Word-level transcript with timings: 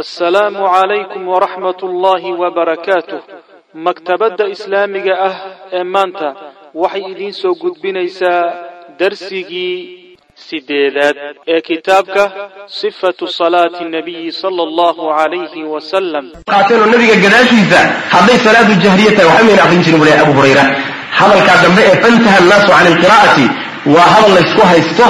assalaamu 0.00 0.64
calaykum 0.74 1.28
waraxmat 1.28 1.82
ullaahi 1.88 2.32
wabarakaatuh 2.42 3.20
maktabadda 3.86 4.44
islaamiga 4.54 5.14
ah 5.28 5.34
ee 5.78 5.84
maanta 5.94 6.28
waxay 6.82 7.04
idiin 7.12 7.34
soo 7.40 7.52
gudbinaysaa 7.62 8.42
darsigii 9.00 9.76
sideedaad 10.46 11.16
ee 11.54 11.60
kitaabka 11.68 12.22
sifatu 12.80 13.28
salaati 13.40 13.84
nabiyi 13.96 14.32
sala 14.42 14.62
allahu 14.68 15.02
calayhi 15.18 15.62
wasalam 15.74 16.24
qaateenoo 16.54 16.88
nabiga 16.94 17.16
gadaashiisa 17.24 17.80
hadday 18.14 18.38
salaadu 18.46 18.72
jahriya 18.84 19.12
tahay 19.18 19.28
waxba 19.30 19.44
mayna 19.48 19.62
aqrin 19.66 19.82
jirin 19.84 20.00
bule 20.04 20.14
abu 20.24 20.32
hurayra. 20.38 20.64
Hadalkaa 21.20 21.58
dambe 21.64 21.82
ee 21.90 21.96
fantaha 22.04 22.36
annaasu 22.42 22.68
can 22.76 22.86
ilqiraa'ati 22.92 23.44
waa 23.94 24.08
hadal 24.14 24.32
laysku 24.38 24.62
haysto 24.72 25.06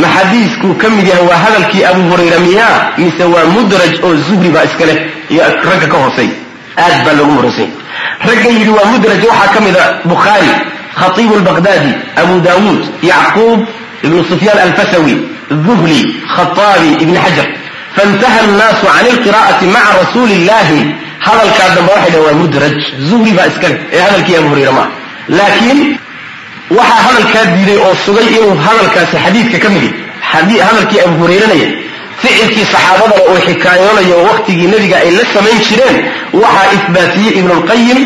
ma 0.00 0.08
xadiiskuu 0.16 0.74
ka 0.80 0.88
mid 0.96 1.06
yahay 1.10 1.24
waa 1.30 1.38
hadalkii 1.44 1.84
abu 1.90 2.02
hurayra 2.10 2.38
miyaa 2.46 2.78
mise 2.98 3.24
waa 3.34 3.44
mudraj 3.56 3.92
oo 4.06 4.14
zuhri 4.28 4.48
baa 4.54 4.64
iska 4.68 4.84
leh? 4.90 4.98
Iyo 5.30 5.42
ragga 5.68 5.86
ka 5.92 5.96
hoosey 6.04 6.28
aad 6.84 6.96
baa 7.04 7.14
loogu 7.18 7.32
muransay 7.38 7.68
ragga 8.28 8.48
yidhi 8.56 8.70
waa 8.78 8.86
mudraj 8.92 9.20
waxaa 9.30 9.52
ka 9.54 9.60
mid 9.66 9.76
a 9.76 9.84
bukhaari 10.10 10.50
khatiibu 11.00 11.34
lbaqdaadi 11.42 11.92
abu 12.22 12.34
daawuud 12.46 12.82
yacquub 13.10 13.60
ibnu 14.06 14.24
sufyaan 14.30 14.58
alfasawi 14.66 15.14
duhli 15.66 16.00
khataabi 16.34 16.90
ibni 17.04 17.18
xajar 17.24 17.48
faintaha 17.96 18.38
annaasu 18.46 18.86
can 18.94 19.06
ilqiraa'ati 19.12 19.64
maca 19.74 19.92
rasuuli 20.02 20.34
illahi 20.40 20.78
hadalkaa 21.26 21.68
dambe 21.76 21.90
waxay 21.94 22.10
dhahen 22.12 22.24
waa 22.26 22.36
mudraj. 22.42 22.76
Zuhri 23.10 23.32
baa 23.38 23.46
iska 23.52 23.68
ee 23.92 24.00
hadalkii 24.06 24.36
abu 24.40 24.48
hurayra 24.52 24.72
maaha 24.78 24.90
laakiin 25.38 25.80
waxaa 26.78 27.02
hadalkaa 27.06 27.44
diiday 27.54 27.78
oo 27.86 27.94
sugay 28.04 28.26
inuu 28.36 28.54
hadalkaasi 28.66 29.16
xadiidka 29.24 29.58
ka 29.64 29.68
midi 29.74 29.90
hadalkii 30.66 31.00
abu 31.06 31.14
hurayranaya 31.22 31.68
ficilkii 32.22 32.66
saxaabadana 32.72 33.22
uu 33.30 33.38
xikaayoonayo 33.46 34.16
oo 34.24 34.36
nebiga 34.72 34.96
ay 35.04 35.10
la 35.18 35.24
samayn 35.34 35.60
jireen 35.68 35.96
waxaa 36.42 36.66
isbaatiyey 36.76 37.38
ibnulqayim 37.40 38.00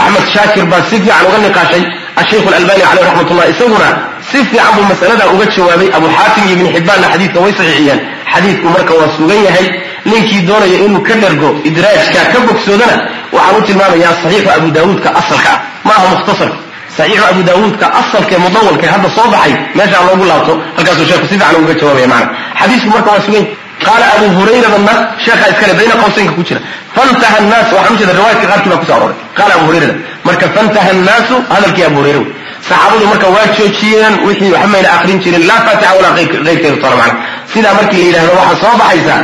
axmed 0.00 0.26
shaakir 0.34 0.64
baa 0.72 0.82
si 0.90 0.96
fiican 1.02 1.26
uga 1.28 1.38
niqaashay 1.44 1.84
ashaykhu 2.22 2.48
alalbani 2.48 2.82
caleyh 2.88 3.04
raxmat 3.06 3.30
ullah 3.32 3.46
isaguna 3.54 3.88
si 4.30 4.38
fiican 4.50 4.74
buu 4.76 4.86
masaladaa 4.92 5.32
uga 5.34 5.46
jawaabay 5.56 5.88
abu 5.98 6.06
xaatim 6.16 6.44
iyo 6.46 6.54
ibni 6.56 6.68
xibbaanna 6.74 7.06
xadiidka 7.12 7.38
way 7.44 7.52
saxiixiyeen 7.58 8.00
xadiidku 8.32 8.66
marka 8.76 8.92
waa 9.00 9.10
sugan 9.16 9.40
yahay 9.46 9.66
ninkii 10.10 10.42
doonaya 10.48 10.78
inuu 10.86 11.02
ka 11.08 11.14
dhergo 11.22 11.48
idraajka 11.70 12.20
ka 12.32 12.38
bogsoodana 12.46 12.96
waxaan 13.32 13.56
u 13.58 13.66
tilmaamayaa 13.66 14.14
saxiixu 14.22 14.50
abu 14.58 14.68
daawuudka 14.76 15.08
asalka 15.20 15.50
ah. 15.54 15.58
Ma 15.84 15.92
aha 15.98 16.06
mukhtasarka 16.14 16.58
saxiixu 16.96 17.24
abu 17.32 17.42
daawuudka 17.48 17.86
asalkae 18.00 18.38
mudawalkae 18.46 18.88
hadda 18.94 19.08
soo 19.16 19.28
baxay 19.34 19.54
meeshaa 19.78 20.04
loogu 20.08 20.24
laabto 20.30 20.52
halkaasuu 20.76 21.06
sheeku 21.10 21.26
si 21.30 21.34
fiican 21.38 21.56
uga 21.64 21.74
jawaabaya 21.80 22.08
maana 22.14 22.26
xadiisku 22.60 22.88
marka 22.94 23.10
waa 23.14 23.24
sugany 23.26 23.46
qaala 23.86 24.06
abu 24.16 24.26
hurayradana 24.38 24.94
sheekhaa 25.24 25.50
iskale 25.52 25.74
bayna 25.80 25.94
qawsaynka 26.02 26.32
ku 26.38 26.42
jira 26.48 26.60
fantaha 26.96 27.36
annaas 27.42 27.68
waxaan 27.76 27.94
ujeeda 27.96 28.14
riwaayadka 28.18 28.46
qaarkii 28.52 28.70
baa 28.72 28.80
kuso 28.82 28.94
aroray 28.96 29.16
qaala 29.38 29.52
abu 29.58 29.64
hurayrada 29.68 29.94
marka 30.28 30.46
fantaha 30.56 30.88
annaasu 30.96 31.34
hadalkii 31.54 31.86
abu 31.90 31.96
hurayra 32.00 32.22
saxaabadu 32.68 33.06
marka 33.12 33.26
waa 33.36 33.46
joojiyeen 33.56 34.14
wixii 34.26 34.52
waxba 34.56 34.78
akrin 34.96 35.18
jirin 35.24 35.44
laa 35.50 35.60
faatixa 35.66 35.94
walaa 35.98 36.14
keyrkeedu 36.18 36.76
toona 36.82 36.96
macna 37.02 37.18
sidaa 37.52 37.74
markii 37.78 37.98
la 38.02 38.06
yidhahdo 38.06 38.32
waxaa 38.40 38.60
soo 38.62 38.74
baxaysa 38.82 39.16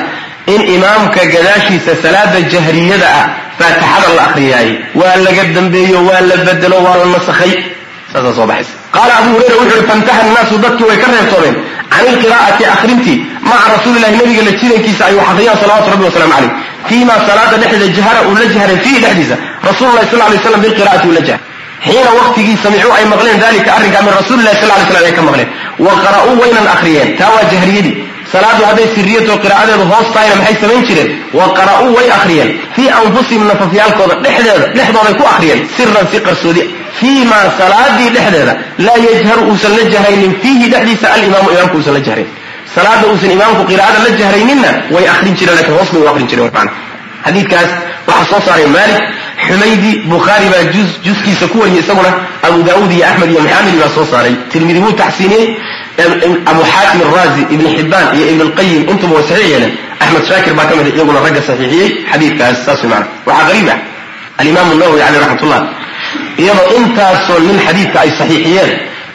in 0.54 0.60
imaamka 0.76 1.20
gadaashiisa 1.34 1.92
salaada 2.02 2.40
jahriyada 2.52 3.08
ah 3.20 3.26
faatixada 3.58 4.08
la 4.16 4.22
akriyaaye 4.28 4.72
waa 5.00 5.16
laga 5.26 5.44
dambeeyo 5.56 5.98
waa 6.08 6.20
la 6.30 6.36
bedelo 6.46 6.76
waa 6.86 6.96
la 7.00 7.06
nasakhay. 7.14 7.52
Saasaa 8.12 8.34
soo 8.38 8.46
baxaysa. 8.50 8.72
Qaala 8.96 9.12
abu 9.20 9.28
hurayra 9.34 9.56
wuxu 9.60 9.76
uhi 9.78 9.86
fantaha 9.90 10.20
annaasu 10.26 10.54
dadkii 10.64 10.86
way 10.90 10.98
ka 11.02 11.08
reebtoomeen 11.14 11.56
can 11.92 12.04
ilqiraa'ati 12.12 12.64
akhrintii 12.74 13.18
maca 13.50 13.66
rasuulillahi 13.76 14.16
nabiga 14.20 14.42
la 14.48 14.52
jirankiisa 14.60 15.02
ay 15.08 15.14
wax 15.18 15.28
akriyaan 15.32 15.58
salawatu 15.62 15.90
rabbi 15.92 16.04
waslamu 16.08 16.32
caleyh 16.34 16.52
fii 16.88 17.04
salaada 17.28 17.56
dhexdeeda 17.62 17.88
jahara 17.98 18.20
uu 18.28 18.34
la 18.42 18.46
jahray 18.54 18.78
fiihi 18.84 19.00
dhexdiisa 19.04 19.36
rasulullahi 19.68 20.06
sal 20.10 20.20
lay 20.32 20.38
slam 20.46 20.60
bilqira'ati 20.64 21.06
uu 21.08 21.14
la 21.18 21.22
jahray 21.28 21.44
xiina 21.86 22.10
waktigii 22.20 22.56
samicuu 22.64 22.92
ay 22.98 23.04
maqleen 23.12 23.40
dalika 23.40 23.70
arrinkaa 23.76 24.02
min 24.06 24.14
rasuulillahi 24.20 24.56
sal 24.62 24.70
lay 24.72 24.86
slam 24.90 25.04
ay 25.08 25.12
ka 25.18 25.22
maqleen. 25.28 25.48
Wa 25.86 25.92
qara'uu 26.04 26.34
waynan 26.42 26.66
akhriyeen. 26.74 27.16
Taa 27.18 27.30
waa 27.34 27.44
jahriyadii 27.52 27.94
salaadu 28.32 28.62
hadday 28.68 28.88
siriyato 28.96 29.32
qiraa'adeedu 29.44 29.84
hoos 29.92 30.08
tahayna 30.14 30.36
maxay 30.40 30.56
samayn 30.62 30.82
jireen? 30.88 31.10
Wa 31.38 31.46
qara'uu 31.58 31.90
way 31.96 32.08
akhriyeen. 32.18 32.50
Fii 32.76 32.88
anfusihim 33.00 33.46
nafafyaalkooda 33.50 34.14
dhexdeeda 34.24 34.66
dhexdooday 34.76 35.14
ku 35.20 35.24
akhriyeen. 35.32 35.60
Siran 35.76 36.06
si 36.12 36.18
qarsoodi. 36.26 36.62
Fii 37.00 37.22
salaadii 37.60 38.10
dhexdeeda 38.16 38.54
laa 38.86 38.98
yajharu 39.06 39.42
uusan 39.50 39.72
la 39.78 39.84
jahraynin. 39.94 40.32
Fiihi 40.42 40.66
dhexdiisa 40.72 41.06
alimaamu 41.16 41.48
imaamku 41.54 41.76
uusan 41.78 41.94
la 41.94 42.00
jahrayn. 42.08 42.28
Salaada 42.74 43.06
uusan 43.12 43.30
imaamku 43.36 43.62
qiraa'ada 43.70 43.98
la 44.06 44.10
jahrayninna 44.20 44.70
way 44.94 45.04
akrin 45.14 45.34
jireen 45.38 45.56
laakiin 45.58 45.76
hoos 45.78 45.90
bay 45.92 46.02
u 46.02 46.08
akrin 46.12 46.28
jireen 46.30 46.50
mana 46.54 46.70
xadiidkaas 47.24 47.70
waxaa 48.08 48.26
soo 48.30 48.40
saaray 48.46 48.66
maalik 48.76 49.00
xumaydi 49.46 49.90
bukhaari 50.12 50.46
baa 50.52 50.64
juskiisa 51.06 51.46
ku 51.52 51.58
wariyay 51.62 51.82
isaguna 51.82 52.10
abu 52.48 52.62
daawuud 52.68 52.92
iyo 52.96 53.04
axmed 53.10 53.30
iyo 53.30 53.40
maxamedi 53.46 53.78
baa 53.82 53.90
soo 53.96 54.06
saaray. 54.12 54.34
Tirmidi 54.52 54.78
wuu 54.84 54.92
taxsiiniyey 55.02 55.46
abu 56.50 56.62
xaatim 56.72 57.00
araazi 57.08 57.42
ibn 57.54 57.66
xibbaan 57.76 58.06
iyo 58.16 58.26
ibn 58.32 58.40
lqayim 58.50 58.82
intuba 58.92 59.14
way 59.16 59.24
saxiix 59.30 59.48
yeeleen. 59.52 59.72
Axmed 60.02 60.24
shaakir 60.28 60.54
baa 60.58 60.66
ka 60.68 60.74
mid 60.78 60.86
iyaguna 60.96 61.20
ragga 61.24 61.40
saxiixiyey 61.48 61.88
xadiidkaas 62.10 62.56
saas 62.66 62.82
maana 62.90 63.06
waxaa 63.26 63.46
qariib 63.48 63.68
ah 63.74 63.78
alimaamu 64.40 64.72
nawowi 64.80 65.00
caleyh 65.04 65.20
raxmatullah 65.24 65.60
iyadoo 66.42 66.68
intaasoo 66.78 67.38
nin 67.46 67.56
xadiidka 67.66 67.98
ay 68.04 68.10
saxiixiyeen 68.20 68.70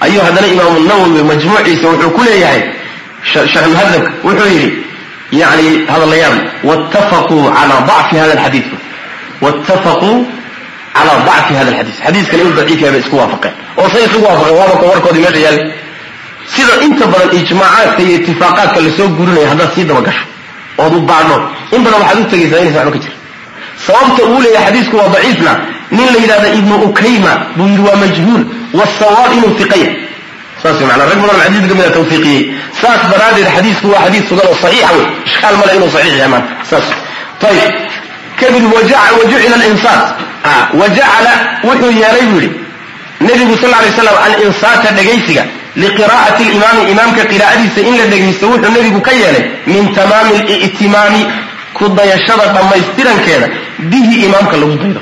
ayuu 0.05 0.21
haddana 0.27 0.47
imaamu 0.55 0.77
nawowi 0.89 1.21
majmuuciisa 1.31 1.85
wuxuu 1.91 2.11
ku 2.17 2.21
leeyahay 2.27 2.61
sharxmuhadabka 3.31 4.09
wuxuu 4.27 4.49
yidhi 4.53 4.69
yani 5.41 5.67
hadalayaab 5.91 6.35
wattafaquu 6.69 7.37
calaa 7.57 7.81
dacfi 7.89 8.15
hada 8.21 8.33
alxadiid 8.37 8.67
wattafaquu 9.45 10.11
calaa 10.95 11.19
dacfi 11.29 11.53
hada 11.59 11.69
alxadiis 11.71 11.97
xadiiskan 12.05 12.39
inuu 12.41 12.53
daciif 12.59 12.79
yahay 12.81 12.91
bay 12.95 13.01
isku 13.05 13.15
waafaqeen. 13.21 13.53
Oo 13.79 13.87
say 13.93 14.01
isugu 14.07 14.25
waafaqeen 14.29 14.55
waaba 14.59 14.75
ka 14.81 14.85
warkoodii 14.91 15.23
meesha 15.25 15.41
yaal 15.47 15.59
sida 16.53 16.73
inta 16.85 17.05
badan 17.13 17.29
ijmaacaadka 17.39 18.01
iyo 18.03 18.15
itifaaqaadka 18.19 18.79
la 18.85 18.91
soo 18.97 19.07
gurinaya 19.17 19.47
haddaad 19.51 19.69
sii 19.75 19.83
dabagasho 19.89 20.23
ood 20.83 20.93
u 20.97 21.01
baadho 21.11 21.37
in 21.75 21.81
badan 21.85 21.99
waxaad 22.01 22.19
u 22.19 22.29
tegaysaa 22.31 22.59
inaysa 22.63 22.79
waxba 22.79 22.91
ka 22.95 22.99
jira 23.03 23.15
sababta 23.85 24.21
uu 24.31 24.39
leeyahay 24.45 24.65
xadiisku 24.67 24.95
waa 24.97 25.09
daciifna. 25.15 25.53
Nin 25.91 26.07
la 26.13 26.19
yidhahda 26.23 26.47
ibnu 26.59 26.75
ukayma 26.87 27.31
buu 27.55 27.67
yidhi 27.67 27.83
waa 27.87 27.95
majhuul 28.03 28.43
wasawaab 28.79 29.31
inuu 29.37 29.53
iqaya 29.63 29.89
saas 30.63 30.79
manaa 30.81 31.05
rag 31.11 31.19
badan 31.23 31.37
xadiiska 31.45 31.67
ka 31.69 31.75
mid 31.79 31.85
a 31.85 31.91
tawfiiqiyey. 31.97 32.41
Saas 32.81 33.01
daraaddeed 33.11 33.47
xadiisku 33.55 33.87
waa 33.93 34.01
xadiis 34.05 34.25
sugan 34.29 34.47
oo 34.51 34.57
saxiixa 34.63 34.89
wey 34.97 35.05
ishkaal 35.29 35.55
male 35.59 35.71
inuu 35.77 35.89
saxiix 35.95 36.15
yahay 36.19 36.29
maana 36.33 36.47
saas 36.69 36.85
ayib 37.49 37.73
kadib 38.39 38.65
wajucila 38.73 39.55
alinsaat. 39.59 40.03
Wajacala 40.79 41.33
wuxuu 41.67 41.91
yeelay 42.01 42.25
buu 42.31 42.39
yidhi 42.45 42.59
nebigu 43.27 43.55
sal 43.61 43.71
lay 43.83 43.91
slam 43.97 44.15
alinsaata 44.25 44.89
dhegaysiga 44.97 45.43
liqiraa'ati 45.83 46.43
limaami 46.53 46.81
imaamka 46.93 47.23
qiraa'adiisa 47.31 47.79
in 47.89 47.95
la 47.99 48.05
dhegaysto 48.11 48.45
wuxuu 48.51 48.71
nebigu 48.75 49.01
ka 49.07 49.11
yeelay 49.21 49.43
min 49.67 49.93
tamaami 49.97 50.37
li'timaami 50.49 51.21
ku 51.77 51.89
dayashada 51.97 52.45
dhammaystirankeeda. 52.55 53.47
Bihi 53.91 54.13
imaamka 54.27 54.55
lagu 54.61 54.75
daydo. 54.81 55.01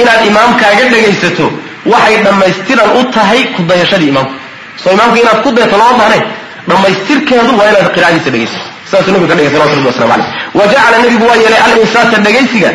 Inaad 0.00 0.20
imaamkaaga 0.30 0.84
dhegaysato 0.94 1.46
waxay 1.92 2.16
dhammaystiran 2.26 2.88
u 2.98 3.02
tahay 3.14 3.40
ku 3.54 3.62
dayashadii 3.70 4.10
imaamka 4.12 4.34
soo 4.82 4.92
imaamka 4.96 5.16
inaad 5.22 5.38
ku 5.44 5.50
dayto 5.56 5.76
lama 5.78 5.94
baahnayn 6.00 6.24
dhammaystirkeedu 6.70 7.50
waa 7.58 7.68
inaad 7.72 7.88
qiraa'adiisa 7.96 8.30
dhegaysato. 8.34 8.66
Saasuu 8.90 9.12
nebigu 9.12 9.28
ka 9.30 9.34
dhigay 9.38 9.52
salawatu 9.52 9.74
rabbi 9.76 9.88
waslamu 9.92 10.12
caleyh 10.12 10.28
wa 10.58 10.64
jacala 10.72 10.96
nebigu 11.04 11.24
waa 11.30 11.36
yeelay 11.42 11.60
alinsaata 11.66 12.16
dhegaysiga 12.26 12.70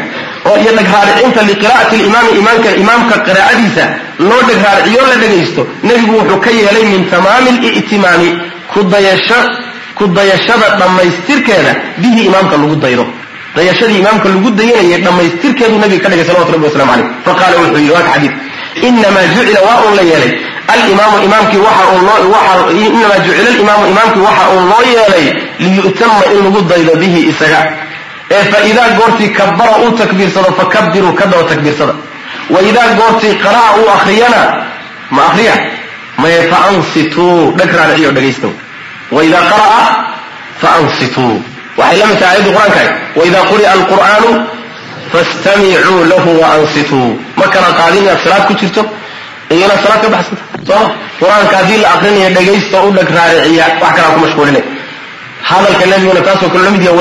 oo 0.46 0.58
iyo 0.62 0.72
dhagraaricinta 0.78 1.42
liqiraa'ati 1.50 1.96
limaami 2.06 2.32
imaamka 2.42 2.70
imaamka 2.84 3.16
qiraa'adiisa 3.28 3.84
loo 4.30 4.42
dhagraariciyo 4.50 5.02
la 5.12 5.16
dhegaysto 5.24 5.62
nebigu 5.84 6.14
wuxuu 6.20 6.40
ka 6.46 6.52
yeelay 6.60 6.86
min 6.94 7.10
tamaami 7.14 7.52
li'timaami 7.64 8.30
ku 8.74 10.08
dayashada 10.18 10.68
dhammaystirkeeda 10.80 11.72
bihi 12.02 12.26
imaamka 12.30 12.58
lagu 12.58 12.76
daydo. 12.76 13.06
Dayashadii 13.56 14.00
imaamka 14.02 14.30
lagu 14.30 14.50
dayanayay 14.50 15.02
dhammaystirkeeduu 15.06 15.78
nabiga 15.78 16.04
ka 16.04 16.10
dhigay 16.10 16.26
salawatu 16.26 16.54
rabbi 16.58 16.66
waslamu 16.66 16.92
caleyh 16.92 17.08
faqaala 17.26 17.56
wuxuu 17.62 17.78
yidhi 17.78 17.94
waa 17.94 18.08
xadiid 18.10 18.34
inamaa 18.82 19.28
jucila 19.34 19.60
waa 19.68 19.78
uun 19.86 19.96
la 19.96 20.04
yeelay 20.10 20.34
alimaamu 20.74 21.18
imaamkii 21.28 21.62
waxa 21.68 21.84
inamaa 22.74 23.20
jucila 23.26 23.50
alimaamu 23.54 23.86
imaamkii 23.94 24.24
waxa 24.28 24.44
uun 24.54 24.66
loo 24.72 24.84
yeelay 24.96 25.26
liyu'tama 25.60 26.22
in 26.34 26.44
lagu 26.46 26.62
daydo 26.62 26.96
bihi 27.02 27.20
isaga 27.30 27.62
ee 28.32 28.44
fa 28.52 28.60
idaa 28.70 28.90
goortii 29.00 29.30
kabara 29.30 29.78
uu 29.84 29.92
takbiirsado 29.98 30.54
fakabiruu 30.60 31.14
ka 31.14 31.26
daba 31.26 31.44
takbiirsada. 31.50 31.94
Wa 32.50 32.62
idaa 32.62 32.88
goortii 33.00 33.36
qara'a 33.44 33.78
uu 33.80 33.90
akriyana 33.96 34.42
ma 35.12 35.26
akriya 35.26 35.56
maye 36.18 36.42
fa 36.52 36.58
ansituu 36.70 37.52
dhag 37.58 37.76
raariciyo 37.76 38.12
dhegaysta 38.12 38.48
wa 39.12 39.24
idaa 39.24 39.44
qara'a 39.52 39.82
fa 40.62 40.70
ansituu. 40.80 41.42
Waxay 41.78 41.98
la 42.00 42.06
mid 42.06 42.20
tahay 42.20 42.36
ayaddu 42.36 42.52
qur'aankaay 42.56 42.90
waidaa 43.16 43.44
quri'a 43.52 43.72
alqur'aanu 43.78 44.30
fastamicuu 45.12 46.06
lahu 46.12 46.42
wa 46.42 46.48
ansituu. 46.58 47.20
Ma 47.36 47.46
qaadin 47.54 48.04
inaad 48.04 48.20
salaad 48.24 48.48
ku 48.48 48.54
jirto? 48.54 48.86
Iyo 49.50 49.66
inaad 49.66 49.82
salaad 49.84 50.02
ka 50.02 50.10
baxsanta 50.10 50.44
sooma 50.68 50.96
qur'aanka 51.20 51.56
haddii 51.58 51.78
la 51.82 51.90
akrinayo 51.96 52.30
dhegaysta 52.36 52.84
u 52.88 52.92
dhag 52.92 53.10
raariciya 53.18 53.66
wax 53.82 53.94
kalaa 53.96 54.14
ku 54.16 54.20
mashquulinay 54.26 54.64
hadalka 55.50 55.86
nabiguna 55.86 56.22
taasoo 56.28 56.50
kale 56.50 56.64
la 56.64 56.72
mid 56.72 56.84
yaha 56.84 56.96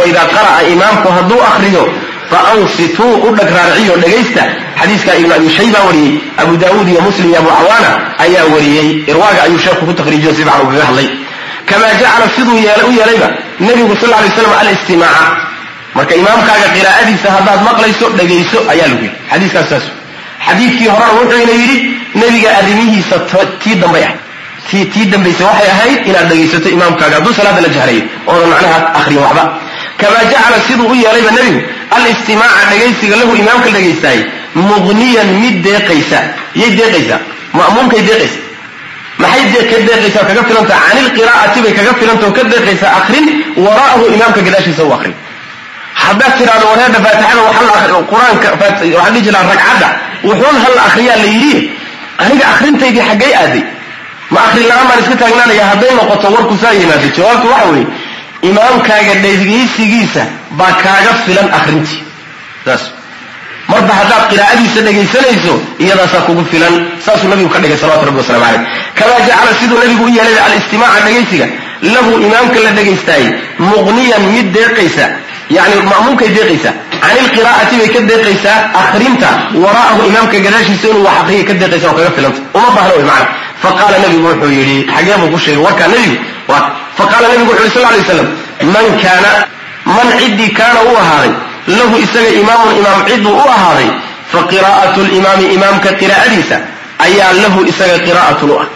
waidaa 0.00 0.26
qara'a 0.34 0.60
imaamku 0.74 1.08
hadduu 1.16 1.40
akriyo 1.50 1.84
faansituu 2.30 3.14
u 3.26 3.34
dhag 3.36 3.50
raariciyo 3.56 3.96
dhegaysta 4.02 4.42
xadiiska 4.80 5.14
ibnu 5.20 5.32
abi 5.34 5.50
shayba 5.58 5.78
wariyey 5.86 6.20
abu 6.42 6.56
daawuud 6.56 6.88
iyo 6.88 7.00
muslim 7.08 7.28
iyo 7.30 7.38
abu 7.38 7.50
cawaana 7.58 7.90
ayaa 8.24 8.46
wariyey. 8.54 8.88
Irwaaga 9.10 9.42
ayuu 9.46 9.58
sheekhu 9.58 9.86
ku 9.86 9.92
takriijiyo 9.92 10.34
si 10.34 10.42
fiican 10.42 10.60
ugaga 10.66 10.84
hadlay. 10.90 11.08
Kamaa 11.66 11.94
jacala 12.00 12.26
siduu 12.36 12.56
u 12.88 12.92
yeelayba 12.98 13.28
nebigu 13.60 13.96
sal 14.00 14.10
lay 14.10 14.30
slam 14.36 14.52
alistimaaca. 14.60 15.26
Marka 15.94 16.14
imaamkaaga 16.14 16.68
qiraa'adiisa 16.76 17.28
haddaad 17.36 17.60
maqlayso 17.68 18.06
dhegayso 18.18 18.58
ayaa 18.72 18.88
lagu 18.92 19.02
yidhi. 19.04 19.18
Xadiiskaas 19.30 19.68
saas. 19.68 19.84
Xadiidkii 20.46 20.88
horena 20.94 21.12
wuxuuna 21.18 21.54
yidhi 21.62 21.76
nebiga 22.14 22.48
arrimihiisa 22.58 23.16
tii 23.62 23.74
dambay 23.82 24.04
ah 24.04 24.27
tii 24.70 24.84
tii 24.92 25.06
dambaysa 25.12 25.44
waxay 25.50 25.68
ahayd 25.74 26.06
inaad 26.08 26.28
dhegaysato 26.30 26.68
imaamkaaga. 26.76 27.14
Hadduu 27.18 27.34
salaada 27.38 27.60
la 27.66 27.68
jahrayo 27.76 28.02
oodan 28.30 28.48
macnaha 28.52 28.78
akhriyin 29.00 29.22
waxba. 29.24 29.44
Kamaa 30.00 30.24
jacala 30.32 30.58
siduu 30.66 30.86
u 30.92 30.94
yeelayba 31.02 31.30
nebigu 31.36 31.60
alistimaaca 31.96 32.64
dhegaysiga 32.70 33.16
lahu 33.20 33.32
imaamka 33.42 33.68
dhegaystaayey 33.76 34.24
muqniyan 34.68 35.28
mid 35.42 35.56
deeqaysa. 35.66 36.18
Yay 36.60 36.70
deeqaysaa 36.80 37.20
ma'muumkay 37.58 38.02
deeqaysa? 38.08 38.38
Maxay 39.22 39.64
ka 39.70 39.76
deeqaysaa 39.88 40.24
kaga 40.28 40.42
filantaha 40.48 40.80
can 40.88 40.98
ilqiraa'ati 41.04 41.58
bay 41.64 41.72
kaga 41.78 41.92
filantah 42.00 42.28
oo 42.28 42.34
ka 42.38 42.42
deeqaysaa 42.52 42.92
akrin 43.00 43.24
waraa'ahu 43.64 44.04
imaamka 44.16 44.40
gadaashiisa 44.46 44.82
u 44.84 44.92
akrin 44.96 45.14
haddaad 46.02 46.32
tidhahdo 46.38 46.64
wareedha 46.72 46.98
faatixada 47.06 47.98
qur'aanka 48.10 48.48
waxaan 48.62 49.12
dhihi 49.14 49.24
jiraa 49.26 49.42
ragcadda. 49.50 49.88
Wuxuun 50.28 50.56
halla 50.64 50.80
akriyaa 50.88 51.16
la 51.22 51.26
yidhi 51.34 51.70
aniga 52.22 52.44
akrintaydii 52.54 53.04
xaggay 53.10 53.32
aaday 53.42 53.62
ma 54.30 54.40
akrin 54.46 54.66
la'aan 54.70 54.86
baan 54.88 55.00
iska 55.02 55.16
taagnaanaya 55.22 55.64
hadday 55.70 55.92
noqoto 56.00 56.26
warku 56.34 56.54
saa 56.62 56.72
yimaado 56.80 57.08
jawaabtu 57.16 57.46
waxa 57.52 57.68
weeye 57.72 57.86
imaamkaaga 58.50 59.14
dhegaysigiisa 59.24 60.22
baa 60.58 60.72
kaaga 60.84 61.12
filan 61.26 61.48
akrintii 61.58 62.00
saas. 62.64 62.82
Marba 63.72 63.92
haddaad 64.00 64.24
qiraa'adiisa 64.32 64.80
dhegaysanayso 64.86 65.54
iyadaasaa 65.84 66.20
kugu 66.26 66.44
filan. 66.50 66.74
Saasuu 67.06 67.28
nabigu 67.28 67.48
ka 67.54 67.58
dhigay 67.62 67.78
salawatu 67.80 68.06
rabbi 68.08 68.20
waslamu 68.22 68.44
caleyh 68.44 68.62
kamaa 68.98 69.20
jacala 69.28 69.52
siduu 69.60 69.78
nabigu 69.82 70.04
u 70.04 70.08
yeelay 70.18 70.38
alistimaaca 70.46 71.00
dhegaysiga 71.06 71.46
lahu 71.94 72.10
imaamka 72.26 72.58
la 72.66 72.70
dhegaystaayey 72.78 73.28
muqniyan 73.70 74.22
mid 74.34 74.46
deeqaysa 74.56 75.04
yani 75.56 75.74
ma'muumkay 75.90 76.28
deeqaysaa 76.36 76.74
can 77.02 77.16
ilqiraa'ati 77.22 77.74
bay 77.80 77.88
ka 77.94 78.00
deeqaysaa 78.10 78.58
akrinta 78.82 79.28
waraa'ahu 79.64 80.00
imaamka 80.10 80.36
gadaashiisa 80.46 80.86
inuu 80.92 81.04
wax 81.08 81.16
akriya 81.22 81.44
ka 81.48 81.54
deeqaysa 81.60 81.86
oo 81.90 81.96
kaga 81.98 82.10
filanta. 82.16 82.40
Uma 82.58 82.68
baahna 82.76 82.92
wey 82.96 83.04
macana 83.10 83.26
faqaala 83.62 83.98
nabigu 84.04 84.26
wuxuu 84.28 84.50
yidhi 84.58 84.76
xagee 84.94 85.16
buu 85.20 85.30
ku 85.34 85.38
sheegay 85.44 85.62
warkaa 85.66 85.88
nebigu 85.94 86.16
faqaala 86.98 87.26
nabigu 87.28 87.50
wuxu 87.52 87.64
yhi 87.66 87.72
sal 87.74 87.86
lay 87.92 88.02
slam 88.08 88.28
man 88.74 88.86
kaana 89.02 89.30
man 89.96 90.08
ciddii 90.20 90.50
kaana 90.58 90.80
u 90.90 90.96
ahaaday 91.02 91.32
lahu 91.78 91.94
isaga 92.04 92.30
imaamun 92.40 92.72
imaam 92.80 93.00
cidduu 93.08 93.34
u 93.36 93.46
ahaaday 93.56 93.88
fa 94.32 94.40
qiraa'atu 94.52 95.00
limaami 95.12 95.46
imaamka 95.56 95.90
qiraa'adiisa 96.00 96.56
ayaa 97.06 97.32
lahu 97.42 97.58
isaga 97.70 97.98
qiraa'atun 98.06 98.50
u 98.50 98.58
ah 98.62 98.66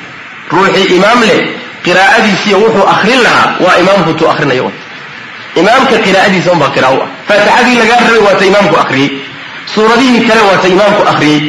ruuxii 0.53 0.87
imaam 0.99 1.21
leh 1.31 1.41
qiraa'adiisiiyo 1.87 2.57
wuxuu 2.65 2.87
akrin 2.95 3.21
lahaa 3.27 3.49
waa 3.65 3.77
imaamku 3.83 4.15
tuu 4.19 4.29
akrinaya 4.35 4.71
imaamka 5.63 5.97
qiraa'adiisa 6.07 6.49
unbaa 6.55 6.71
qira'a 6.77 6.93
u 6.97 7.03
ah 7.05 7.09
faatixadii 7.29 7.77
lagaa 7.83 8.01
rabay 8.07 8.23
waata 8.29 8.45
imaamku 8.51 8.77
akriyey 8.85 9.11
suuradihii 9.75 10.23
kale 10.29 10.43
waata 10.51 10.69
imaamku 10.77 11.03
akriyey 11.13 11.41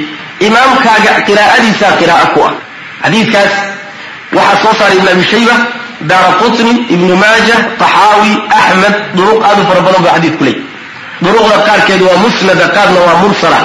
imaamkaaga 0.47 1.11
qiraa'adiisaa 1.27 1.93
qiraa'a 2.01 2.27
ku 2.33 2.39
ah 2.47 2.53
xadiidkaas. 3.03 3.53
Waxaa 4.35 4.61
soo 4.63 4.73
saaray 4.79 4.97
ibn 4.97 5.07
abi 5.07 5.23
shayba 5.23 5.55
daara 6.09 6.31
qutni 6.41 6.71
ibnu 6.95 7.15
maaja 7.15 7.55
taxaawi 7.81 8.31
axmed 8.59 8.95
duruq 9.15 9.39
aad 9.43 9.57
u 9.61 9.63
fara 9.69 9.81
badan 9.81 10.01
buu 10.03 10.13
xadiid 10.15 10.37
ku 10.37 10.43
leey 10.43 10.57
duruqda 11.21 11.57
qaarkeed 11.67 12.01
waa 12.01 12.17
musnada 12.25 12.65
qaarna 12.75 12.99
waa 13.07 13.17
mursala. 13.23 13.59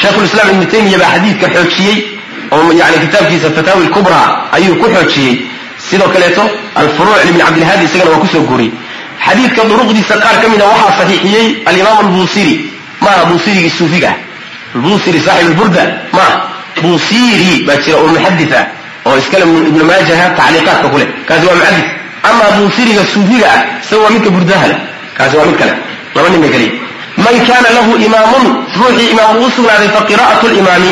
Sheikhulislaam 0.00 0.48
ibnu 0.54 0.66
taymiya 0.72 0.98
baa 0.98 1.10
xadiidka 1.14 1.46
xoojiyey 1.54 1.96
oo 2.54 2.72
yani 2.80 2.96
kitaabkiisa 3.04 3.50
fataawi 3.56 3.88
kubra 3.96 4.48
ayuu 4.56 4.76
ku 4.80 4.86
xoojiyey. 4.94 5.34
Sidoo 5.88 6.08
kaleeto 6.08 6.44
alfuruuc 6.74 7.18
ibn 7.28 7.38
cabdilhaadi 7.38 7.84
isagana 7.84 8.10
waa 8.10 8.22
ku 8.22 8.26
soo 8.26 8.44
guuriyey. 8.48 8.72
Xadiidka 9.26 9.62
duruqdiisa 9.70 10.14
qaar 10.24 10.36
ka 10.42 10.48
mida 10.48 10.64
waxaa 10.72 10.96
saxiixiyey 10.98 11.62
alimaam 11.66 11.98
albusiri 12.06 12.70
maaha 13.00 13.24
busirigii 13.30 13.70
suufiga 13.70 14.08
ah. 14.08 14.16
Albusiri 14.74 15.20
saaxib 15.20 15.48
alburda 15.50 15.82
maaha 16.12 16.53
busiri 16.82 17.64
baa 17.66 17.76
jira 17.84 17.96
oo 17.98 18.08
muxadid 18.14 18.52
ah 18.60 18.66
oo 19.06 19.16
iskale 19.18 19.44
ibnu 19.70 19.84
maajaha 19.90 20.26
tacliiqaadka 20.38 20.88
ku 20.92 20.98
kaasi 21.28 21.46
waa 21.46 21.56
muxadid 21.60 21.86
amaa 22.28 22.50
busiriga 22.58 23.02
suufiga 23.12 23.46
ah 23.56 23.60
isaga 23.82 24.02
waa 24.04 24.12
midka 24.14 24.30
burdaha 24.36 24.68
kaasi 25.18 25.36
waa 25.36 25.46
mid 25.50 25.58
kale. 25.58 25.74
Laba 26.14 26.28
nin 26.30 26.40
bay 26.40 26.50
kaliya. 26.54 26.72
Man 27.24 27.36
kaana 27.46 27.68
lahu 27.76 27.92
imaamun 28.06 28.46
ruuxii 28.78 29.10
imaam 29.14 29.36
ugu 29.38 29.50
sugnaaday 29.56 29.88
fa 29.94 30.00
qiraa'atu 30.08 30.46
limaami 30.56 30.90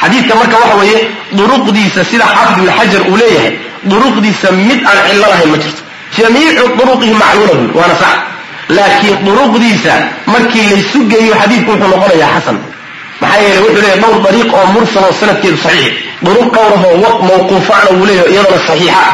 xadiidka 0.00 0.34
marka 0.40 0.56
waxa 0.62 0.76
weeye 0.80 0.98
duruqdiisa 1.38 2.04
sida 2.10 2.24
xaafid 2.34 2.58
ibn 2.62 2.70
xajar 2.78 3.02
uu 3.10 3.16
leeyahay 3.22 3.52
duruqdiisa 3.90 4.48
mid 4.52 4.80
aan 4.90 4.98
cillo 5.08 5.26
lahayn 5.32 5.50
ma 5.54 5.58
jirto. 5.62 5.82
Jamiicu 6.16 6.64
duruqihi 6.78 7.14
macluula 7.22 7.54
buuri 7.58 7.72
waana 7.78 7.94
sax. 8.02 8.14
Laakiin 8.76 9.16
duruqdiisa 9.26 9.92
markii 10.32 10.66
laysu 10.70 10.98
geeyo 11.10 11.34
xadiidku 11.40 11.70
wuxuu 11.72 11.88
noqonayaa 11.92 12.30
xasan 12.36 12.56
maxaa 13.20 13.40
yeeley 13.42 13.60
wuxuu 13.64 13.82
leeyahy 13.82 14.00
dhowr 14.02 14.18
dariiq 14.26 14.50
oo 14.58 14.66
mursal 14.74 15.04
sanadkeedu 15.20 15.58
saxiix. 15.66 15.92
Duruq 16.26 16.48
dhowrahoo 16.54 16.96
mawquufacna 17.28 17.90
wuu 17.98 18.06
leeyahy 18.10 18.30
iyadana 18.34 18.58
saxiixa. 18.68 19.04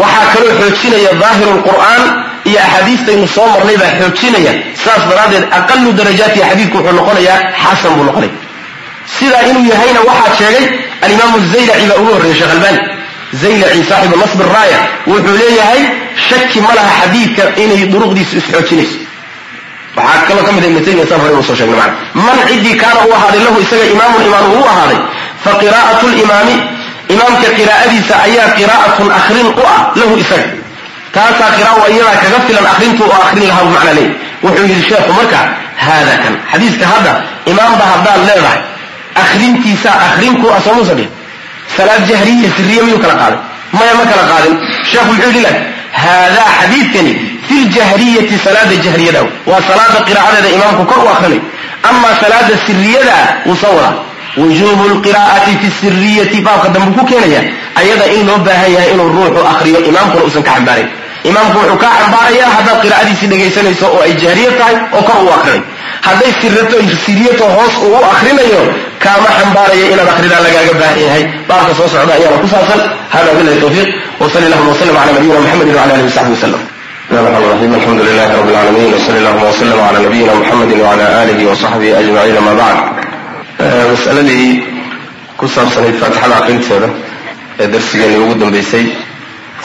Waxaa 0.00 0.26
kaloo 0.34 0.52
xoojinaya 0.60 1.12
daahiru 1.22 1.52
lqur'aan 1.58 2.02
iyo 2.48 2.58
axaadiistaynu 2.66 3.26
soo 3.34 3.46
marnay 3.54 3.76
baa 3.82 3.92
xoojinaya. 4.00 4.52
Saas 4.84 5.02
daraaddeed 5.10 5.44
aqalu 5.58 5.88
darajaatihi 5.98 6.44
xadiidku 6.50 6.76
wuxuu 6.78 6.96
noqonayaa 6.98 7.38
xasan 7.62 7.92
buu 7.96 8.04
noqonaya 8.08 8.32
sidaa 9.16 9.42
inuu 9.50 9.64
yahayna 9.72 10.00
waxaa 10.10 10.32
sheegay 10.40 10.64
alimaamu 11.04 11.36
zaylaci 11.52 11.84
baa 11.90 11.98
ugu 12.02 12.10
horreeyey 12.14 12.36
sheekh 12.40 12.54
albani. 12.56 12.80
Zaylaci 13.42 13.82
saaxibu 13.90 14.16
nasb 14.22 14.40
raaya 14.56 14.78
wuxuu 15.12 15.36
leeyahay 15.42 15.82
shaki 16.28 16.58
ma 16.64 16.70
laha 16.78 16.90
xadiidka 17.00 17.42
inay 17.62 17.82
duruqdiisu 17.92 18.34
isxoojinayso 18.40 18.96
waxaa 19.96 20.22
kaloo 20.28 20.44
ka 20.46 20.52
mid 20.56 20.64
ibn 20.68 20.78
taymiya 20.86 21.06
saan 21.10 21.20
hore 21.24 21.34
u 21.40 21.42
soo 21.48 21.56
sheegnay 21.58 21.76
macana 21.80 21.94
man 22.26 22.38
ciddii 22.48 22.76
kaana 22.82 23.00
u 23.08 23.12
ahaaday 23.18 23.40
lahu 23.46 23.58
isaga 23.64 23.84
imaamun 23.94 24.22
imaam 24.28 24.44
uu 24.54 24.60
u 24.64 24.66
ahaaday 24.72 24.98
fa 25.44 25.50
qiraa'atu 25.62 26.06
limaami 26.18 26.56
imaamka 27.14 27.48
qiraa'adiisa 27.58 28.14
ayaa 28.26 28.48
qiraa'atun 28.58 29.08
akrin 29.20 29.46
u 29.60 29.62
ah 29.74 29.80
lahu 30.00 30.14
isaga. 30.24 30.48
Taasaa 31.14 31.50
qira'a 31.58 31.86
iyadaa 31.94 32.16
kaga 32.24 32.38
filan 32.46 32.66
akrintu 32.72 33.02
oo 33.14 33.20
akrin 33.26 33.44
lahaa 33.50 33.64
buu 33.66 33.72
macnaa 33.76 33.94
leeyahy 33.98 34.14
wuxuu 34.44 34.66
yidhi 34.70 34.82
sheekhu 34.90 35.12
marka 35.18 35.40
haada 35.84 36.14
kan 36.22 36.34
xadiiska 36.52 36.84
hadda 36.92 37.12
imaamba 37.52 37.84
haddaad 37.92 38.20
leedahay 38.28 38.60
akrintiisaa 39.22 39.96
akrin 40.08 40.34
ku 40.40 40.46
ah 40.56 40.60
soomuusan 40.66 40.96
dhihin 41.00 41.12
salaad 41.76 42.02
jahriya 42.10 42.48
siriya 42.56 42.82
miyuu 42.86 43.00
kala 43.04 43.14
qaaday? 43.22 43.38
Maya 43.76 43.92
ma 43.98 44.04
kala 44.10 44.24
qaadin? 44.32 44.54
Sheekhu 44.90 45.06
muxuu 45.12 45.28
yidhi 45.30 45.42
lak 45.46 45.56
haadaa 46.02 46.48
xadiidkani 46.58 47.12
fi 47.48 47.56
ljahriyati 47.74 48.38
salaada 48.44 48.76
jahriyada 48.86 49.20
waa 49.50 49.62
salaada 49.70 49.98
qiraa'adeeda 50.08 50.48
imaamku 50.56 50.84
kor 50.90 51.04
u 51.04 51.08
akrinayo 51.14 51.42
amaa 51.90 52.14
salaada 52.22 52.54
siriyada 52.66 53.16
wuu 53.46 53.56
soo 53.56 53.76
wujuubu 54.36 54.88
lqiraa'ati 54.88 55.58
fi 55.60 55.68
siriyati 55.80 56.40
baabka 56.40 56.68
dambe 56.68 56.98
ku 56.98 57.04
keenaya 57.06 57.42
ayada 57.76 58.06
in 58.16 58.26
loo 58.26 58.38
baahan 58.38 58.72
yahay 58.72 58.90
inuu 58.94 59.08
ruuxu 59.12 59.44
akriyo 59.52 59.84
imaamkuna 59.90 60.24
uusan 60.24 60.42
ka 60.42 60.56
xambaarayn 60.56 60.88
imaamku 61.24 61.58
wuxuu 61.58 61.76
kaa 61.76 61.92
xambaarayaa 62.00 62.50
haddaad 62.56 62.80
qiraa'adiisii 62.84 63.28
dhegaysanayso 63.32 63.86
oo 63.92 64.02
ay 64.06 64.14
jahriya 64.22 64.52
tahay 64.58 64.76
oo 64.96 65.02
kor 65.08 65.18
uu 65.24 65.32
akrinayo 65.36 65.62
hadday 66.00 66.32
sirato 66.40 66.76
siriyato 67.06 67.44
hoos 67.56 67.74
uu 67.84 67.94
u 68.00 68.04
akrinayo 68.12 68.60
kaama 69.04 69.28
xambaaraya 69.38 69.86
inaad 69.94 70.08
akridaa 70.14 70.42
lagaaga 70.46 70.74
baahan 70.82 71.02
yahay 71.06 71.24
baabka 71.48 71.72
soo 71.78 71.88
socda 71.94 72.14
ayaana 72.18 72.42
ku 72.42 72.48
saabsan 72.54 72.80
hada 73.14 73.30
bilahi 73.38 73.60
tawfiiq 73.64 73.90
wsali 74.20 74.46
allahuma 74.48 74.72
wslm 74.76 74.96
ala 75.02 75.12
nabiyina 75.18 75.40
mxamedi 75.44 75.76
wala 75.76 75.94
alihi 75.94 76.81
wsaxbi 77.01 77.15
wslm 77.15 77.27
الرحمن 77.27 77.43
الرحيم 77.43 77.73
الحمد 77.75 78.01
لله 78.01 78.29
رب 78.39 78.49
العالمين 78.49 78.93
وصلى 78.93 79.17
اللهم 79.17 79.43
وسلم 79.43 79.79
على 79.81 79.99
نبينا 80.05 80.33
محمد 80.35 80.79
وعلى 80.79 81.23
آله 81.23 81.51
وصحبه 81.51 81.99
أجمعين 81.99 82.37
ما 82.45 82.53
بعد 82.53 82.77
masaladii 83.91 84.63
ku 85.37 85.47
saabsanayd 85.47 85.95
faatixada 86.01 86.35
aqrinteeda 86.41 86.89
ee 87.59 87.67
darsigeeni 87.73 88.17
ugu 88.23 88.33
dambaysay 88.41 88.85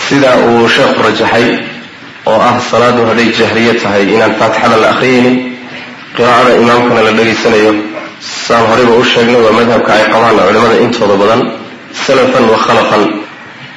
sida 0.09 0.31
uu 0.49 0.69
sheekhu 0.69 1.03
rajaxay 1.07 1.47
oo 2.31 2.39
ah 2.49 2.57
salaadu 2.71 3.01
hadday 3.09 3.29
jahriye 3.41 3.73
tahay 3.83 4.03
inaan 4.17 4.33
faatixada 4.41 4.77
la 4.83 4.89
akhriyaynin 4.95 5.37
qiraa'ada 6.17 6.51
imaamkana 6.63 7.01
la 7.09 7.13
dhegaysanayo 7.19 7.73
saan 8.47 8.65
horeyba 8.71 8.95
u 9.03 9.05
sheegnay 9.13 9.41
waa 9.45 9.55
madhabka 9.61 9.91
ay 9.99 10.05
qabaan 10.15 10.35
culimmada 10.47 10.77
intooda 10.85 11.15
badan 11.23 11.41
salafan 12.07 12.45
wa 12.53 12.59
khalafan 12.67 13.03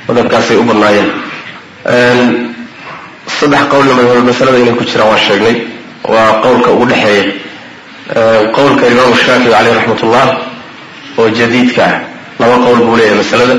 madhabkaasay 0.08 0.56
u 0.62 0.64
badnaayeen 0.70 1.10
saddex 3.41 3.63
qowlna 3.73 3.95
masalada 4.31 4.59
inay 4.59 4.75
ku 4.79 4.85
jiraan 4.85 5.09
waan 5.11 5.19
sheegnay. 5.27 5.57
Waa 6.13 6.41
qowlka 6.45 6.71
ugu 6.75 6.87
dhexeeya 6.91 7.25
qowlka 8.57 8.85
imaamu 8.93 9.15
shaafici 9.23 9.51
caleyh 9.51 9.75
raxmat 9.79 10.03
ullah 10.03 10.29
oo 11.19 11.29
jadiidka 11.39 11.83
ah. 11.85 12.01
Laba 12.41 12.57
qowl 12.65 12.79
buu 12.87 12.97
leeyahay 12.97 13.19
masalada. 13.23 13.55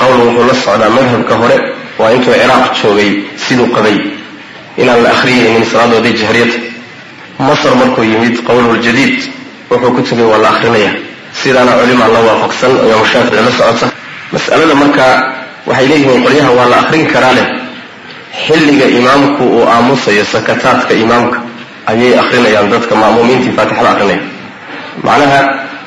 Qowl 0.00 0.18
wuxuu 0.26 0.46
la 0.48 0.54
socdaa 0.64 0.90
madhabka 0.96 1.34
hore 1.40 1.56
waa 1.98 2.10
intuu 2.16 2.32
ciraaq 2.34 2.72
joogay 2.82 3.10
siduu 3.36 3.68
qabay. 3.76 3.96
Inaan 4.76 5.02
la 5.02 5.10
akhriyaynin 5.10 5.64
salaadooday 5.72 6.12
jahriyata 6.22 6.58
masar 7.38 7.74
markuu 7.80 8.04
yimid 8.04 8.36
qowluljadiid 8.46 9.20
wuxuu 9.70 9.90
ku 9.96 10.02
tegay 10.02 10.24
waa 10.24 10.38
la 10.38 10.48
akrinaya 10.54 10.92
sidaana 11.42 11.72
culimaa 11.80 12.08
la 12.14 12.20
waafaqsan 12.28 12.70
imaamu 12.86 13.06
shaafici 13.12 13.36
la 13.46 13.52
socota 13.58 13.86
mas'alada 14.32 14.74
marka 14.74 15.04
waxay 15.66 15.86
leeyihiin 15.88 16.22
qolyaha 16.26 16.50
waa 16.58 16.68
la 16.72 16.76
akrin 16.82 17.06
karaa 17.12 17.34
leh 17.38 17.46
xilliga 18.46 18.86
imaamku 18.98 19.42
uu 19.56 19.64
aamusayo 19.74 20.24
sakataadka 20.34 20.92
imaamka 21.04 21.38
ayay 21.90 22.12
akrinayaan 22.22 22.68
dadka 22.72 22.94
ma'muumiintii 23.02 23.52
faatixada 23.58 23.90
akrinaya 23.94 24.20
macnaha 25.06 25.40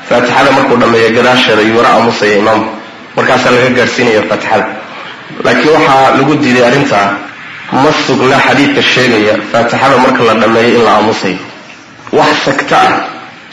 faatixada 0.08 0.50
markuu 0.56 0.76
dhammeeyo 0.82 1.10
gadaasheeda 1.16 1.62
yuura 1.70 1.88
aamusaya 1.96 2.36
imaamku. 2.42 2.70
Markaasaa 3.16 3.50
laga 3.54 3.70
gaadhsiinaya 3.78 4.22
faatixada. 4.30 4.66
Laakiin 5.44 5.72
waxaa 5.76 6.10
lagu 6.18 6.32
diiday 6.42 6.64
arrintaa 6.68 7.08
ma 7.82 7.90
sugna 8.06 8.36
xadiidka 8.46 8.82
sheegaya 8.92 9.34
faatixada 9.52 9.96
marka 10.04 10.22
la 10.28 10.34
dhammeeyo 10.42 10.70
in 10.78 10.82
la 10.86 10.92
aamusayo. 10.96 11.38
Wax 12.18 12.32
sagta 12.44 12.76
ah 12.88 12.92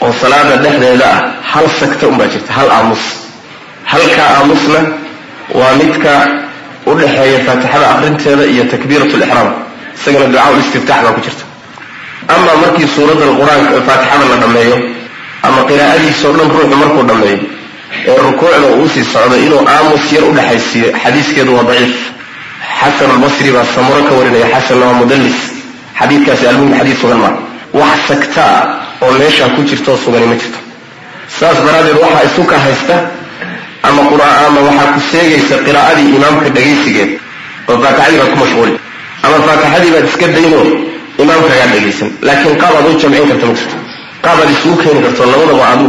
oo 0.04 0.12
salaada 0.20 0.56
dhexdeeda 0.64 1.06
ah 1.14 1.20
hal 1.52 1.66
sagta 1.80 2.04
unbaa 2.10 2.28
jirta 2.32 2.52
hal 2.58 2.68
aamus. 2.76 3.04
Halkaa 3.92 4.28
aamusna 4.38 4.80
waa 5.58 5.72
midka 5.80 6.12
u 6.86 6.94
dhexeeya 6.98 7.38
faatixada 7.46 7.86
akrinteeda 7.94 8.44
iyo 8.52 8.64
takbiirat 8.72 9.12
lixraam 9.22 9.48
isagana 9.96 10.26
ducaa 10.32 10.50
istiftaax 10.62 11.00
baa 11.04 11.12
ku 11.16 11.20
jirta. 11.26 11.44
Ama 12.34 12.52
markii 12.62 12.88
suuradda 12.94 13.26
qur'aanka 13.40 13.76
faatixada 13.88 14.24
la 14.32 14.36
dhammeeyo 14.42 14.76
ama 15.46 15.60
qiraa'adiisao 15.68 16.32
dhan 16.38 16.48
ruuxu 16.54 16.76
markuu 16.82 17.02
dhammeeyo 17.10 17.38
ee 18.10 18.16
rukuucda 18.26 18.58
uu 18.74 18.82
u 18.84 18.88
sii 18.94 19.04
socdo 19.12 19.36
inuu 19.46 19.62
aamus 19.74 20.04
yar 20.14 20.24
u 20.30 20.32
dhexaysiiyo 20.38 20.88
xadiiskeedu 21.02 21.50
waa 21.56 21.64
daciif. 21.70 21.96
Xasan 22.80 23.10
albasri 23.14 23.50
baa 23.56 23.66
samuro 23.74 24.00
ka 24.08 24.12
warinaya 24.18 24.46
xasanna 24.54 24.84
waa 24.88 24.98
mudallis. 25.02 25.38
Xadiidkaasi 25.98 26.44
almuhim 26.50 26.74
xadiis 26.78 26.98
sugan 27.00 27.18
maa 27.24 27.34
wax 27.80 27.98
sagtaa 28.08 28.54
oo 29.04 29.12
meeshaa 29.20 29.48
ku 29.54 29.60
jirtoo 29.68 29.96
sugani 30.04 30.26
ma 30.30 30.34
jirto. 30.40 30.58
Saas 31.38 31.56
daraaddeed 31.66 31.98
waxaa 32.04 32.24
isu 32.28 32.42
ka 32.50 32.56
haysta 32.66 32.94
ama 33.88 34.02
qur'aama 34.12 34.60
waxaa 34.68 34.88
ku 34.94 35.00
seegaysa 35.12 35.54
qiraa'adii 35.66 36.08
imaamka 36.18 36.48
dhegaysigeed 36.56 37.10
oo 37.70 37.76
faatixadii 37.82 38.18
baad 38.20 38.30
ku 38.34 38.38
mashquuli. 38.42 38.74
Ama 39.24 39.36
faatixadii 39.46 39.90
baad 39.94 40.06
iska 40.10 40.26
dayno 40.36 40.60
imaamkaagaa 41.22 41.68
dhegaysan. 41.74 42.08
Laakiin 42.26 42.56
qaab 42.62 42.74
aad 42.78 42.86
u 42.90 42.98
jamcin 43.02 43.26
karta 43.30 43.46
ma 43.50 43.54
jirto. 43.58 43.76
Qaab 44.24 44.38
aad 44.42 44.50
isugu 44.54 44.76
keeni 44.82 45.00
karto 45.06 45.22
labadaba 45.32 45.64
aad 45.70 45.80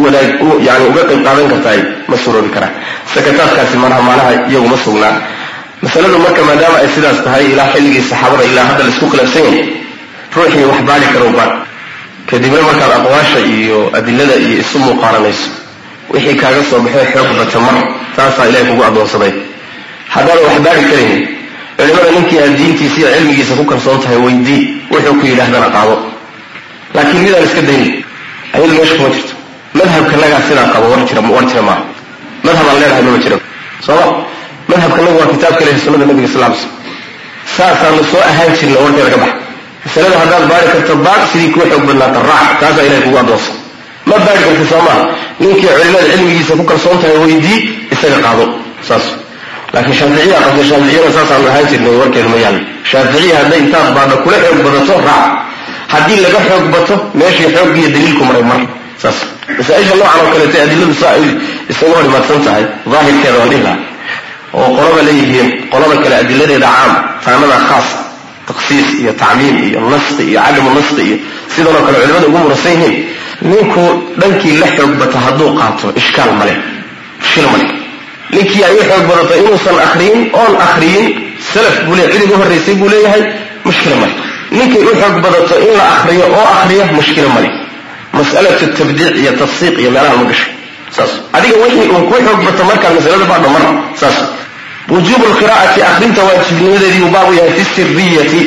yani 0.67 0.83
uga 0.91 1.01
qayb 1.09 1.21
qaadan 1.27 1.47
kartaay 1.53 1.79
ma 2.09 2.15
suroobi 2.23 2.49
karaan. 2.55 2.73
Sakataadkaasi 3.13 3.75
manaha 3.83 4.01
maanaha 4.07 4.31
iyagu 4.51 4.67
ma 4.73 4.77
sugnaa. 4.85 5.15
Masaladu 5.83 6.17
marka 6.25 6.41
maadaama 6.49 6.77
ay 6.83 6.89
sidaas 6.95 7.19
tahay 7.25 7.43
ilaa 7.53 7.69
xilligii 7.73 8.03
saxaabada 8.09 8.43
ilaa 8.51 8.65
hadda 8.69 8.83
la 8.85 8.89
isku 8.93 9.05
khilaafsan 9.11 9.43
yahay 9.45 9.65
ruuxii 10.35 10.65
wax 10.69 10.79
baari 10.89 11.07
karo 11.13 11.29
baar 11.37 11.51
kadibna 12.29 12.61
markaad 12.67 12.91
aqwaasha 12.97 13.39
iyo 13.55 13.77
adilada 13.97 14.35
iyo 14.45 14.55
isu 14.63 14.77
muuqaaranayso 14.85 15.49
wixii 16.13 16.35
kaaga 16.41 16.63
soo 16.69 16.79
baxay 16.85 17.05
xoog 17.13 17.29
bata 17.39 17.59
mar 17.59 17.75
taasaa 18.15 18.45
ilahay 18.49 18.65
kugu 18.69 18.83
addoonsaday 18.89 19.33
haddaadan 20.15 20.43
wax 20.47 20.57
baari 20.65 20.83
karaynin 20.91 21.21
culimada 21.77 22.11
ninkii 22.15 22.39
aad 22.43 22.53
diintiisa 22.59 22.97
iyo 22.99 23.09
cilmigiisa 23.15 23.53
ku 23.59 23.63
kalsoon 23.71 23.99
tahay 24.03 24.19
weydii 24.25 24.61
wuxuu 24.91 25.15
ku 25.19 25.25
yidhaahdana 25.31 25.69
qaado 25.75 25.95
laakiin 26.95 27.23
midaan 27.23 27.43
iska 27.49 27.61
daynin 27.69 27.93
ayadu 28.53 28.73
meesha 28.77 28.95
kuma 28.99 29.09
jirto. 29.15 29.33
Madhabkanagaa 29.77 30.41
sidaa 30.47 30.67
qabo 30.73 30.85
war 30.91 31.01
jira 31.09 31.21
jira 31.51 31.61
maaha 31.61 31.83
madhabaan 32.43 32.79
leenahay 32.81 33.03
mama 33.07 33.19
jiro. 33.23 33.37
Sooma 33.85 34.05
madhabkanagu 34.67 35.17
waa 35.19 35.29
kitaabka 35.33 35.61
ilahi 35.63 35.79
sunnada 35.83 36.05
nabiga 36.05 36.27
sal 36.33 36.43
slm 36.53 36.77
saasaanu 37.57 38.03
soo 38.11 38.21
ahaan 38.29 38.51
jirna 38.59 38.79
warkeeda 38.83 39.09
ka 39.13 39.17
baxa 39.23 39.35
masalada 39.85 40.17
haddaad 40.21 40.43
baari 40.51 40.67
karto 40.73 40.95
baar 41.05 41.21
sidii 41.31 41.51
kuu 41.53 41.65
xoog 41.71 41.83
badnaata 41.89 42.19
raac 42.29 42.51
taasaa 42.61 42.85
ilahay 42.87 43.01
kugu 43.05 43.17
addoonsa 43.23 43.51
ma 44.09 44.15
baari 44.25 44.39
karti 44.45 44.65
soo 44.71 44.81
maaha 44.87 45.03
ninkii 45.39 45.67
culimada 45.67 46.05
cilmigiisa 46.11 46.53
ku 46.59 46.63
kalsoon 46.71 46.97
tahay 47.01 47.17
weydii 47.23 47.59
isaga 47.93 48.17
qaado. 48.25 48.45
Saas. 48.87 49.05
Laakiin 49.73 49.95
shaaficiya 49.99 50.37
qabta 50.45 50.63
shaaficiyana 50.69 51.11
saasaanu 51.17 51.47
ahaan 51.51 51.65
jirnay 51.71 51.95
warkeedu 52.01 52.29
ma 52.33 52.37
yaalla 52.43 52.61
shaaficiya 52.91 53.35
hadday 53.41 53.59
intaad 53.63 53.87
baadha 53.97 54.15
kula 54.23 54.37
xoog 54.43 54.59
badato 54.67 54.93
raac. 55.07 55.25
Haddii 55.93 56.19
laga 56.25 56.39
xoog 56.49 56.65
bato 56.75 56.95
meeshii 57.19 57.49
xooggiiyo 57.55 57.89
daliilku 57.95 58.23
maray 58.29 58.43
mar. 58.51 58.59
Saas. 59.01 59.17
Masaaisha 59.57 59.93
noocan 59.99 60.19
oo 60.23 60.29
kaleeta 60.33 60.57
adiladu 60.65 60.93
saa 61.01 61.13
ay 61.17 61.23
isaga 61.71 61.93
hor 61.95 62.05
imaadsan 62.09 62.39
tahay 62.45 62.63
daahirkeeda 62.91 63.37
waan 63.39 63.49
dhihi 63.51 63.63
lahaa 63.67 63.79
oo 64.59 64.67
qolaba 64.77 65.01
leeyihiin 65.07 65.49
qolada 65.71 65.95
kale 66.03 66.15
adiladeeda 66.23 66.67
caam 66.77 66.91
taanada 67.25 67.57
khaas 67.69 67.87
taksiis 68.47 68.87
iyo 69.01 69.11
tacmiim 69.21 69.55
iyo 69.69 69.79
nasti 69.93 70.23
iyo 70.31 70.39
cadamu 70.45 70.69
nasti 70.79 71.01
iyo 71.07 71.17
sidanoo 71.55 71.81
kale 71.87 71.97
culimada 72.01 72.27
ugu 72.29 72.37
muransan 72.43 72.71
yihiin 72.75 72.95
ninku 73.41 73.83
dhankii 74.17 74.57
la 74.61 74.67
xoog 74.77 74.91
bata 75.01 75.17
hadduu 75.25 75.49
qaato 75.59 75.87
ishkaal 75.95 76.31
male 76.39 76.55
shil 77.29 77.45
male 77.51 77.65
ninkii 78.33 78.63
ay 78.63 78.73
u 78.79 78.83
xoog 78.89 79.05
badato 79.09 79.33
inuusan 79.41 79.77
akriyin 79.85 80.29
oon 80.33 80.53
akriyin 80.67 81.05
salaf 81.53 81.75
buu 81.85 81.95
le 81.95 82.03
cidig 82.11 82.31
u 82.33 82.37
horraysay 82.41 82.75
buu 82.75 82.89
leeyahay 82.89 83.23
mushkila 83.65 83.95
male 84.01 84.13
ninkay 84.51 84.81
u 84.89 84.93
xoog 85.01 85.15
badato 85.25 85.55
in 85.65 85.73
la 85.77 85.83
akriyo 85.95 86.25
oo 86.39 86.45
akriya 86.61 86.85
mushkila 86.97 87.29
male 87.35 87.49
mas'alatu 88.13 88.65
tabdiic 88.77 89.15
iyo 89.21 89.31
tafsiiq 89.41 89.75
iyo 89.79 89.91
meelaha 89.91 90.15
ma 90.17 90.23
gasho. 90.29 90.47
Saas. 90.95 91.11
Adiga 91.33 91.57
wixii 91.63 91.89
uu 91.93 92.03
ku 92.09 92.13
xoog 92.25 92.39
bato 92.47 92.63
markaa 92.69 92.91
masalada 92.97 93.25
baa 93.31 93.39
dhamar 93.43 93.63
saas. 93.99 94.17
Wujuubu 94.89 95.25
lqiraa'ati 95.33 95.79
akrinta 95.89 96.21
waajibnimadeedii 96.27 97.03
uu 97.05 97.11
baab 97.15 97.29
u 97.29 97.33
yahay 97.39 97.51
fi 97.57 97.63
siriyati 97.75 98.41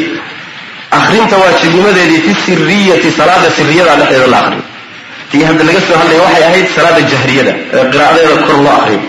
akrinta 0.98 1.36
waajibnimadeedii 1.42 2.20
fi 2.26 2.32
siriyati 2.46 3.08
salaada 3.18 3.50
siriyada 3.56 3.94
dhexdeeda 4.00 4.26
la 4.34 4.38
akriyo 4.42 4.62
tii 5.30 5.44
hadda 5.48 5.64
laga 5.64 5.80
soo 5.86 5.96
hadlaya 6.02 6.20
waxay 6.26 6.44
ahayd 6.50 6.66
salaada 6.76 7.00
jahriyada 7.12 7.52
ee 7.76 7.84
qiraa'adeeda 7.92 8.36
kor 8.46 8.58
loo 8.66 8.74
akriyo 8.80 9.00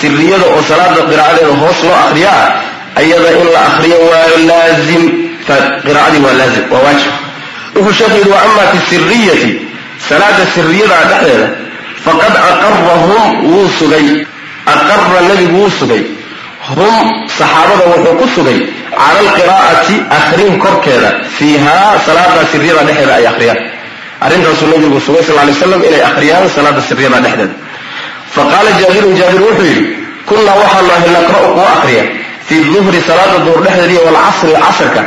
siriyada 0.00 0.46
oo 0.54 0.62
salaada 0.70 1.00
qiraa'adeeda 1.10 1.54
hoos 1.62 1.78
loo 1.88 1.96
akriyaa 2.04 2.44
ayada 3.00 3.30
in 3.40 3.46
la 3.54 3.60
akriyo 3.70 3.98
waa 4.10 4.28
laazim. 4.50 5.04
Qiraa'adii 5.86 6.22
waa 6.26 6.36
laazim 6.40 6.64
waa 6.72 6.82
waajib. 6.86 7.12
Wuxuu 7.74 7.92
sheekhu 7.98 8.16
yidhi 8.18 8.30
wa 8.30 8.66
fi 8.72 8.78
siriyati 8.90 9.50
salaada 10.08 10.42
siriyada 10.54 10.96
dhexdeeda 11.10 11.48
faqad 12.04 12.34
aqarahum 12.50 13.44
wuu 13.50 13.68
sugay. 13.78 14.26
Aqara 14.66 15.20
nebigu 15.28 15.56
wuu 15.60 15.70
sugay. 15.80 16.02
Hum 16.68 17.06
saxaabada 17.38 17.84
wuxuu 17.92 18.14
ku 18.20 18.26
sugay 18.34 18.58
cala 18.92 19.18
alqiraa'ati 19.24 19.94
akrin 20.18 20.58
korkeeda 20.58 21.10
fiihaa 21.38 21.98
salaada 22.06 22.42
siriyada 22.52 22.82
dhexdeeda 22.88 23.14
ay 23.14 23.26
akhriyaan 23.26 23.58
arrintaasuu 24.24 24.66
nabigu 24.72 24.98
sugay 25.06 25.22
sal 25.28 25.36
lay 25.48 25.54
slam 25.60 25.82
inay 25.88 26.02
akhriyaan 26.10 26.48
salaada 26.56 26.80
siriyada 26.88 27.18
dhexdeeda. 27.24 27.54
Faqaala 28.34 28.70
jaabirun 28.80 29.14
jaabir 29.20 29.40
wuxuu 29.46 29.66
yidhi 29.70 29.84
kunnaa 30.28 30.56
waxaanu 30.62 30.90
ahay 30.96 31.10
naqra'u 31.16 31.48
kuwa 31.56 31.68
akriya 31.76 32.04
fii 32.48 32.60
duhri 32.74 33.00
salaada 33.08 33.36
duhur 33.46 33.60
dhexdeediiyo 33.66 34.00
walcasri 34.08 34.52
casrka 34.64 35.02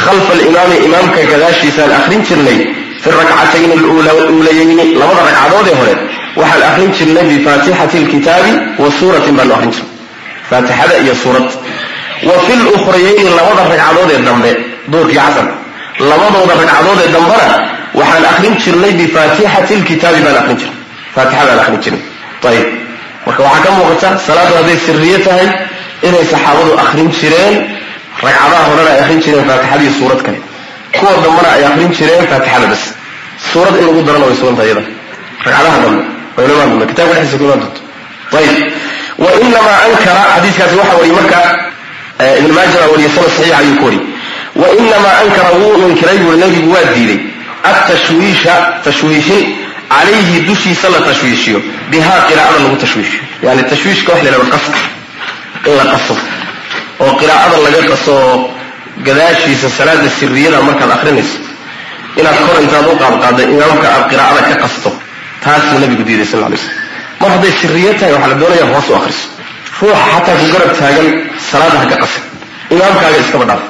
khalfa 0.00 0.32
alimaami 0.36 0.76
imaamka 0.86 1.20
gadaashiisaan 1.30 1.92
akhrin 1.98 2.20
jirnay 2.28 2.58
fi 3.02 3.08
rakcatayn 3.18 3.70
aluulayayni 3.76 4.84
labada 5.00 5.20
ragcadood 5.28 5.66
ee 5.72 5.76
hore 5.80 5.94
waxaan 6.40 6.62
akhrin 6.70 6.90
jirnay 6.98 7.24
bifaatixati 7.32 7.96
lkitaabi 8.04 8.52
wa 8.82 8.88
suuratin 8.98 9.34
baanu 9.38 9.52
akhrin 9.56 9.72
jirnay 9.76 9.92
faatixada 10.50 10.94
iyo 11.04 11.14
suurad. 11.22 11.46
Wa 12.28 12.34
fi 12.44 12.52
lukhrayayni 12.66 13.24
labada 13.38 13.62
ragcadood 13.72 14.10
ee 14.16 14.20
dambe 14.28 14.50
duurkii 14.92 15.18
casarka 15.20 15.54
labadooda 16.10 16.54
ragcadood 16.60 16.98
ee 17.04 17.10
dambena 17.16 17.46
waxaan 18.00 18.24
akhrin 18.32 18.54
jirnay 18.64 18.92
bifaatixati 19.00 19.74
lkitaabi 19.82 20.20
baan 20.26 20.36
akhrin 20.42 20.56
jirnay 20.60 20.76
faatixadaan 21.14 21.58
akhrin 21.62 21.80
jirnay 21.84 22.02
ayib 22.50 22.66
marka 23.26 23.42
waxaa 23.46 23.62
ka 23.64 23.70
muuqata 23.78 24.08
salaadu 24.26 24.54
hadday 24.58 24.78
siriye 24.86 25.18
tahay 25.26 25.48
inay 26.08 26.24
saxaabadu 26.32 26.70
akhrin 26.84 27.08
jireen 27.18 27.54
ragcadaha 28.24 28.64
horena 28.70 28.90
ay 28.94 29.00
akhrin 29.04 29.20
jireen 29.24 29.44
faatixadii 29.50 29.90
suurad 29.98 30.20
kale. 30.26 30.38
Kuwa 30.98 31.12
dambena 31.24 31.48
ay 31.56 31.62
akhrin 31.70 31.90
jireen 31.98 32.24
faatixada 32.32 32.66
bas 32.72 32.82
suurad 33.52 33.74
in 33.80 33.84
lagu 33.88 34.00
darana 34.06 34.24
way 34.28 34.36
suganta 34.40 34.62
iyada 34.68 34.82
ragcadaha 35.46 35.76
dambe 35.84 36.02
waynamaan 36.36 36.68
dambe 36.72 36.84
kitabka 36.90 37.14
dhexdiisa 37.14 37.38
ku 37.42 37.46
doonto 37.50 37.68
ayib 38.38 38.56
wa 39.22 39.30
inamaa 39.46 39.78
ankara 39.86 40.22
xadiiskaasi 40.34 40.74
waxa 40.80 40.94
wariyey 41.00 41.16
marka 41.18 41.38
ibn 42.40 42.50
maaja 42.56 42.76
baa 42.82 42.90
wariyey 42.92 43.10
sanad 43.16 43.52
ayuu 43.60 43.76
ku 43.80 43.84
wariyey 43.88 44.04
wa 44.60 44.66
inamaa 44.82 45.16
ankara 45.22 45.50
wuu 45.60 45.88
inkiray 45.88 46.18
buuri 46.22 46.38
nabigu 46.44 46.72
waa 46.74 46.86
diiday 46.94 47.18
atashwiisha 47.70 48.54
tashwiishin 48.84 49.42
calayhi 49.94 50.40
dushiisa 50.48 50.86
la 50.94 51.00
tashwiishiyo 51.08 51.58
bihaa 51.90 52.20
qiraa'ada 52.28 52.58
lagu 52.64 52.76
tashwiishiyo 52.84 53.22
yani 53.42 53.62
tashwiishka 53.72 54.12
wax 54.12 54.22
la 54.24 54.30
yhahdo 54.30 54.46
qaska 54.54 54.78
in 55.68 55.74
la 55.80 55.84
qaso 55.92 56.14
oo 57.04 57.12
qiraa'ada 57.20 57.56
laga 57.66 57.82
qaso 57.92 58.14
gadaashiisa 59.06 59.66
salaada 59.78 60.10
siriyada 60.18 60.58
markaad 60.68 60.90
akrinayso 60.96 61.38
inaad 62.20 62.38
kor 62.46 62.56
intaad 62.64 62.86
u 62.92 62.96
qaadqaadda 63.02 63.42
imaamka 63.54 63.86
aad 63.94 64.04
qiraa'ada 64.12 64.40
ka 64.50 64.54
qasto 64.64 64.90
taasuu 65.44 65.78
nabigu 65.82 66.02
diiday 66.08 66.26
sal 66.32 66.40
lay 66.52 66.58
slam 66.64 66.76
mar 67.20 67.30
hadday 67.34 67.52
siriye 67.60 67.90
tahay 67.98 68.12
waxaa 68.14 68.30
la 68.32 68.38
doonaya 68.42 68.64
hoos 68.72 68.86
u 68.90 68.94
akriso 69.00 69.24
ruuxa 69.80 70.04
xataa 70.12 70.36
ku 70.40 70.46
garab 70.54 70.70
taagan 70.80 71.08
salaada 71.50 71.78
ha 71.82 71.86
ka 71.92 71.96
qasin 72.02 72.22
imaamkaaga 72.74 73.18
iskaba 73.24 73.44
dhaaf 73.50 73.62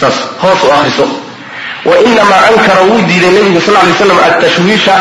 saas 0.00 0.16
hoos 0.42 0.60
u 0.66 0.72
akriso 0.78 1.06
wa 1.88 1.94
inamaa 2.10 2.42
ankara 2.50 2.80
wuu 2.90 3.00
diiday 3.08 3.30
nebigu 3.36 3.60
sal 3.66 3.74
lay 3.74 3.94
slam 3.98 4.18
atashwiisha 4.28 4.94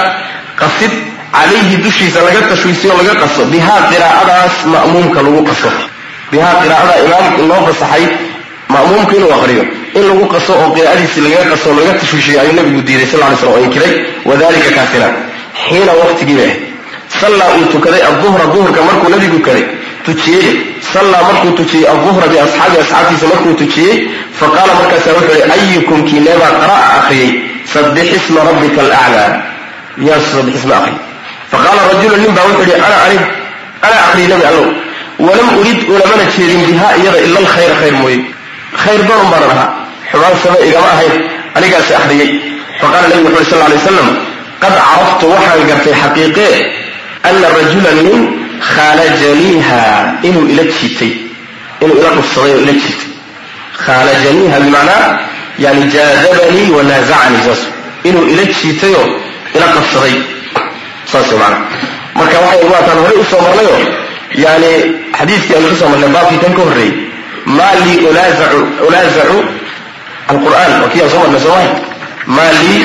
qasid 0.62 0.92
calayhi 1.32 1.78
dushiisa 1.84 2.20
laga 2.28 2.42
tashwiisiyo 2.52 2.94
laga 3.00 3.16
qaso 3.22 3.46
bihaa 3.54 3.82
qiraa'adaas 3.92 4.56
ma'muumka 4.74 5.20
lagu 5.26 5.42
qaso 5.50 5.70
bihaa 6.32 6.54
qiraa'ada 6.62 6.94
imaamka 7.06 7.42
loo 7.50 7.62
fasaxay 7.68 8.06
ma'muumka 8.74 9.14
inuu 9.18 9.34
aqriyo 9.38 9.64
in 9.98 10.04
lagu 10.10 10.26
qaso 10.34 10.52
oo 10.62 10.70
qiraa'adiisi 10.76 11.20
lagaga 11.26 11.46
qaso 11.54 11.68
laga 11.80 11.94
tashwiishiyo 12.02 12.38
ayuu 12.42 12.56
nebigu 12.60 12.82
diiday 12.88 13.08
sal 13.12 13.20
lay 13.24 13.36
slam 13.42 13.52
oo 13.54 13.60
inkiray 13.66 13.94
wadalika 14.30 14.70
kaasina 14.78 15.08
xiina 15.66 15.92
waqtigii 16.02 16.38
bay 16.40 16.50
ahayd 16.50 16.76
sallaa 17.22 17.50
uu 17.58 17.66
tukaday 17.74 18.02
aduhra 18.10 18.46
duhurka 18.54 18.82
markuu 18.88 19.10
nebigu 19.10 19.40
kaday 19.48 19.64
tujiyey. 20.06 20.50
Sallaa 20.94 21.24
markuu 21.30 21.52
tujiyey 21.60 21.88
aduhra 21.94 22.28
biasxaabi 22.34 22.78
asxaabtiisa 22.84 23.26
markuu 23.34 23.54
tujiyey 23.62 23.96
faqaala 24.40 24.74
markaasa 24.80 25.10
wuxuu 25.18 25.36
yihi 25.40 25.52
ayukum 25.58 26.00
kiineebaa 26.10 26.52
qara'a 26.62 26.86
akhriyey 27.00 27.30
sabbix 27.74 28.08
isma 28.20 28.42
rabbika 28.50 28.82
alaclaa 28.86 29.32
yaa 30.08 30.20
sabbix 30.32 30.56
isma 30.62 30.76
akhriyey 30.80 31.00
faqaala 31.52 31.82
rajulu 31.92 32.16
nin 32.24 32.32
baa 32.38 32.46
wuxuu 32.50 32.68
yihi 32.70 32.82
ana 32.88 32.98
ana 33.86 33.96
akhriyey 34.06 34.30
nebi 34.34 34.46
allow. 34.52 34.68
Walam 35.28 35.50
urid 35.60 35.80
ulamana 35.94 36.26
jeedin 36.36 36.62
bihaa 36.68 36.94
iyada 37.00 37.20
ila 37.26 37.38
alkhayra 37.44 37.76
khayr 37.82 37.96
mooye. 38.02 38.20
Khayr 38.84 39.02
doon 39.08 39.28
baanan 39.32 39.52
ahaa 39.56 39.70
xumaan 40.12 40.36
saba 40.44 40.58
igama 40.68 40.88
ahayn 40.96 41.14
anigaasi 41.58 41.94
akhriyey 42.00 42.30
faqaala 42.80 43.08
nebigu 43.12 43.30
wuxu 43.36 43.42
uri 43.42 43.46
sal 43.52 43.60
lay 43.70 43.78
waslam 43.80 44.10
qad 44.62 44.74
caraftu 44.88 45.26
waxaan 45.34 45.62
gartay 45.70 45.96
xaqiiqee 46.02 46.56
ana 47.28 47.48
rajula 47.58 47.92
nin 48.04 48.45
khaalajaniiha 48.60 49.82
inuu 50.28 50.48
ila 50.48 50.64
jiitay 50.64 51.12
inuu 51.82 51.98
ila 52.00 52.10
dhufsaday 52.18 52.52
oo 52.54 52.60
ila 52.64 52.72
jiitay 52.72 53.10
khaalajaniiha 53.86 54.60
bimacnaa 54.60 55.20
yani 55.60 55.82
jaadabanii 55.94 56.72
wanaazacanii 56.78 57.44
saas. 57.46 57.62
Inuu 58.04 58.26
ila 58.28 58.44
jiitayoo 58.46 59.08
ila 59.56 59.66
qabsaday 59.76 60.16
saas 61.12 61.32
maana 61.40 61.58
marka 62.16 62.40
waxay 62.40 62.70
waataan 62.74 62.98
horey 63.04 63.18
u 63.22 63.26
soo 63.32 63.42
marnayo 63.42 63.78
yani 64.46 64.72
xadiiskii 65.18 65.56
aynu 65.56 65.70
ku 65.70 65.76
soo 65.80 65.90
marnay 65.90 66.10
baabkii 66.16 66.38
kan 66.44 66.54
ka 66.58 66.62
horreeyey 66.62 66.94
maa 67.46 67.74
lii 67.86 67.98
ulaazacu 68.88 69.38
alqur'aan. 70.32 70.72
Waa 70.82 70.90
kii 70.94 71.10
soo 71.12 71.20
marnay 71.24 71.42
soomahay 71.42 71.70
maa 72.36 72.52
lii 72.62 72.82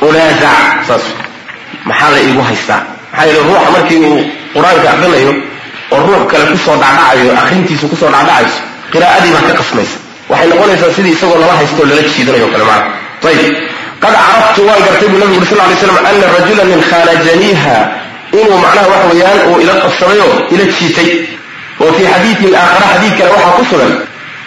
ulaazac. 0.00 0.86
Saas. 0.88 1.02
Maxaa 1.84 2.10
la 2.10 2.18
iigu 2.20 2.42
haystaa? 2.42 2.80
Maxaa 3.12 3.26
yeele 3.26 3.40
ruuxa 3.48 3.70
markii 3.76 3.96
uu 4.10 4.20
qur'aanka 4.54 4.88
akrinayo 4.94 5.32
oo 5.92 6.00
ruux 6.06 6.22
kale 6.30 6.44
ku 6.50 6.56
soo 6.64 6.76
dhacdhacayo 6.82 7.32
akhrintiisu 7.40 7.86
ku 7.90 7.96
soo 8.00 8.10
dhacdhacayso 8.14 8.58
qiraa'adii 8.92 9.32
baa 9.36 9.44
ka 9.48 9.52
qasmaysa 9.60 9.96
waxay 10.30 10.48
noqonaysaa 10.52 10.92
sidii 10.96 11.14
isagoo 11.16 11.38
lala 11.42 11.54
haystoo 11.60 11.86
lala 11.90 12.02
jiidanayo 12.12 12.46
kale 12.52 12.64
maana 12.70 12.84
ayib 13.30 13.54
qad 14.02 14.14
caraftu 14.20 14.60
waan 14.68 14.80
gartay 14.86 15.08
buu 15.12 15.18
nabigu 15.22 15.40
uri 15.40 15.46
sal 15.50 15.58
lay 15.70 15.76
slam 15.82 15.96
ana 16.10 16.26
rajula 16.36 16.62
min 16.70 16.80
khaanajaniiha 16.90 17.76
inuu 18.40 18.58
macnaha 18.64 18.86
waxa 18.92 19.06
weeyaan 19.12 19.40
uu 19.50 19.56
ila 19.64 19.74
qabsadayoo 19.82 20.34
ila 20.54 20.64
jiitay. 20.78 21.10
Wa 21.82 21.86
fii 21.96 22.06
xadiidin 22.12 22.54
aakhara 22.54 22.86
xadiid 22.92 23.14
kale 23.18 23.30
waxaa 23.34 23.52
ku 23.58 23.62
sugan 23.70 23.92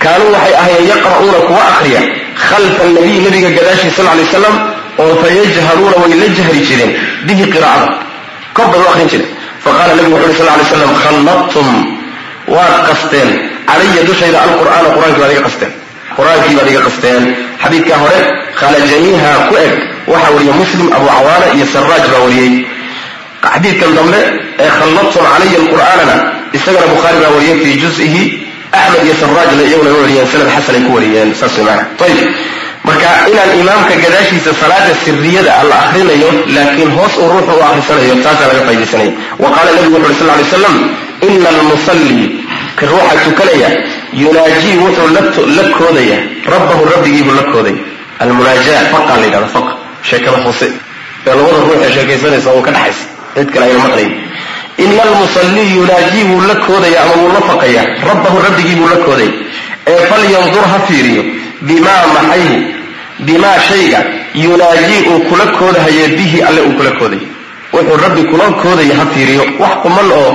kaanuu 0.03 0.29
waxay 0.35 0.53
ahayeen 0.61 0.87
yaqra'uuna 0.93 1.39
kuwa 1.47 1.61
akhriya 1.71 2.01
khalfa 2.47 2.83
nabiy 2.95 3.17
nabiga 3.25 3.49
gadaashii 3.57 3.91
sal 3.97 4.05
lay 4.09 4.23
wasalam 4.27 4.55
oo 5.01 5.13
fayajharuuna 5.21 5.95
way 6.01 6.13
la 6.21 6.27
jahri 6.37 6.61
jireen 6.69 6.91
bihi 7.27 7.43
qiraa'ada. 7.53 7.87
Kor 8.55 8.65
bay 8.71 8.79
u 8.83 8.87
akrin 8.91 9.09
jireen 9.11 9.29
faqala 9.63 9.91
nabigu 9.97 10.15
wuxu 10.15 10.27
uri 10.29 10.35
sal 10.39 10.47
lay 10.59 10.65
slam 10.71 10.91
khalladtum. 11.03 11.67
Waad 12.55 12.75
qasteen. 12.89 13.29
Calaya 13.67 14.01
dushayda 14.09 14.37
alqur'aana 14.45 14.87
qur'aankii 14.95 15.21
baad 15.23 15.31
iga 15.35 15.43
qasteen. 15.47 15.71
Qur'aankii 16.17 16.55
baad 16.57 16.69
iga 16.71 16.81
qasteen. 16.87 17.21
Xadiidkaa 17.63 17.97
hore 18.03 18.19
khalajaniiha 18.59 19.31
ku 19.49 19.53
eg 19.65 19.73
waxaa 20.11 20.31
wariya 20.35 20.53
muslim 20.61 20.87
abu 20.97 21.05
cawaana 21.13 21.45
iyo 21.55 21.65
saraaj 21.73 22.03
baa 22.13 22.21
wariyey. 22.25 22.53
Xadiidkan 23.53 23.91
dambe 23.97 24.19
ee 24.63 24.69
khalladtum 24.79 25.23
calaya 25.31 25.57
alqur'aanana 25.63 26.15
isagana 26.57 26.87
bukhaari 26.93 27.17
baa 27.23 27.31
wariyey 27.35 27.57
fii 27.63 27.75
juzihi 27.83 28.23
axmed 28.79 29.03
iyo 29.07 29.15
saraajna 29.21 29.63
iyaguna 29.69 29.91
wariyeen 30.01 30.27
sanad 30.31 30.47
xasanay 30.55 30.81
ku 30.87 30.91
wariyeen 30.97 31.29
saas 31.39 31.53
way 31.57 31.65
maana 31.67 31.83
ayib 32.05 32.19
marka 32.87 33.09
inaan 33.31 33.51
imaamka 33.61 33.93
gadaashiisa 34.03 34.51
salaada 34.61 34.93
siriyada 35.03 35.53
la 35.69 35.75
akrinayo 35.85 36.29
laakiin 36.55 36.91
hoos 36.97 37.13
uu 37.21 37.29
ruuxu 37.33 37.53
u 37.59 37.63
akrisanayo 37.69 38.15
taasaa 38.25 38.47
laga 38.51 38.61
faydaysanaya 38.67 39.11
wa 39.43 39.49
qaala 39.55 39.69
nabigu 39.75 39.95
wuxu 39.95 40.09
uri 40.09 40.15
sal 40.21 40.27
lay 40.39 40.47
slam 40.53 40.75
ina 41.29 41.49
almusalli 41.55 42.17
ka 42.79 42.85
ruuxa 42.91 43.15
tukanaya 43.25 43.69
yunaajii 44.23 44.75
wuxuu 44.83 45.07
la 45.57 45.63
koodaya 45.77 46.17
rabbahu 46.53 46.83
rabbigiibuu 46.93 47.35
la 47.39 47.45
koodaya 47.53 47.79
almunaaja 48.23 48.75
faqa 48.93 49.13
la 49.21 49.25
yidhahda 49.25 49.49
faqa 49.55 49.71
sheekada 50.09 50.37
hoose. 50.45 50.67
Ee 51.27 51.35
labada 51.35 51.57
ruux 51.67 51.79
ee 51.85 51.91
sheekaysanaysa 51.95 52.49
oo 52.55 52.61
ka 52.67 52.71
dhaxaysa 52.75 53.05
cid 53.35 53.47
kale 53.53 53.65
ayna 53.69 53.79
maqlayn 53.85 54.11
ina 54.83 55.01
almusallii 55.07 55.69
yunaajii 55.77 56.23
wuu 56.31 56.41
la 56.49 56.55
koodaya 56.67 56.99
ama 57.03 57.13
wuu 57.21 57.31
la 57.35 57.41
faqaya 57.49 57.83
rabbahu 58.09 58.37
rabbigiibuu 58.47 58.87
la 58.93 58.97
koodaya 59.05 59.31
ee 59.91 59.99
falyandur 60.11 60.65
ha 60.71 60.77
fiiriyo 60.87 61.23
bimaa 61.67 62.03
maxayhi 62.15 62.57
bimaa 63.19 63.59
shayga 63.69 63.99
yunaajii 64.35 65.01
uu 65.11 65.19
kula 65.29 65.45
koodahayo 65.57 66.07
bihi 66.17 66.41
alle 66.41 66.61
uu 66.61 66.73
kula 66.77 66.91
koodayo 66.99 67.27
wuxuu 67.73 67.97
rabbi 68.03 68.21
kula 68.31 68.43
koodaya 68.63 68.95
ha 68.99 69.05
fiiriyo. 69.13 69.43
Wax 69.59 69.73
quman 69.83 70.07
oo 70.19 70.31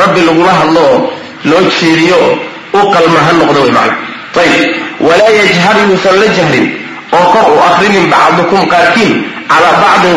rabbi 0.00 0.20
lagula 0.28 0.52
hadlo 0.60 0.80
oo 0.92 0.98
loo 1.50 1.62
jeediyo 1.80 2.18
u 2.78 2.80
qalma 2.94 3.18
ha 3.26 3.32
noqdo 3.38 3.60
way 3.64 3.72
macna. 3.78 3.94
Ayib 4.42 4.62
walaa 5.06 5.32
yajhar 5.40 5.76
yuusan 5.88 6.16
la 6.20 6.26
jahrin 6.36 6.66
oo 7.16 7.24
kor 7.32 7.46
u 7.54 7.58
akrinin 7.68 8.06
bacdukum 8.12 8.62
qaarkiin 8.72 9.12
calaa 9.48 9.74
bacdin 9.82 10.16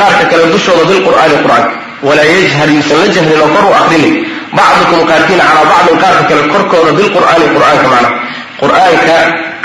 qaarka 0.00 0.24
kale 0.30 0.44
dushooda 0.52 0.84
bilqur'aani 0.90 1.36
qur'aanka 1.44 1.70
walaa 2.06 2.24
yajhar 2.34 2.68
yuusan 2.74 2.98
la 3.02 3.06
jahrin 3.14 3.40
oo 3.44 3.48
kor 3.54 3.64
u 3.70 3.74
akrinin 3.80 4.14
bacdukum 4.56 5.00
qaarkiin 5.10 5.40
calaa 5.48 5.64
bacdin 5.72 5.96
qaarka 6.02 6.22
kale 6.28 6.42
korkooda 6.52 6.90
bilqur'aani 6.98 7.46
qur'aanka 7.54 7.86
macna. 7.92 8.10
Qur'aanka 8.60 9.16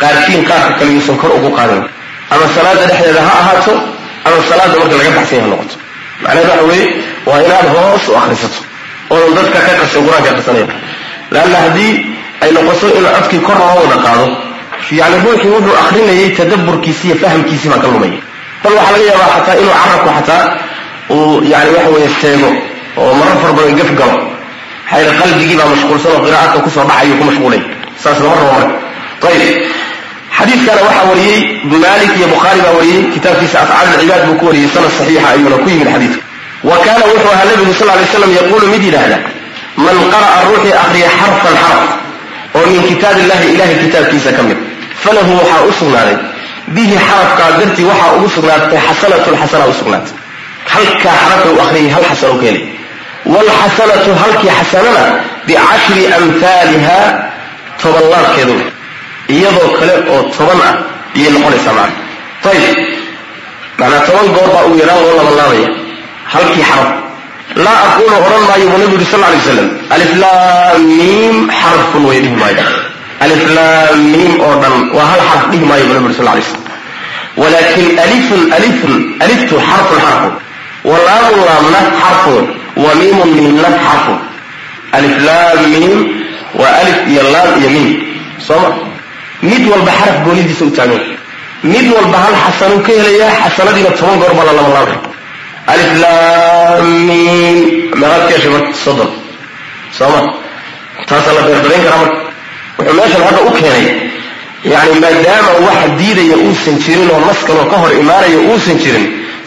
qaarkiin 0.01 0.41
qaarka 0.49 0.71
kale 0.79 0.91
yuusan 0.95 1.17
kor 1.21 1.31
ugu 1.37 1.49
qaadin 1.57 1.83
ama 2.33 2.45
salaada 2.55 2.83
dhexdeeda 2.89 3.21
ha 3.27 3.33
ahaato 3.41 3.73
ama 4.25 4.37
salaada 4.49 4.75
marka 4.79 4.95
laga 4.99 5.11
baxsan 5.17 5.37
yaha 5.39 5.47
noqoto. 5.53 5.75
Macnaheed 6.23 6.47
waxa 6.49 6.63
weeye 6.69 6.85
waa 7.27 7.39
inaad 7.45 7.67
hoos 7.75 8.03
u 8.09 8.15
akrisato 8.19 8.59
oodan 9.13 9.33
dadka 9.37 9.59
ka 9.67 9.73
qasin 9.81 10.01
qur'aanka 10.07 10.29
aqrisanaya 10.33 10.67
leanna 11.33 11.57
haddii 11.65 11.91
ay 12.43 12.49
noqoto 12.57 12.85
in 12.97 13.05
codkii 13.15 13.41
kor 13.47 13.57
loo 13.61 13.75
wada 13.81 13.97
qaado 14.05 14.25
yani 14.99 15.15
ruuxii 15.25 15.51
wuxuu 15.55 15.75
akrinayay 15.83 16.29
tadaburkiisi 16.37 17.03
iyo 17.07 17.15
fahamkiisii 17.21 17.69
baa 17.71 17.81
ka 17.83 17.87
lumaya 17.93 18.19
bal 18.63 18.73
waxaa 18.77 18.91
laga 18.95 19.05
yaabaa 19.11 19.35
xataa 19.37 19.55
inuu 19.61 19.73
carabku 19.81 20.09
xataa 20.17 20.43
uu 21.15 21.43
yani 21.51 21.69
waxa 21.75 21.89
weeye 21.95 22.09
seego 22.21 22.49
oo 23.01 23.11
marar 23.19 23.37
fara 23.41 23.53
badan 23.57 23.75
gaf 23.79 23.91
galo. 23.99 24.15
Maxaa 24.85 24.99
yidhi 25.01 25.13
qalbigii 25.21 25.57
baa 25.59 25.69
mashquulsan 25.73 26.11
oo 26.15 26.21
qiraa'adka 26.25 26.57
ku 26.65 26.69
soo 26.75 26.85
dhacayo 26.89 27.13
ku 27.19 27.23
mashquulay. 27.29 27.61
Saas 28.03 28.19
lama 28.23 28.35
rabo 28.39 28.51
marka. 28.57 28.75
Ayib 29.27 29.43
xadiidkana 30.37 30.81
waxaa 30.87 31.05
wariyey 31.11 31.39
malik 31.85 32.11
iyo 32.17 32.27
bukhaari 32.33 32.61
baa 32.65 32.73
wariyey 32.79 33.01
kitaabkiisa 33.13 33.57
afcaal 33.63 33.87
ilcibaad 33.93 34.23
buu 34.27 34.35
ku 34.39 34.45
wariyey 34.49 34.69
sanad 34.75 34.91
saxiixa 34.97 35.27
ayuuna 35.33 35.57
ku 35.63 35.67
yimid 35.69 35.87
xadiidka. 35.93 36.21
Wa 36.69 36.75
kaana 36.85 37.03
wuxuu 37.11 37.31
ahaa 37.35 37.45
nabigu 37.51 37.73
sal 37.79 37.87
lay 37.99 38.07
slam 38.13 38.31
yaquulu 38.39 38.65
mid 38.73 38.83
yidhaahda 38.87 39.17
man 39.85 39.97
qara'a 40.13 40.37
ruuxii 40.49 40.73
akriya 40.83 41.09
xarfan 41.19 41.55
xarf 41.63 41.83
oo 42.57 42.65
min 42.73 42.81
kitaab 42.89 43.17
illahi 43.23 43.47
ilahay 43.55 43.75
kitaabkiisa 43.83 44.29
ka 44.37 44.41
mid 44.49 44.59
falahu 45.03 45.31
waxaa 45.39 45.61
u 45.69 45.73
sugnaaday. 45.79 46.17
Bihi 46.75 46.95
xarafkaa 47.07 47.49
dartii 47.59 47.85
waxaa 47.91 48.11
ugu 48.17 48.27
sugnaatay 48.35 48.79
xasanatun 48.87 49.35
xasana 49.41 49.65
u 49.71 49.73
sugnaatay. 49.79 50.13
Halkaa 50.73 51.15
xarafa 51.21 51.49
u 51.55 51.59
akriyay 51.65 51.89
hal 51.95 52.05
xasano 52.11 52.35
ka 52.39 52.45
helay 52.47 52.65
waalxasanatu 53.33 54.11
halkii 54.21 54.51
xasanana 54.59 55.03
bicashri 55.47 56.03
amhaaliha 56.17 56.97
toban 57.81 58.05
laabkeedu 58.13 58.55
iyadoo 59.29 59.69
kale 59.79 59.93
oo 60.13 60.21
toban 60.37 60.59
ah 60.69 60.73
ayay 61.15 61.31
noqonaysaa 61.35 61.73
macana 61.79 62.51
ayib 62.51 62.77
macnaa 63.79 64.01
toban 64.07 64.27
goor 64.35 64.47
baa 64.53 64.63
ugu 64.67 64.77
yaraan 64.81 65.01
loo 65.05 65.15
labanlaabaya 65.19 65.69
halkii 66.33 66.65
xaraf 66.69 66.91
laa 67.65 67.79
aquulu 67.87 68.15
odhan 68.25 68.43
maayo 68.49 68.65
buu 68.71 68.77
nabigu 68.81 68.95
yuri 68.97 69.07
sal 69.11 69.21
lay 69.23 69.33
waslam 69.39 69.69
aliflaamiim 69.95 71.35
xarfun 71.61 72.03
way 72.09 72.19
dhihi 72.23 72.35
maayo 72.43 72.65
aliflaamiim 73.25 74.33
oo 74.47 74.53
dhan 74.63 74.75
waa 74.97 75.07
hal 75.11 75.21
xarf 75.29 75.43
dhihi 75.51 75.65
maayo 75.71 75.83
buu 75.87 75.95
nabi 75.97 76.05
yuri 76.07 76.17
sal 76.19 76.27
lay 76.31 76.43
slam 76.49 76.61
walakin 77.41 77.87
alifun 78.05 78.41
alifun 78.57 78.93
aliftu 79.25 79.55
xarfun 79.69 79.99
xarfun 80.07 80.33
wa 80.91 80.97
laamun 81.07 81.39
laamna 81.49 81.81
xarfun 82.01 82.43
wa 82.83 82.89
miimun 83.01 83.29
miimna 83.37 83.69
xarfun 83.87 84.19
aliflaamiim 84.97 85.99
waa 86.61 86.73
alif 86.81 86.97
iyo 87.11 87.21
laam 87.35 87.51
iyo 87.61 87.69
miim. 87.75 87.89
Sooma 88.47 88.69
mid 89.49 89.63
walba 89.71 89.91
xaraf 89.99 90.17
goonidiisa 90.25 90.63
u 90.65 90.71
taagan 90.77 91.03
mid 91.73 91.85
walba 91.95 92.17
hal 92.25 92.35
xasanuu 92.45 92.79
ka 92.85 92.91
helayaa 92.99 93.33
xasanadiina 93.43 93.91
toban 93.99 94.17
goor 94.21 94.33
baa 94.37 94.45
la 94.49 94.53
laba 94.59 94.71
laabay. 94.77 94.97
Aliflaamiim 95.73 97.57
meeqaad 97.99 98.23
ka 98.27 98.33
heshay 98.35 98.51
marka 98.55 98.73
soddon? 98.85 99.09
Sooma 99.97 100.19
taasaa 101.09 101.33
la 101.37 101.41
beerberayn 101.47 101.83
karaa 101.85 101.99
marka. 102.03 102.17
Wuxuu 102.77 102.95
meeshan 102.99 103.21
hadda 103.27 103.41
u 103.49 103.51
keenay 103.59 103.85
yacni 104.73 104.97
maadaama 105.05 105.51
wax 105.65 105.79
diidaya 105.99 106.37
uusan 106.45 106.75
jirin 106.83 107.09
oo 107.13 107.19
naskanoo 107.27 107.65
ka 107.71 107.77
hor 107.81 107.91
imaanaya 108.01 108.37
uusan 108.49 108.77
jirin 108.83 109.05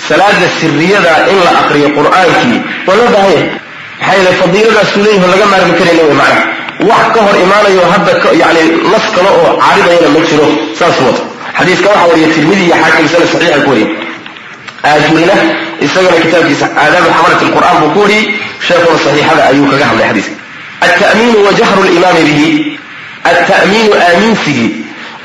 salaada 0.08 0.46
siriyada 0.60 1.12
in 1.32 1.38
la 1.46 1.50
aqriyo 1.62 1.88
qur'aankii 1.98 2.58
waa 2.86 2.96
loo 2.98 3.08
baahanya? 3.14 3.44
Maxaa 4.00 4.14
yeele 4.16 4.32
fadiiladaasuu 4.40 5.02
leeyaho 5.06 5.26
laga 5.32 5.46
maarmi 5.52 5.72
karayna 5.78 6.02
wey 6.08 6.16
macnaha 6.20 6.42
wax 6.80 7.04
ka 7.14 7.20
hor 7.26 7.36
imaanayo 7.44 7.82
hadda 7.92 8.12
yani 8.42 8.62
nas 8.92 9.04
kale 9.14 9.28
oo 9.28 9.56
caaridayana 9.60 10.08
ma 10.14 10.20
jiro 10.28 10.46
saas 10.78 10.96
wata 11.00 11.22
xadiiska 11.58 11.88
waxaa 11.88 12.08
wariya 12.10 12.28
tirmidi 12.34 12.64
iyo 12.64 12.76
xaakim 12.82 13.08
sana 13.08 13.26
saxiixa 13.32 13.60
ku 13.64 13.70
wariyay 13.70 13.90
aajurina 14.84 15.34
isagana 15.80 16.16
kitaabkiisa 16.24 16.66
aadaabu 16.76 17.08
xamalat 17.16 17.40
lqur'aan 17.48 17.76
buu 17.80 17.90
ku 17.94 18.00
wariyey 18.04 18.24
sheekuna 18.66 18.98
saxiixada 19.04 19.42
ayuu 19.50 19.66
kaga 19.70 19.84
hadlay 19.90 20.08
xadiiska. 20.08 20.34
Alta'miinu 20.86 21.38
wa 21.46 21.52
limaami 21.94 22.22
bihi 22.28 22.78
alta'miinu 23.24 23.94
aaminsigii 24.08 24.70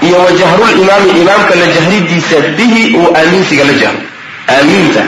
iyo 0.02 0.18
wa 0.26 0.32
jahrulimaami 0.32 1.10
imaamka 1.22 1.56
la 1.56 1.68
jahridiisa 1.76 2.38
bihi 2.58 2.96
uu 2.98 3.10
aaminsiga 3.16 3.64
la 3.64 3.74
jahro 3.74 4.02
aamiinta 4.50 5.04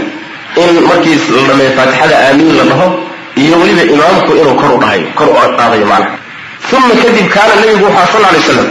in 0.63 0.83
markii 0.89 1.17
la 1.35 1.47
dhameeyo 1.47 1.71
faatixada 1.77 2.15
aamiin 2.27 2.57
la 2.57 2.63
dhaho 2.63 2.87
iyo 3.35 3.59
weliba 3.59 3.83
imaamku 3.93 4.31
inuu 4.35 4.55
kor 4.55 4.71
u 4.75 4.77
dhahayo 4.77 5.07
kor 5.15 5.27
u 5.29 5.33
qaadayo 5.57 5.85
macnaha 5.85 6.22
uma 6.71 6.95
kadib 7.03 7.27
kaana 7.35 7.53
nabigu 7.61 7.85
wuxua 7.85 8.07
sal 8.13 8.23
lay 8.33 8.41
slam 8.47 8.67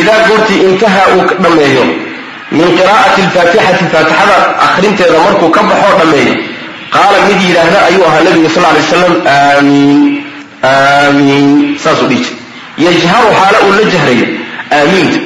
idaa 0.00 0.18
goortii 0.28 0.60
intaha 0.68 1.02
uu 1.16 1.24
dhammeeyo 1.42 1.84
min 2.58 2.68
qiraa'ati 2.78 3.20
alfaatixati 3.26 3.84
faatixada 3.94 4.36
akhrinteeda 4.66 5.18
markuu 5.26 5.50
ka 5.56 5.62
baxoo 5.68 5.94
dhammeeyo 6.00 6.34
qaala 6.96 7.18
mid 7.28 7.40
yidhaahda 7.46 7.78
ayuu 7.88 8.04
ahaa 8.08 8.24
nabigu 8.28 8.50
sal 8.56 8.66
lay 8.76 8.84
slam 8.90 9.12
aamiin 9.36 10.00
aamiin 10.72 11.48
saasuu 11.84 12.08
dhihi 12.12 12.24
jir 12.26 12.86
yajharu 12.86 13.30
xaala 13.40 13.58
uu 13.66 13.72
la 13.78 13.84
jahrayo 13.94 14.26
aamiinta 14.78 15.18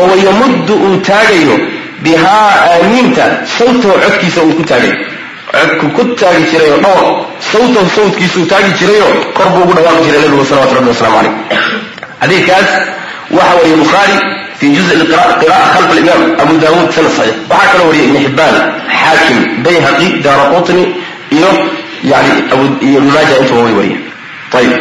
oo 0.00 0.06
wayamuddu 0.12 0.74
uu 0.86 0.96
taagayo 1.10 1.56
bihaa 2.04 2.50
aamiinta 2.72 3.24
sawtahu 3.58 3.94
codkiisa 4.04 4.40
uu 4.46 4.54
ku 4.58 4.64
taagayo 4.72 4.94
codku 5.52 5.86
ku 5.96 6.02
taagi 6.20 6.44
jirayoo 6.50 6.80
dhawr 6.84 7.06
sawtahu 7.52 7.88
sawtkiisuu 7.96 8.46
taagi 8.52 8.72
jirayo 8.80 9.08
kor 9.36 9.48
buu 9.54 9.62
ugu 9.64 9.74
dhawaaqi 9.78 10.04
jiray 10.06 10.20
nabigu 10.24 10.44
salawatu 10.50 10.74
rabbi 10.78 10.90
waslamu 10.92 11.16
calayh 11.16 11.34
xadiidkaas 12.22 12.70
waxa 13.36 13.54
wariye 13.58 13.76
bukhaari 13.82 14.16
fi 14.58 14.66
juzi 14.76 14.94
qira'a 15.42 15.64
khalf 15.74 15.90
alimaam 15.94 16.22
abu 16.44 16.54
daawuud 16.64 16.88
sanad 16.96 17.12
saxiix 17.18 17.36
waxaa 17.52 17.72
kaloo 17.72 17.86
wariyay 17.90 18.08
ibn 18.08 18.18
xibbaan 18.24 18.56
xaakim 19.02 19.38
bayhaqi 19.66 20.08
daara 20.24 20.44
qutni 20.54 20.84
iyo 21.36 21.50
yani 22.12 22.32
iyo 22.88 22.98
ibn 23.02 23.08
maaja 23.16 23.34
intuba 23.42 23.60
way 23.66 23.74
wariyeen 23.80 24.02
ayib 24.58 24.72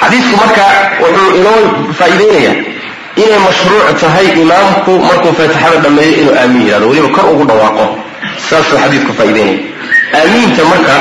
xadiisku 0.00 0.34
marka 0.42 0.66
wuxuu 1.02 1.30
inoo 1.40 1.58
faa'iideynayaa 1.98 2.56
inay 3.22 3.40
mashruuc 3.48 3.88
tahay 4.02 4.26
imaamku 4.42 4.92
markuu 5.08 5.32
faatixada 5.38 5.78
dhammeeyo 5.84 6.14
inuu 6.22 6.34
aamiin 6.42 6.64
yidhahdo 6.66 6.86
weliba 6.90 7.08
kor 7.16 7.26
ugu 7.32 7.44
dhawaaqo. 7.50 7.86
Saasuu 8.48 8.78
xadiisku 8.82 9.12
faa'iideynaya 9.18 9.69
aamiinta 10.18 10.62
marka 10.72 10.94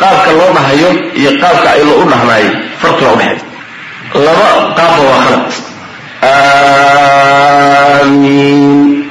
qaabka 0.00 0.30
loo 0.38 0.50
dhahayo 0.56 0.90
iyo 1.20 1.30
qaabka 1.42 1.68
aynu 1.76 1.92
u 2.02 2.04
dhahnaayo 2.12 2.50
farqiga 2.82 3.10
udhexeeya 3.16 3.46
laba 4.26 4.48
qaabba 4.78 5.02
waa 5.10 5.20
khalad. 5.24 5.46
Aamiin. 7.68 9.04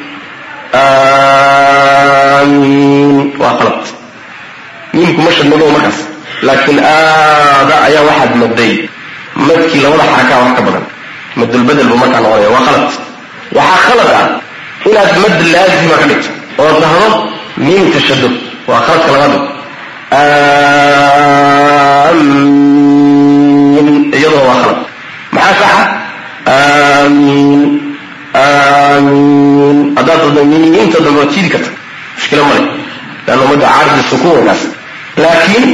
Aamiin. 1.98 3.34
Waa 3.42 3.54
khalad. 3.60 3.80
Miimku 4.94 5.20
ma 5.26 5.32
shadnago 5.38 5.68
markaas 5.76 6.00
laakiin 6.48 6.80
aada 6.94 7.76
ayaa 7.88 8.04
waxaad 8.10 8.34
madday 8.42 8.74
madkii 9.48 9.82
labada 9.84 10.04
xarakaa 10.14 10.40
wax 10.44 10.52
ka 10.58 10.62
badan 10.68 10.86
madulbedel 11.40 11.88
buu 11.90 12.00
markaa 12.04 12.22
noqonaya 12.24 12.50
waa 12.56 12.64
khalad. 12.68 12.86
Waxaa 13.58 13.80
khalad 13.88 14.10
ah 14.20 14.26
inaad 14.90 15.14
mad 15.24 15.36
laazima 15.54 15.96
ka 16.02 16.06
dhigto 16.10 16.30
oo 16.62 16.74
dhahdo 16.84 17.08
miimta 17.66 18.00
shado 18.08 18.30
waa 18.68 18.82
khaladka 18.86 19.12
labaad 19.12 19.34
aamiin 22.98 24.14
iyadoo 24.18 24.44
waa 24.50 24.58
khalad. 24.62 24.80
Maxaa 25.36 25.56
saxa? 25.62 25.84
Aamiin 26.56 27.62
aamiin 28.44 29.78
haddaad 29.98 30.20
dada 30.28 30.42
miimiinta 30.52 30.98
dambe 31.06 31.20
waad 31.20 31.32
jiidi 31.36 31.50
karta. 31.54 31.70
Mushkila 32.16 32.44
male 32.50 32.62
leanna 33.28 33.44
ummadda 33.46 33.68
caarida 33.74 34.04
sukuun 34.10 34.36
weynaas 34.38 34.62
laakiin 35.24 35.66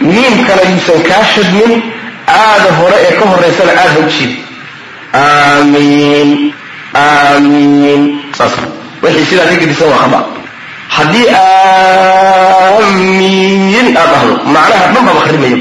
miimkana 0.00 0.62
yuusan 0.70 1.00
kaa 1.08 1.24
shadmin 1.34 1.72
aada 2.38 2.70
hore 2.80 2.96
ee 3.08 3.12
ka 3.18 3.24
horeysana 3.32 3.72
aada 3.72 3.92
ha 3.94 3.98
u 4.06 4.08
jiidi 4.16 4.36
aamiin 5.24 6.30
aamiin. 7.04 8.02
Saas. 8.38 8.52
Wixii 9.02 9.26
sidaa 9.30 9.46
ka 9.50 9.54
gedisan 9.62 9.88
waa 9.92 9.98
khaba 10.04 10.18
haddii 10.96 11.26
aamiin 12.64 13.86
aad 14.00 14.08
dhahdo 14.14 14.34
macnaha 14.54 14.84
dhan 14.94 15.04
baba 15.06 15.20
kharimayo 15.26 15.58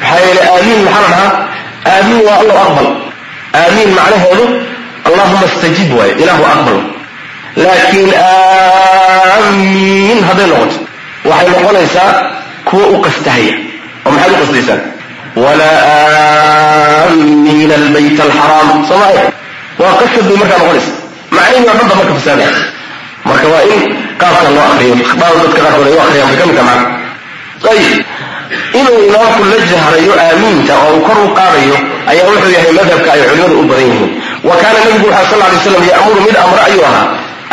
maxaa 0.00 0.20
yeele 0.26 0.42
aamiin 0.54 0.80
maxaa 0.86 1.02
la 1.04 1.08
dhahaa? 1.14 1.30
Aamiin 1.92 2.20
waa 2.26 2.38
allahu 2.42 2.60
aqbal. 2.66 2.88
Aamiin 3.60 3.90
macnaheedu 3.98 4.44
allahuma 5.08 5.44
istajib 5.50 5.88
waayo 5.98 6.14
ilaahu 6.22 6.44
aqbal. 6.54 6.78
Laakiin 7.64 8.10
aamiin 9.34 10.18
hadday 10.28 10.46
noqoto 10.52 10.78
waxay 11.30 11.48
noqonaysaa 11.54 12.10
kuwa 12.68 12.84
u 12.94 12.96
qastahaya. 13.06 13.54
Oo 14.06 14.10
maxaad 14.14 14.32
u 14.36 14.38
qastaysaan 14.42 14.80
walaa 15.44 15.78
aamiina 17.02 17.74
albayt 17.80 18.18
alxaraam 18.26 18.68
soo 18.88 18.98
maaya 19.02 19.22
waa 19.82 19.92
qasad 20.00 20.24
bay 20.28 20.36
markaa 20.42 20.58
noqonaysa 20.62 20.92
macnihii 21.36 21.64
waa 21.68 21.76
dhanba 21.78 21.94
marka 22.00 22.12
fasaadaya 22.18 22.50
marka 23.30 23.46
waa 23.52 23.64
in 23.74 23.80
qaabkan 24.20 24.50
loo 24.56 24.64
akriyo 24.72 24.94
baa 25.20 25.32
dadka 25.42 25.58
qaarkood 25.64 25.86
ay 25.88 25.94
u 25.96 26.00
akriyaan 26.04 26.28
bay 26.30 26.38
ka 26.40 26.46
mid 26.48 26.56
taha 26.60 26.74
macna 26.78 27.68
ayib 27.72 27.96
inuu 28.80 28.98
imaamku 29.08 29.42
la 29.50 29.56
jahrayo 29.70 30.12
aamiinta 30.24 30.72
oo 30.84 30.90
uu 30.96 31.00
kor 31.06 31.18
u 31.24 31.28
qaadayo 31.38 31.76
ayaa 32.10 32.26
wuxuu 32.30 32.52
yahay 32.56 32.72
madhabka 32.78 33.08
ay 33.14 33.20
culimadu 33.28 33.54
u 33.60 33.64
badan 33.70 33.86
yihiin. 33.90 34.10
Wa 34.48 34.54
kaana 34.60 34.78
nabigu 34.84 35.06
waxaa 35.12 35.30
sal 35.30 35.40
lay 35.52 35.58
slam 35.64 35.84
ya'muru 35.92 36.20
mid 36.26 36.36
amre 36.44 36.60
ayuu 36.68 36.84
ahaa. 36.90 37.06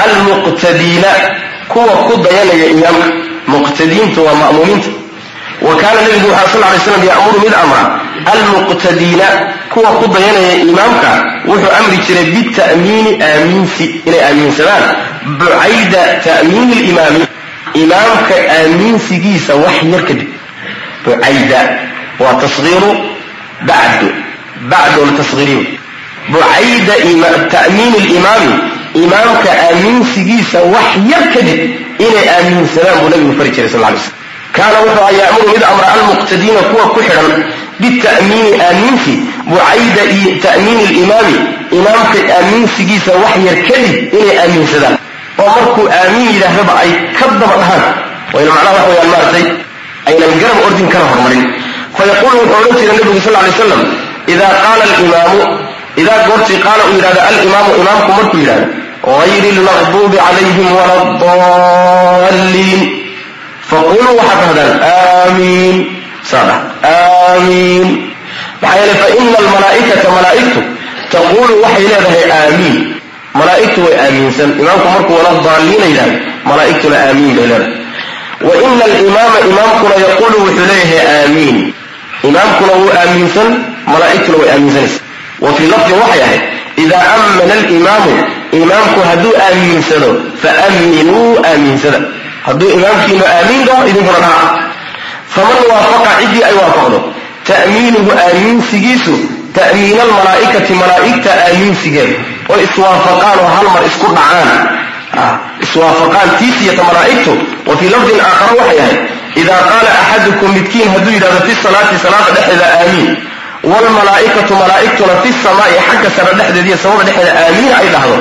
Almuqtadiina 0.03 1.11
kuwa 1.71 1.93
ku 2.07 2.13
dayanaya 2.23 2.65
imaamka 2.75 3.07
muqtadiintu 3.51 4.19
waa 4.25 4.35
ma'muumiinta 4.41 4.89
wa 5.62 5.76
kaana 5.82 6.02
nabigu 6.02 6.28
waxaa 6.34 6.52
sal 6.54 6.62
lay 6.72 6.80
slam 6.86 7.04
ya'muru 7.12 7.38
mid 7.46 7.54
amra. 7.63 7.84
Almuqtadiina 8.34 9.28
kuwa 9.74 9.89
ku 10.00 10.08
dayanaya 10.08 10.56
imaamka 10.65 11.12
wuxuu 11.48 11.72
amri 11.80 11.98
jiray 12.08 12.26
bita'miini 12.36 13.12
aamiinsi 13.28 13.86
inay 14.08 14.22
aaminsadaan 14.28 14.84
bucayda 15.39 16.04
ta'miini 16.26 16.76
limaami 16.88 17.22
imaamka 17.84 18.36
aaminsigiisa 18.58 19.54
wax 19.63 19.78
yar 19.91 20.04
kadib 20.08 20.30
bucayda 21.06 21.60
waa 22.20 22.34
tasgiiru 22.44 22.91
bacdu 23.70 24.08
bacdu 24.72 25.00
la 25.06 25.13
tasgiiriyo 25.20 25.62
bucayda 26.32 26.94
ta'miini 27.56 28.00
limaami 28.13 28.54
imaamka 29.06 29.50
aaminsigiisa 29.68 30.60
wax 30.74 30.88
yar 31.12 31.26
kadib 31.34 31.60
inay 32.06 32.28
aaminsadaan 32.36 33.00
buu 33.02 33.10
nabigu 33.10 33.34
fari 33.38 33.52
jiray 33.56 33.70
sal 33.70 33.82
lay 33.86 33.98
slam 34.00 34.24
kaana 34.58 34.78
wuxuu 34.86 35.12
ya'muru 35.22 35.48
mid 35.56 35.63
amra 35.72 35.88
almuqtadiina 35.96 36.62
kuwa 36.72 36.86
ku 36.94 37.00
xidhan 37.08 37.44
bita'miini 37.82 38.52
aaminsi 38.68 39.13
bucayda 39.52 40.04
ta'miini 40.46 40.86
limaami 40.98 41.36
imaamka 41.78 42.20
aaminsigiisa 42.38 43.12
wax 43.24 43.36
yar 43.48 43.58
kadib 43.70 43.96
inay 44.20 44.38
aaminsadaan 44.44 44.96
oo 45.44 45.50
markuu 45.58 45.86
aamiin 46.00 46.30
yidhaahdaba 46.36 46.74
ay 46.84 46.91
ka 47.20 47.26
daba 47.41 47.56
dhahaan 47.62 47.84
wayna 48.34 48.52
macnaha 48.56 48.74
wax 48.78 48.88
weyaan 48.91 49.10
maaragtay 49.13 49.46
aynan 50.10 50.34
garab 50.41 50.60
ordin 50.68 50.88
kana 50.94 51.06
hormarin. 51.12 51.44
Fayaquulu 51.98 52.38
wuxuu 52.41 52.58
odhan 52.60 52.78
jiray 52.80 52.98
nabigu 53.00 53.20
sal 53.26 53.36
lay 53.44 53.54
slam 53.60 53.82
idaa 54.34 54.54
qaala 54.63 54.84
alimaamu 54.96 55.41
idaa 56.02 56.20
goortii 56.28 56.60
qaala 56.65 56.84
uu 56.89 56.96
yidhahdo 56.98 57.22
alimaamu 57.30 57.72
imaamku 57.82 58.12
markuu 58.18 58.39
yidhahdo 58.41 58.65
gayri 59.06 59.50
lmaqduubi 59.58 60.18
calayhim 60.26 60.68
wala 60.78 60.98
daliin 61.22 62.82
faquluu 63.69 64.12
waxaad 64.19 64.56
dhahdaan 64.58 64.73
aamiin 64.91 65.78
saa 66.32 66.43
dhah 66.49 66.60
aamiin 66.95 67.86
maxaa 68.62 68.80
yeele 68.80 68.95
faina 69.04 69.38
almalaa'ikata 69.43 70.08
malaa'igtu 70.17 70.62
taquulu 71.13 71.54
waxay 71.63 71.86
leedahay 71.91 72.23
aamiin 72.39 72.78
malaa'igtu 73.39 73.80
way 73.86 73.95
aaminsan 74.06 74.49
imaamku 74.62 74.88
markuu 74.93 75.15
wala 75.19 75.32
daaliina 75.47 75.86
yidhahdo 75.91 76.17
malaa'igtuna 76.49 76.97
aamiin 77.08 77.36
bay 77.38 77.47
leedahay 77.51 77.73
wa 78.47 78.54
ina 78.65 78.84
alimaama 78.89 79.38
imaamkuna 79.49 79.95
yaquulu 80.08 80.36
wuxuu 80.45 80.67
leeyahay 80.71 81.08
aamiin 81.21 81.58
imaamkuna 82.30 82.73
wuu 82.82 82.91
aaminsan 83.01 83.49
malaa'igtuna 83.93 84.38
way 84.41 84.49
aaminsanaysa 84.56 84.99
wa 85.45 85.54
fii 85.58 85.67
lafdin 85.73 85.97
waxay 86.04 86.21
ahayd 86.28 86.41
idaa 86.84 87.06
ammana 87.15 87.54
alimaamu 87.63 88.13
imaamku 88.62 88.99
hadduu 89.10 89.34
aaminsado 89.47 90.10
faaminuu 90.43 91.30
aaminsada 91.51 91.99
hadduu 92.45 92.69
imaamkiinu 92.77 93.23
aamiin 93.34 93.63
dhaho 93.67 93.88
idinkuna 93.91 94.19
dhaha 94.25 94.47
faman 95.36 95.62
waafaqa 95.71 96.12
ciddii 96.21 96.43
ay 96.49 96.53
waafaqdo. 96.62 96.99
Ta'miinuhu 97.49 98.12
aaminsigiisu 98.25 99.13
ta'miina 99.58 100.01
almalaa'ikati 100.08 100.73
malaa'igta 100.81 101.31
aaminsigeeda 101.47 102.15
oo 102.51 102.58
iswaafaqaan 102.67 103.38
oo 103.43 103.49
hal 103.58 103.67
mar 103.75 103.84
isku 103.89 104.08
dhacaan. 104.17 104.60
Iswaafaqaan 105.65 106.29
tiisiyata 106.39 106.84
malaa'igtu. 106.89 107.34
Wa 107.67 107.77
fii 107.79 107.89
lafdin 107.95 108.19
aakhara 108.29 108.53
waxay 108.60 108.79
ahayd. 108.84 108.99
Idaa 109.41 109.62
qaala 109.69 109.89
axadukum 110.01 110.49
midkiin 110.58 110.89
hadduu 110.93 111.13
yidhahdo 111.15 111.39
fi 111.47 111.53
salaati 111.63 111.95
salaada 112.05 112.31
dhexdeeda 112.38 112.67
aamiin. 112.79 113.12
Waalmalaa'ikatu 113.71 114.53
malaa'igtuna 114.62 115.13
fi 115.23 115.29
samaa'i 115.43 115.75
xagga 115.89 116.10
sare 116.17 116.31
dhexdeeda 116.39 116.67
iyo 116.69 116.77
samada 116.84 117.03
dhexdeeda 117.08 117.34
aamiin 117.45 117.73
ay 117.79 117.88
dhahdo. 117.95 118.15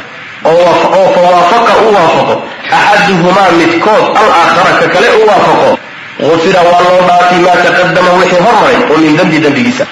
Oo 0.45 0.73
fawaafaqa 1.17 1.73
u 1.85 1.95
waafaqo 1.97 2.35
axaduhumaa 2.73 3.51
midkood 3.61 4.05
alaakhara 4.23 4.73
ka 4.81 4.87
kale 4.95 5.09
u 5.21 5.27
waafaqo 5.29 5.79
ufira 6.35 6.61
waa 6.69 6.81
loo 6.87 7.01
dhaafi 7.09 7.37
maa 7.45 7.57
taqadama 7.65 8.11
wixii 8.21 8.43
hormaray 8.47 8.77
oo 8.93 8.99
min 9.05 9.17
dembi 9.19 9.39
dembigiisa 9.45 9.85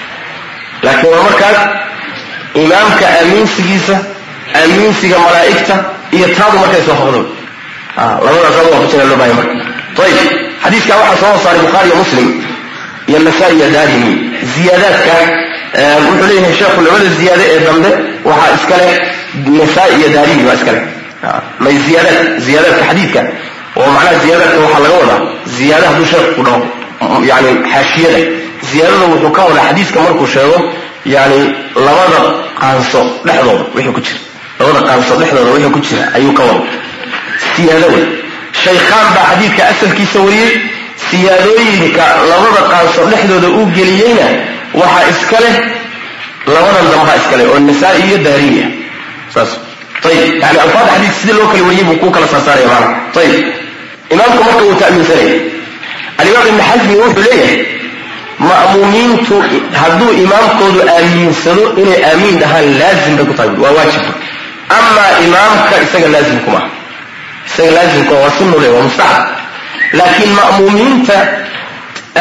laakiin 0.83 1.13
waa 1.15 1.23
markaas 1.29 1.59
imaamka 2.65 3.07
aaminsigiisa 3.19 3.97
aaminsiga 4.61 5.19
malaa'igta 5.27 5.75
iyo 6.17 6.27
taadu 6.39 6.57
markay 6.63 6.83
soo 6.89 6.97
hoqdo 7.03 7.21
labadaas 7.97 8.57
aa 8.61 8.71
waafajina 8.73 9.05
loo 9.11 9.17
bahay 9.21 9.35
marka 9.41 10.03
ayib 10.07 10.31
xadiiskaa 10.65 10.99
waxaa 11.03 11.21
soo 11.23 11.39
saaray 11.45 11.61
bukhaari 11.67 11.89
iyo 11.91 11.97
muslim 12.03 12.29
iyo 13.09 13.19
nasaa-i 13.27 13.55
iyo 13.59 13.69
daarimi 13.77 14.11
ziyaadaadka 14.55 15.15
wuxuu 16.07 16.27
leeyahay 16.31 16.55
sheekhu 16.61 16.81
labada 16.87 17.09
ziyaade 17.21 17.45
ee 17.55 17.61
dambe 17.69 17.91
waxaa 18.31 18.55
iskale 18.59 18.89
nasaa-i 19.61 19.95
iyo 20.01 20.09
daarimi 20.17 20.43
baa 20.49 20.57
iskale 20.61 20.81
may 21.65 21.77
ziyaadaad 22.47 22.83
xadiidka. 22.89 23.21
Oo 23.77 23.87
macnaha 23.95 24.19
ziyaadaadka 24.25 24.59
waxaa 24.65 24.83
laga 24.85 24.97
wadaa 25.03 25.21
ziyaada 25.57 25.87
hadduu 25.89 26.07
wuxuu 29.13 29.31
ka 29.37 29.43
wadaa 29.49 29.67
xadiiska 29.69 29.99
markuu 30.07 30.27
sheego 30.35 30.59
yani 31.15 31.39
labada 31.87 32.21
qaanso 32.61 33.01
dhexdooda 33.27 33.65
ku 33.97 34.01
jira. 34.07 34.21
Baa 39.17 39.25
xadiidka 39.31 39.63
asalkiisa 39.73 40.19
wariyey. 40.27 40.53
Siyaadooyinka 41.11 42.05
labada 42.31 42.61
qaanso 42.73 43.01
dhexdooda 43.11 43.49
uu 43.59 43.67
geliyeyna 43.77 44.27
waxaa 44.81 45.09
iska 45.13 45.39
leh 45.45 45.57
labadan 46.55 46.87
dambaa 46.93 47.17
iska 47.21 47.35
leh 47.39 47.47
oo 47.53 47.59
nasaa-i 47.69 48.01
iyo 48.09 48.19
daarimiya. 48.27 48.67
Saas 49.35 49.51
ayib 50.09 50.41
yani 50.43 50.59
alfaada 50.65 50.91
xadiis 50.95 51.15
sidii 51.21 51.37
loo 51.39 51.47
kala 51.53 51.63
wariyey 51.69 51.85
buu 51.89 51.97
kuu 52.03 52.11
kala 52.17 52.27
saarsaaraya 52.33 52.69
maana 52.73 52.89
ayib 53.23 53.45
imaamku 54.15 54.41
marka 54.47 54.63
uu 54.69 54.75
ta'miinsanaya 54.83 55.35
alimaam 56.21 56.47
ibni 56.51 56.63
xasmi 56.71 56.95
wuxuu 57.03 57.23
leeyahay 57.29 57.59
ma'muumiintu 58.49 59.35
hadduu 59.83 60.11
imaamkoodu 60.25 60.81
aamiinsado 60.95 61.65
inay 61.83 61.99
aamiin 62.11 62.37
dhahaan 62.43 62.67
laazim 62.81 63.15
bay 63.19 63.27
ku 63.31 63.35
tahay 63.39 63.55
waa 63.65 63.73
waajib 63.79 64.05
amaa 64.79 65.11
imaamka 65.27 65.75
isaga 65.85 66.09
laazim 66.15 66.39
kuma 66.47 66.61
isaga 67.49 67.71
laazimkuma 67.79 68.19
waa 68.25 68.33
sunule 68.39 68.69
waa 68.75 68.83
mustaxab 68.89 69.25
laakiin 70.01 70.33
ma'muumiinta 70.41 71.17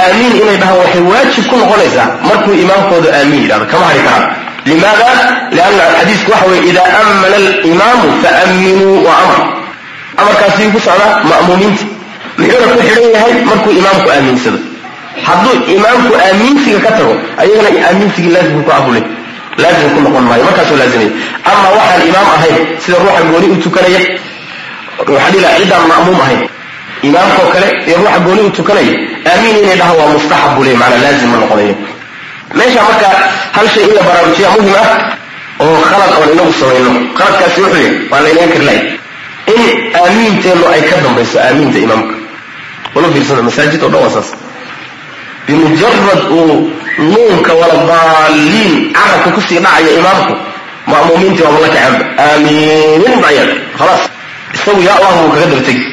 aamiin 0.03 0.33
inay 0.41 0.57
dhahaan 0.61 0.77
waxay 0.83 1.01
waajib 1.11 1.43
ku 1.49 1.55
noqonaysaa 1.61 2.07
markuu 2.29 2.53
imaamkoodu 2.65 3.07
aamiin 3.19 3.41
yidhahdo 3.43 3.65
kama 3.73 3.85
hari 3.89 4.01
karaan 4.07 4.25
limaada 4.65 5.07
lianna 5.51 5.83
xadiisku 5.99 6.31
waxa 6.31 6.45
weye 6.51 6.69
idaa 6.69 6.89
ammana 7.01 7.35
alimaamu 7.35 8.07
faaminuu 8.23 9.05
waa 9.05 9.17
amar 9.23 9.41
amarkaasi 10.17 10.63
ku 10.73 10.79
socdaa 10.79 11.23
ma'muumiinta 11.29 11.85
muxuuna 12.37 12.67
ku 12.73 12.81
xidhan 12.87 13.11
yahay 13.15 13.33
markuu 13.49 13.71
imaamku 13.81 14.09
aamiinsado 14.15 14.59
hadduu 15.27 15.55
imaamku 15.75 16.13
aamiinsiga 16.25 16.79
ka 16.85 16.91
tago 16.97 17.13
ayagana 17.41 17.69
aamiinsigii 17.87 18.33
laazimka 18.35 18.63
ku 18.67 18.71
abulay 18.79 19.03
laazim 19.63 19.89
ku 19.95 19.99
noqon 20.05 20.23
maayo 20.29 20.43
markaasuu 20.49 20.77
laazimaya 20.81 21.11
ama 21.51 21.67
waxaan 21.77 22.01
imaam 22.11 22.27
ahayn 22.35 22.57
sida 22.83 22.97
ruuxa 23.03 23.23
gooni 23.31 23.47
u 23.53 23.57
tukanaya 23.65 24.01
waxaa 25.13 25.31
dhila 25.33 25.49
ciddaan 25.59 25.87
ma'muum 25.93 26.19
ahayn 26.25 26.41
imaamkoo 27.09 27.47
kale 27.53 27.67
ee 27.87 27.95
ruuxa 28.01 28.19
gooni 28.27 28.41
u 28.49 28.51
tukanaya 28.59 28.93
aamiin 29.31 29.57
inay 29.63 29.77
dhaha 29.81 29.93
waa 30.01 30.13
mustaxab 30.17 30.53
buu 30.55 30.63
leey 30.69 30.77
maanaa 30.83 31.01
laazim 31.05 31.33
meesha 32.57 32.81
marka 32.87 33.09
hal 33.55 33.67
shay 33.73 33.83
in 33.87 33.93
la 33.97 34.01
baraarujiya 34.07 34.49
muhiim 34.55 34.75
ah 34.83 34.89
oo 35.63 35.75
khalad 35.89 36.11
oon 36.19 36.29
inagu 36.35 36.53
samayno 36.59 36.91
khaladkaasi 37.17 37.59
wuxuu 37.61 37.81
yahay 37.81 37.95
waa 38.11 38.21
laynaga 38.25 38.53
karlay 38.55 38.79
in 39.53 39.61
aamiinteennu 40.01 40.65
ay 40.73 40.81
ka 40.89 40.95
dambayso 41.05 41.37
aamiinta 41.45 41.79
imaamka. 41.85 42.15
Wala 42.95 43.07
fiirsada 43.13 43.41
masaajid 43.47 43.83
oo 43.83 43.89
dhan 43.93 44.01
waa 44.03 44.13
saas. 44.15 44.29
Bimujarad 45.47 46.21
uu 46.31 46.71
nuunka 46.99 47.53
wala 47.61 47.75
daaliin 47.89 48.93
carabka 48.95 49.29
ku 49.35 49.41
sii 49.47 49.59
dhacaya 49.65 49.91
imaamku 49.99 50.33
ma'muumiintii 50.91 51.43
waaba 51.45 51.59
la 51.63 51.69
kacaanba 51.73 52.05
aamiinin 52.25 53.15
baya 53.23 53.43
khalaas. 53.77 54.03
Isagu 54.55 54.81
yaa 54.87 54.95
allah 54.97 55.11
buu 55.17 55.31
kaga 55.33 55.45
dabategi 55.51 55.85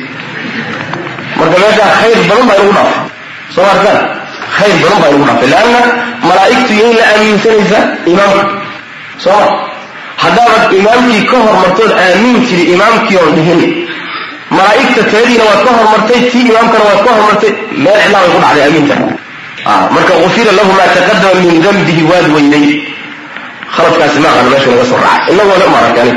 marka 1.38 1.57
meeshaa 1.62 1.90
khayr 2.01 2.18
badan 2.29 2.47
baa 2.49 2.57
inagu 2.61 2.73
dhaafay 2.77 3.07
soo 3.55 3.64
arkaan 3.73 3.99
khayr 4.56 4.74
badan 4.82 4.98
baa 5.02 5.08
inagu 5.11 5.24
dhaafay 5.28 5.48
leanna 5.54 5.80
malaa'igtu 6.28 6.72
yay 6.82 6.92
la 6.98 7.04
aaminsanaysaa 7.12 7.82
imaamka 8.12 8.42
sooma 9.24 9.46
haddaabaad 10.22 10.72
imaamkii 10.80 11.22
ka 11.30 11.37
hormartood 11.46 11.92
aamiin 12.04 12.38
jiri 12.48 12.64
imaamkii 12.74 13.16
oon 13.22 13.32
dhihin 13.38 13.61
malaa'igta 14.56 15.02
teediina 15.12 15.44
waad 15.50 15.61
ka 15.66 15.70
hormartay 15.78 16.20
tii 16.32 16.44
imaamkana 16.52 16.84
waad 16.88 17.00
ka 17.06 17.11
hormartay 17.16 17.52
meel 17.84 17.98
cidlaa 18.04 18.20
bay 18.22 18.30
ku 18.34 18.38
dhacday 18.44 18.64
aamiinta 18.66 18.96
marka 19.94 20.12
ufira 20.26 20.52
lahu 20.58 20.72
maa 20.78 20.88
taqadama 20.96 21.40
min 21.48 21.56
dambihi 21.66 22.02
waad 22.11 22.26
weynay 22.37 22.66
khaladkaasi 23.76 24.18
ma 24.24 24.28
aqano 24.32 24.50
meesha 24.52 24.70
laga 24.72 24.84
soo 24.90 24.98
raacay. 25.04 25.32
Inagoona 25.34 25.66
maaragtani 25.74 26.12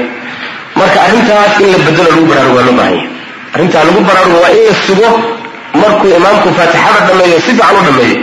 marka 0.79 0.97
arrintaas 1.05 1.55
in 1.63 1.69
la 1.73 1.77
bedelo 1.85 2.09
lagu 2.11 2.25
baraarugo 2.31 2.55
waa 2.57 2.65
loo 2.67 2.75
baahan 2.79 2.93
yahay. 2.95 3.09
Arrintaa 3.55 3.83
lagu 3.87 3.99
baraarugo 4.09 4.37
waa 4.43 4.51
in 4.57 4.61
la 4.67 4.73
sugo 4.87 5.09
markuu 5.73 6.15
imaamku 6.15 6.53
faatixada 6.57 7.07
dhameeyo 7.07 7.39
si 7.39 7.51
fiican 7.51 7.75
u 7.79 7.83
dhameeyo 7.87 8.17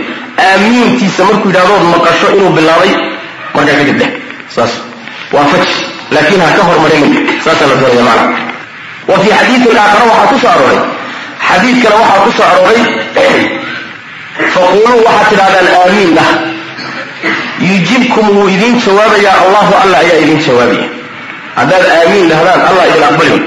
aamiintiisa 0.47 1.23
markuu 1.29 1.49
yidhahdood 1.49 1.85
maqasho 1.93 2.27
inuu 2.35 2.49
bilaabay 2.57 2.93
markaa 3.55 3.77
kadib 3.79 3.97
dheh 4.01 4.11
saas. 4.55 4.73
Waa 5.33 5.45
faj 5.45 5.65
laakiin 6.11 6.41
ha 6.41 6.51
ka 6.57 6.63
hormarin. 6.63 7.05
Saasaa 7.43 7.67
la 7.67 7.75
doonaya 7.81 8.03
macna 8.09 8.37
wa 9.07 9.19
fii 9.19 9.33
xadiidin 9.39 9.77
aakhara 9.77 10.05
waxaa 10.11 10.27
ku 10.41 10.47
arooray. 10.53 10.79
Xadiid 11.49 11.77
kale 11.83 11.95
waxaa 12.01 12.23
ku 12.25 12.43
arooray 12.49 12.81
faquuluu 14.53 14.99
waxaad 15.07 15.29
tidhahdaan 15.29 15.67
aamiin 15.79 16.15
dhah 16.17 16.31
yujibkum 17.69 18.29
wuu 18.35 18.47
idiin 18.55 18.81
jawaabayaa 18.85 19.37
allahu 19.45 19.73
alla 19.83 19.97
ayaa 20.03 20.19
idiin 20.25 20.43
jawaabaya. 20.47 20.89
Haddaad 21.55 21.85
aamiin 21.97 22.29
dhahdaan 22.29 22.61
allah 22.69 22.85
idin 22.91 23.03
aqbali 23.09 23.39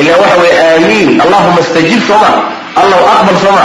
ila 0.00 0.16
waxa 0.22 0.36
weye 0.42 0.60
aamiin 0.68 1.20
allahuma 1.20 1.60
istajib 1.66 2.02
sooma 2.08 2.57
allahu 2.82 3.04
aqbal 3.14 3.36
sooma 3.44 3.64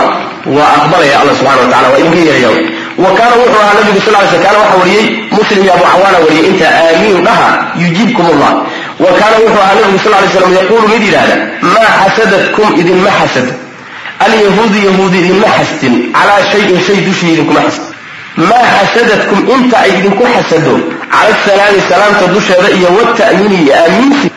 waa 0.58 0.72
aqbalaya 0.78 1.16
alla 1.22 1.34
subxana 1.40 1.88
wa 1.88 1.92
waa 1.94 2.00
idinka 2.00 2.22
yeeraya 2.30 2.50
wa 2.98 3.10
kaana 3.18 3.36
wuxuu 3.42 3.62
ahaa 3.64 3.74
nabigu 3.80 4.00
sal 4.06 4.14
ly 4.22 4.28
sl 4.32 4.42
kaana 4.46 4.58
waxa 4.64 4.78
wariyey 4.82 5.06
muslim 5.32 5.64
iyo 5.64 5.74
abu 5.74 5.84
cawaana 5.92 6.18
wariyey 6.26 6.46
inta 6.52 6.68
aamiin 6.86 7.24
dhaha 7.28 7.50
yujibkum 7.84 8.26
allah 8.34 8.52
wa 9.06 9.12
kaana 9.20 9.36
wuxuu 9.44 9.62
ahaa 9.64 9.76
nabigu 9.80 10.00
sal 10.04 10.12
lay 10.12 10.30
slam 10.36 10.54
yaquulu 10.60 10.88
mid 10.94 11.02
yidhaahda 11.08 11.36
maa 11.74 11.90
xasadatkum 12.02 12.68
idinma 12.82 13.12
xasad 13.20 13.48
alyahuudu 14.26 14.78
yahuudi 14.88 15.18
idinma 15.24 15.48
xastin 15.58 15.94
calaa 16.18 16.42
shayin 16.52 16.80
shay 16.88 17.00
dushii 17.08 17.34
idinkuma 17.34 17.62
xastin 17.68 17.94
maa 18.50 18.66
xasadatkum 18.76 19.40
inta 19.56 19.78
ay 19.86 19.92
idinku 20.00 20.24
xasado 20.36 20.76
cala 21.14 21.34
salaami 21.46 21.82
salaamta 21.90 22.28
dusheeda 22.36 22.70
iyo 22.78 22.90
wata'miini 22.98 23.58
iyo 23.64 23.74
aamiinsi. 23.82 24.28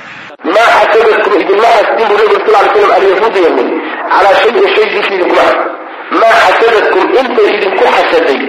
Maa 0.55 0.71
xasadatkum 0.79 1.33
idinma 1.43 1.69
xastin 1.77 2.05
buu 2.09 2.17
nabigu 2.21 2.39
sal 2.47 2.55
lay 2.57 2.69
slam 2.73 2.91
alyahuudu 2.97 3.39
yahuud 3.47 3.69
calaa 4.13 4.35
shayin 4.43 4.69
shay 4.75 4.87
xastin 4.95 5.23
maa 6.21 6.35
xasadatkum 6.45 7.05
intay 7.21 7.49
idinku 7.57 7.85
xasaday 7.95 8.41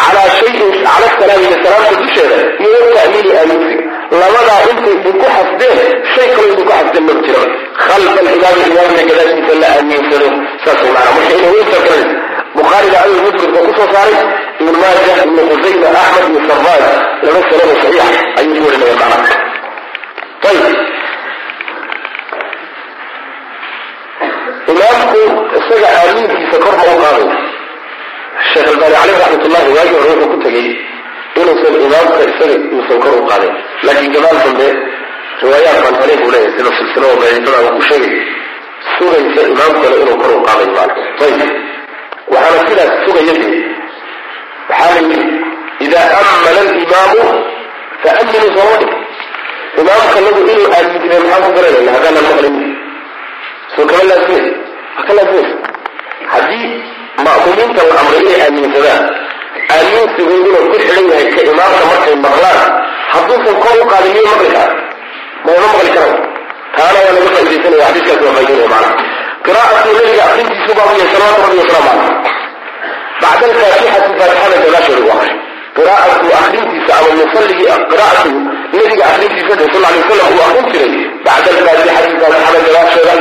calaa 0.00 0.28
shayin 0.38 0.70
cala 0.86 1.06
salaami 1.18 1.46
iyo 1.48 1.56
salaamta 1.64 1.92
dusheeda 2.02 2.36
iyo 2.64 2.78
wata'miini 2.84 3.30
aamiinsiga 3.40 3.84
labadaa 4.20 4.60
intay 4.72 4.94
idinku 4.98 5.26
xasdeen 5.36 5.78
shay 6.14 6.26
kaloo 6.34 6.52
idinku 6.54 6.72
xasdeen 6.78 7.04
ma 7.08 7.14
jiro 7.26 7.42
khalfa 7.86 8.18
alimaami 8.22 8.62
imaamka 8.70 9.02
gadaashiisa 9.10 9.54
la 9.62 9.68
aamiinsado 9.76 10.28
saas 10.64 10.80
maana 12.56 12.96
ayuu 13.04 13.22
muslimka 13.26 13.58
ku 13.66 13.72
soo 13.78 13.88
saaray 13.94 14.18
ibn 14.60 14.74
maaja 14.82 15.14
ibn 15.26 15.38
qusayma 15.50 15.88
axmed 16.02 16.30
iyo 16.34 16.42
sarraaj 16.48 16.84
laba 17.24 17.40
sanado 17.48 17.74
saxiixa 17.82 18.06
ayuu 18.38 18.54
ku 18.60 18.66
warinaya 18.66 18.96
macna 19.12 19.34
ayib 20.50 20.76
imaamku 24.72 25.20
isaga 25.58 25.88
aamiinkiisa 25.98 26.56
kor 26.64 26.74
ma 26.80 26.84
u 26.94 26.96
qaaday. 27.02 27.26
Sheekh 28.50 28.68
albani 28.72 28.94
caleyh 28.96 29.16
raxmat 29.22 29.44
ullahi 29.46 29.68
waagii 29.76 29.98
hore 30.02 30.12
wuxuu 30.20 30.30
ku 30.32 30.36
tegey 30.44 30.66
inuusan 31.40 31.74
imaamka 31.86 32.16
isaga 32.30 32.54
uusan 32.76 32.98
kor 33.04 33.14
u 33.20 33.26
qaadin 33.30 33.52
laakiin 33.86 34.12
gadaal 34.16 34.38
dambe 34.46 34.68
riwaayaat 35.42 35.78
baan 35.84 35.94
helay 36.02 36.16
buu 36.22 36.30
leeyahay 36.34 36.52
sida 36.56 36.70
silsilada 36.78 37.14
daciifada 37.22 37.58
uu 37.66 37.76
ku 37.78 37.82
sheegay. 37.90 38.12
Sugaysa 38.96 39.40
imaamkana 39.54 39.96
inuu 40.02 40.16
kor 40.22 40.30
u 40.38 40.42
qaaday 40.48 40.68
maana 40.76 40.94
ayib 41.26 41.40
waxaana 42.32 42.60
sidaas 42.68 42.92
sugaya 43.04 43.34
waxaa 44.68 44.90
la 44.94 45.00
yidhi 45.00 45.18
idaa 45.86 46.06
ammana 46.20 46.60
alimaamu 46.64 47.24
faaminuu 48.02 48.50
sooma 48.56 48.76
dhig 48.80 48.92
imaamkanagu 49.82 50.40
inuu 50.52 50.66
aaminjire 50.76 51.16
maxaan 51.22 51.42
ku 51.46 51.50
garanayna 51.56 51.90
haddaanan 51.96 52.24
maqlin 52.30 52.56
soo 53.76 53.86
kama 53.90 54.02
laasimaysa 54.10 54.52
waa 54.96 55.02
ka 55.06 55.12
la 55.18 55.22
amray 58.02 58.20
inay 58.24 58.40
aaminsadaan 58.46 59.02
aaminsigooduna 59.74 60.58
ku 60.70 60.76
xidhan 60.82 61.04
yahay 61.10 61.26
ka 61.34 61.40
imaamka 61.50 61.82
markay 61.90 62.16
maqlaan 62.26 62.60
hadduusan 63.14 63.56
kor 63.64 63.76
u 63.82 63.86
qaadin 63.92 64.18
maqli 64.28 64.48
karaa 64.54 64.70
mayma 65.44 65.66
maqli 65.74 65.90
karaan 65.96 66.18
taana 66.76 66.98
waa 67.04 67.12
laga 67.16 67.30
faaidaysanaya 67.34 67.86
xadiiskaas 67.88 68.20
waa 68.26 68.34
faaidinaya 68.36 68.68
macana 68.74 68.90
qiraa'atu 69.46 69.90
nabiga 69.96 70.22
akrintiisu 70.28 70.72
baabu 70.78 70.92
yahay 71.00 71.08
salawaatu 71.14 71.42
rabbi 71.44 71.58
wasalaamu 71.62 72.02
caleyh 72.02 72.34
bacda 73.22 73.46
alfaatixati 73.50 74.10
faatixada 74.20 74.56
gadaasheedu 74.64 75.02
waa 75.10 75.26
qiraa'atu 75.76 76.26
akrintiisa 76.40 76.92
ama 76.98 77.10
musalligii 77.22 77.76
qiraa'atu 77.92 78.30
nabiga 78.76 79.04
akrintiisa 79.12 79.52
sal 79.72 79.84
alay 79.88 80.00
wasalam 80.02 80.28
uu 80.34 80.42
akrin 80.48 80.66
jiray 80.72 80.92
bacda 81.26 81.48
alfaatixati 81.54 82.14
faatixada 82.22 82.58
gadaasheeda 82.66 83.14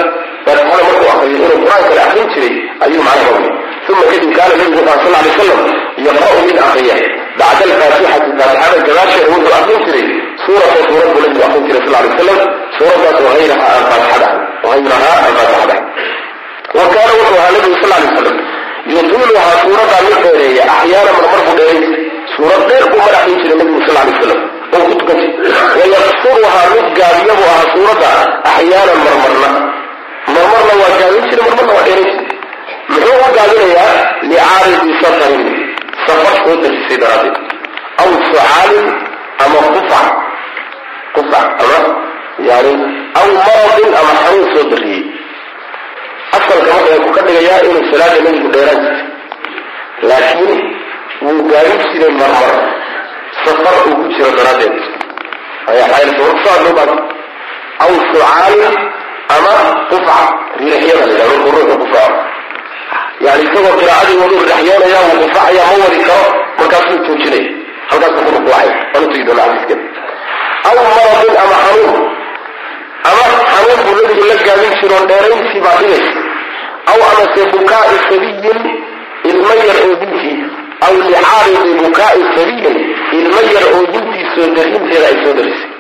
faatixada 0.45 0.83
markuu 0.87 1.09
akriyo 1.13 1.37
inuu 1.37 1.59
qur'aan 1.63 1.83
kale 1.89 2.01
akrin 2.07 2.27
jiray 2.33 2.55
ayuu 2.85 3.03
macnaha 3.07 3.63
uma 3.91 4.03
kadib 4.11 4.31
kaana 4.37 4.53
nabigu 4.59 4.81
sal 5.03 5.15
alay 5.19 5.31
wasalam 5.33 5.61
yaqra'u 6.07 6.39
mid 6.47 6.57
akriya 6.67 6.95
bacda 7.39 7.63
alfaatixati 7.69 8.29
faatixada 8.39 8.77
gadaasheeda 8.87 9.27
wuxuu 9.33 9.55
akrin 9.59 9.81
jiray 9.87 10.05
suurata 10.45 10.79
suurad 10.87 11.09
buu 11.13 11.21
nabigu 11.25 11.43
akrin 11.47 11.63
jiray 11.67 11.81
sal 11.85 11.95
alay 11.99 12.09
wasalam 12.13 12.39
suuradaas 12.77 13.17
oo 13.23 13.31
hayraha 13.35 13.65
aan 13.73 13.83
faatixada 13.91 14.29
hayrahaa 14.71 15.17
aan 15.27 15.35
wa 16.77 16.85
kaana 16.93 17.11
wuxuu 17.19 17.37
ahaa 17.41 17.51
nabigu 17.55 17.75
sal 17.81 17.93
alay 17.97 18.07
wasalam 18.11 18.37
yutiiluhaa 18.93 19.55
suuradaa 19.63 20.01
mid 20.07 20.17
dheereeya 20.23 20.63
axyaana 20.75 21.11
marmar 21.17 21.41
buu 21.47 21.55
dheeray 21.59 21.79
suurad 22.35 22.61
dheer 22.69 22.83
buu 22.91 22.99
mar 23.03 23.13
akrin 23.19 23.37
jiray 23.41 23.57
nabigu 23.61 23.79
sal 23.87 23.97
alay 24.01 24.13
wasalam 24.15 24.39
oo 24.75 24.85
ku 24.89 24.95
tukan 24.99 25.17
mid 25.21 26.87
gaabiya 26.99 27.33
buu 27.39 27.47
ahaa 27.53 27.65
suuradda 27.75 28.09
axyaanan 28.51 28.99
marmarna 29.07 29.49
marmarna 30.27 30.73
waa 30.81 30.93
gaabin 30.99 31.23
jiray 31.29 31.45
marmarna 31.49 31.73
waa 31.77 31.85
dheeray. 31.87 32.11
Jiray 32.93 33.11
muxuu 33.13 33.29
u 33.29 33.33
gaabinayaa 33.35 33.95
licaaridi 34.29 34.91
safarin. 35.01 35.43
Safar 36.05 36.35
soo 36.43 36.55
darisay 36.63 36.97
daraaddeed 37.03 37.35
aw 38.01 38.09
sucaalin 38.27 38.87
ama 39.43 39.59
qufac. 39.75 40.07
Qufac 41.15 41.47
ama 41.63 41.79
yani 42.49 42.71
aw 43.19 43.27
maradin 43.37 43.93
ama 43.99 44.13
xanuun 44.21 44.47
soo 44.53 44.65
dariyey 44.71 45.03
asalka 46.37 46.71
marka 46.75 46.91
wuxuu 46.95 47.13
ka 47.15 47.21
dhigayaa 47.27 47.63
inuu 47.67 47.83
salaada 47.91 48.19
nabigu 48.25 48.49
dheeraan 48.55 48.79
jirtay 48.85 50.07
laakiin 50.09 50.61
wuu 51.25 51.41
gaabin 51.51 51.79
jiray 51.91 52.13
marmar. 52.21 52.53
Safar 53.45 53.75
uu 53.87 53.95
ku 53.99 54.05
jiro 54.15 54.31
daraaddeed. 54.37 54.75
Ayaa 55.71 55.87
aw 57.83 57.91
sucaalin 58.09 58.75
ama 59.35 59.53
qufac 59.89 60.29
riixyada 60.59 61.05
la 61.05 61.13
yidhahdo 61.13 61.51
ruuxu 61.55 61.77
qufaco 61.81 62.17
yani 63.25 63.43
isagoo 63.47 63.75
qiraacadii 63.79 64.17
wadu 64.21 64.35
ridaxyoonaya 64.43 64.99
wuu 65.07 65.19
qufacaya 65.23 65.63
ma 65.69 65.75
wadi 65.83 65.99
karo 66.09 66.25
markaasuu 66.59 66.97
joojinaya 67.07 67.49
halkaasuu 67.89 68.23
ku 68.25 68.31
rukuucay 68.35 68.69
waanu 68.93 69.07
tegi 69.11 69.23
doona 69.27 69.43
xadiiskan 69.49 69.79
aw 70.67 70.75
maradin 70.87 71.35
ama 71.43 71.55
xanuun. 71.65 72.01
Ama 73.09 73.23
xanuun 73.51 73.79
buu 73.85 73.95
nabigu 74.01 74.25
la 74.29 74.35
gaabin 74.47 74.73
jiro 74.79 74.97
dheerayntii 75.09 75.61
baa 75.65 75.77
dhigaysa 75.81 76.21
aw 76.91 76.99
amase 77.09 77.41
bukaai 77.53 77.97
sabiyin 78.09 78.61
ilmo 79.29 79.51
yar 79.69 79.79
oo 79.87 79.95
dinkii 80.01 80.37
aw 80.85 80.93
licaaridi 81.03 81.71
bukaai 81.83 82.21
sabiyin 82.35 82.77
ilmo 83.19 83.39
yar 83.55 83.65
oo 83.75 83.81
dinkii 83.93 84.25
soo 84.35 84.47
darinteeda 84.57 85.07
ay 85.11 85.17
soo 85.23 85.33
darisay 85.37 85.71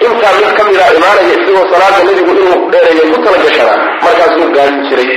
intaa 0.00 0.32
mid 0.40 0.52
ka 0.56 0.64
mida 0.64 0.84
ah 0.86 0.94
imaanaya 0.96 1.34
isagoo 1.36 1.66
salaada 1.72 1.98
nabigu 2.04 2.30
inuu 2.32 2.70
dheereeya 2.72 3.04
ku 3.12 3.18
tala 3.24 3.38
gashadaa 3.44 3.78
markaasuu 4.04 4.48
gaadin 4.56 4.82
jiray. 4.88 5.10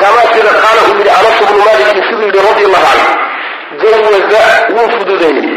Kamaa 0.00 0.26
sida 0.32 0.52
qaala 0.62 0.80
uu 0.88 0.96
yidhi 0.98 1.10
anas 1.18 1.38
bnu 1.48 1.60
malikin 1.68 2.02
siduu 2.08 2.26
yidhi 2.28 2.40
radi 2.48 2.62
allahu 2.68 2.86
canhu 2.88 4.00
jawaza 4.00 4.40
wuu 4.74 4.88
fududeeyey. 4.96 5.50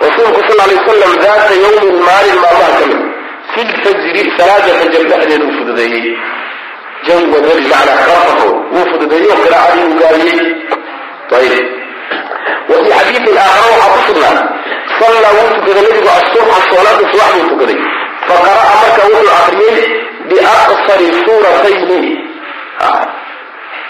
Rasuulku 0.00 0.40
sal 0.48 0.58
lay 0.60 0.76
wasalam 0.78 1.12
daata 1.24 1.54
yawmin 1.64 1.96
maalin 2.08 2.38
maalmaha 2.44 2.76
ka 2.78 2.86
mid 2.90 3.00
ah. 3.00 4.12
fi 4.12 4.20
salaada 4.38 4.70
fajr 4.78 5.02
dhexdeed 5.10 5.42
wuu 5.42 5.56
fududeeyey. 5.58 6.06
Jawaza 7.06 7.38
bimacnaa 7.58 8.00
rafahu 8.12 8.48
wuu 8.74 8.86
fududeeyey 8.92 9.30
oo 9.32 9.40
qiraacadii 9.44 9.84
uu 9.88 9.98
gaadiyey 10.02 10.58
ayb 11.36 11.54
wa 12.68 12.76
fii 12.84 12.92
xadiidin 12.98 13.36
aakhara 13.38 13.66
waxaa 13.72 13.92
ku 13.94 14.00
sugnaa 14.08 14.57
sallaa 15.00 15.32
wuu 15.38 15.50
tukaday 15.56 15.82
nabigu 15.88 16.08
asubxa 16.18 16.58
salaada 16.70 17.04
subax 17.12 17.32
buu 17.36 17.48
tukaday 17.52 17.78
fa 18.28 18.34
marka 18.44 19.02
wuxuu 19.12 19.32
akriyey 19.40 19.78
biaksari 20.30 21.08
suuratayni 21.24 22.10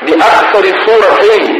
biaksari 0.07 0.71
suuratayni 0.85 1.53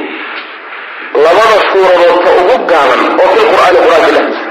labada 1.25 1.59
suuradood 1.71 2.27
ugu 2.41 2.57
gaaban 2.71 3.01
oo 3.23 3.29
fi 3.35 3.41
qur'aani 3.53 3.79
qur'aanka 3.85 4.11
dhexdiisa 4.17 4.47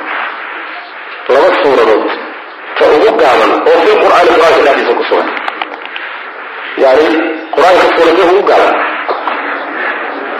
laba 1.33 1.49
suuradood 1.63 2.05
ta 2.77 2.83
ugu 2.95 3.09
gaaban 3.21 3.51
oo 3.69 3.77
fi 3.85 3.91
qur'aani 4.03 4.29
qur'aanka 4.35 4.61
dhexdiisa 4.67 4.93
ku 4.99 5.03
sugan 5.09 5.29
yani 6.83 7.05
qur'aanka 7.55 7.85
suuradee 7.95 8.25
ugu 8.31 8.41
gaaban 8.51 8.75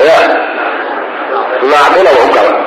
ya. 0.09 0.19
Naacdilaba 1.71 2.21
u 2.27 2.29
gaaban 2.35 2.57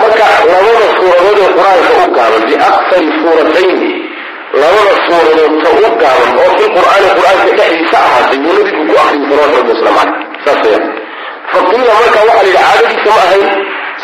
marka 0.00 0.26
labada 0.50 0.86
suuradood 0.98 1.38
ee 1.44 1.50
qur'aanka 1.56 1.92
u 2.04 2.10
gaaban 2.16 2.42
biaksari 2.48 3.08
suuratayn 3.20 3.70
labada 4.62 4.94
suuradood 5.06 5.52
u 5.86 5.90
gaaban 6.02 6.30
oo 6.42 6.50
fi 6.58 6.64
qur'aani 6.76 7.08
qur'aanka 7.18 7.50
dhexdiisa 7.58 7.98
ahaatay 8.06 8.38
buu 8.44 8.52
nabigu 8.58 8.82
ku 8.88 8.94
akriyay 9.02 9.26
salawatu 9.30 9.56
rabbi 9.58 9.72
wasalam 9.74 9.96
caleyh 9.98 10.16
saas 10.44 10.60
weya 10.64 10.80
faqiila 11.52 11.92
marka 12.00 12.20
waxaa 12.28 12.38
la 12.38 12.46
yidhi 12.46 12.58
caadadiisa 12.64 13.10
ma 13.16 13.22
ahayn. 13.26 13.44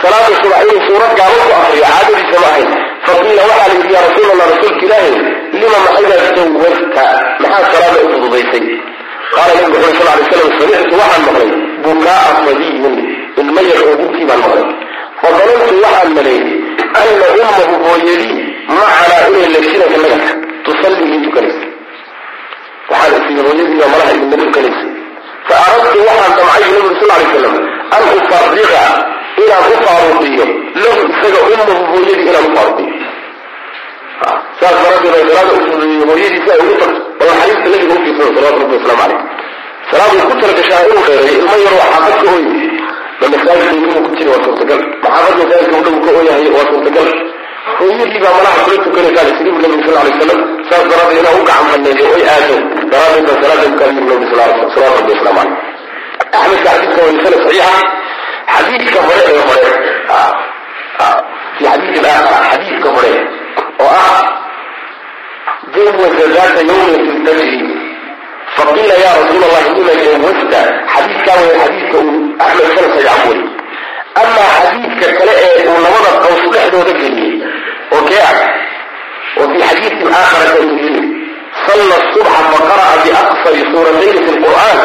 Salaada 0.03 0.35
subax 0.43 0.61
inuu 0.69 0.83
suurad 0.89 1.13
gaaban 1.21 1.45
ku 1.49 1.55
akriyo 1.61 1.85
caadadiisa 1.93 2.37
ma 2.43 2.49
ahayn. 2.53 2.69
Faqiila 3.07 3.43
waxaa 3.51 3.69
la 3.71 3.75
yidhi 3.79 3.93
yaa 3.97 4.05
rasuul 4.09 4.29
allah 4.35 4.47
rasuulka 4.53 4.83
ilaahi 4.87 5.11
lima 5.61 5.79
maxaydaa 5.85 6.31
jawasta 6.37 7.05
maxaa 7.43 7.65
salaada 7.73 7.99
u 8.05 8.09
fududaysay 8.15 8.65
qaala 9.35 9.53
nabigu 9.63 9.79
wuxu 9.85 10.03
sal 10.07 10.19
lay 10.19 10.25
slam 10.31 10.51
samictu 10.59 10.95
waxaan 11.03 11.23
maqlay 11.27 11.49
bukaaa 11.85 12.31
sabiyin 12.47 12.97
ilma 13.41 13.61
yar 13.71 13.81
oo 13.89 13.95
bunkii 14.01 14.27
baan 14.31 14.41
maqlay 14.45 14.67
fadanantu 15.21 15.75
waxaan 15.85 16.11
maleeyey 16.17 16.45
ana 17.01 17.27
ummahu 17.35 17.75
hooyadii 17.87 18.35
macanaa 18.77 19.23
inay 19.31 19.49
lagsinaysa 19.55 19.99
naga 20.05 20.29
tusallii 20.67 21.09
ii 21.17 21.23
tukanaysa 21.27 21.65
waxaan 22.91 23.15
isii 23.23 23.41
hooyadiiba 23.47 23.87
malaha 23.95 24.13
idinla 24.17 24.37
tukanaysa 24.45 24.85
fa 25.49 25.55
aradtu 25.67 25.99
waxaan 26.09 26.33
damcay 26.39 26.63
nabigu 26.75 26.95
sal 27.01 27.09
lay 27.21 27.27
slam 27.35 27.55
an 27.97 28.03
ufariqa 28.19 28.85
inaan 29.43 29.67
u 29.75 29.77
faaruqiyo 29.87 30.47
lahu 30.83 31.01
isaga 31.13 31.41
ummahu 31.53 31.83
hooyadii 31.93 32.27
inaan 32.31 32.47
u 32.51 32.55
faaruqiyo 32.57 32.95
saas 34.61 34.77
daraaddeed 34.83 35.15
ay 35.19 35.25
salaada 35.29 35.53
u 35.59 35.61
fududeeyey 35.67 36.05
hooyadiisi 36.11 36.51
ay 36.55 36.61
ugu 36.65 36.77
tagto 36.83 37.01
bal 37.19 37.29
xariista 37.41 37.69
nabiga 37.73 37.95
u 37.97 38.01
fiirsada 38.05 38.31
salawatu 38.37 38.61
rabbi 38.63 38.75
wasalaamu 38.79 39.03
caleyh 39.03 39.21
salaadu 39.91 40.23
ku 40.31 40.35
talagashaa 40.43 40.83
inuu 40.91 41.05
dheereeyo 41.09 41.39
ilmo 41.41 41.57
yar 41.67 41.75
waa 41.81 41.89
xaafad 41.95 42.15
ka 42.23 42.29
ooyay. 42.35 42.67
Ma 43.21 43.27
masaajidka 43.33 43.75
inuu 43.77 44.03
ku 44.07 44.11
jira 44.17 44.31
waa 44.35 44.43
suurtagal. 44.47 44.81
Maxaafad 45.03 45.37
masaajidka 45.41 45.77
u 45.79 45.83
dhow 45.87 45.97
ka 46.05 46.11
ooyahay 46.19 46.49
waa 46.57 46.67
suurtagal? 46.71 47.09
Hooyadii 47.79 48.21
baa 48.25 48.33
malaha 48.37 48.59
kula 48.65 48.77
tukanaysaa 48.85 49.25
lisribu 49.29 49.59
nabiga 49.63 49.83
sal 49.87 49.97
alay 50.01 50.13
wasalam 50.17 50.41
saas 50.69 50.85
daraaddeed 50.91 51.21
inaa 51.23 51.37
u 51.41 51.45
gacan 51.49 51.67
baneeyo 51.73 52.07
oy 52.17 52.23
aado 52.35 52.57
daraaddeed 52.93 53.25
baa 53.29 53.39
salaada 53.43 53.65
ukaadiyu 53.75 54.07
nabi 54.13 54.27
salawatu 54.33 54.81
rabbi 54.97 55.13
wasalaamu 55.15 55.53
caleyh 56.33 56.59
axmedka 56.65 56.71
xadiidka 56.73 57.01
waa 57.05 57.15
sanad 57.25 57.41
saxiixa. 57.45 57.71
Xadiidka 58.55 58.99
hore 59.07 59.23
ee 59.33 59.41
hore 59.49 59.71
fi 61.57 61.65
xadiidin 61.65 62.05
aakhar 62.13 62.43
xadiidka 62.51 62.89
hore 62.97 63.13
oo 63.85 63.91
ah 64.03 64.23
jawaza 65.74 66.26
daata 66.36 66.62
yawmin 66.70 67.00
fi 67.06 67.12
lfajri 67.20 67.60
faqiila 68.56 68.96
ya 69.06 69.12
rasuul 69.20 69.44
allahi 69.48 69.70
lima 69.78 69.94
jawasta 70.04 70.62
xadiidkaa 70.94 71.38
way 71.42 71.54
xadiidka 71.62 71.98
uu 72.08 72.20
axmed 72.46 72.70
sana 72.76 72.90
sajac 72.96 73.22
wey 73.30 73.40
amaa 74.22 74.50
xadiidka 74.64 75.08
kale 75.18 75.34
ee 75.46 75.64
uu 75.72 75.80
labada 75.86 76.12
qaws 76.24 76.42
dhexdooda 76.54 76.94
geliyey 77.02 77.34
oo 77.96 78.02
kee 78.10 78.22
ah 78.30 78.38
oo 79.40 79.48
fi 79.52 79.58
xadiidin 79.68 80.08
aakhara 80.20 80.46
ka 80.54 80.60
uu 80.66 80.76
yiri 80.84 81.02
salla 81.66 81.98
subxa 82.14 82.42
faqara'a 82.54 82.96
biaqsari 83.04 83.62
suuratayni 83.72 84.20
fi 84.26 84.32
lqur'aan 84.38 84.80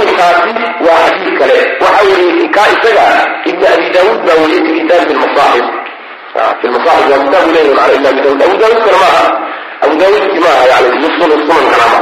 intaasi 0.00 0.52
waa 0.86 1.02
xadiid 1.06 1.34
kale 1.40 1.56
waxa 1.82 2.02
weriye 2.10 2.46
kaa 2.56 2.68
isaga 2.74 3.06
ibn 3.50 3.62
abi 3.74 3.86
daawuud 3.96 4.20
baa 4.26 4.36
weriyey 4.42 4.62
fi 4.66 4.72
kitaabi 4.80 5.12
lmasaaxib 5.18 5.66
في 6.60 6.64
المصاحف 6.68 7.04
وكتاب 7.12 7.48
إليه 7.50 7.80
على 7.82 7.92
إلا 7.96 8.08
أبو 8.10 8.20
داود 8.22 8.42
أبو 8.42 8.56
داود 8.62 8.78
كان 8.84 8.96
abu 9.85 9.95
daawud 10.01 10.25
maaha 10.43 10.63
yani 10.71 10.89
muslim 11.05 11.31
sunan 11.47 11.65
kalama 11.73 11.99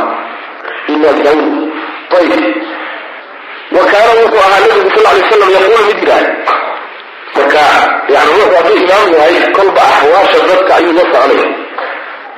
ina 0.93 1.09
daawud 1.25 1.47
ayib 2.17 2.43
wa 3.75 3.83
kaana 3.91 4.11
wuxuu 4.21 4.41
ahaa 4.45 4.59
nabigu 4.69 4.89
sal 4.95 5.05
alay 5.11 5.21
wasalam 5.25 5.49
yaquulu 5.55 5.83
mid 5.89 5.97
yidhaah 6.01 6.25
marka 7.35 7.63
yani 8.15 8.29
wuxuu 8.37 8.55
hadduu 8.57 8.77
imaam 8.85 9.07
yahay 9.17 9.35
kolba 9.57 9.81
ahwaasha 9.95 10.39
dadka 10.49 10.71
ayuu 10.79 10.93
la 10.97 11.03
soconaya 11.11 11.47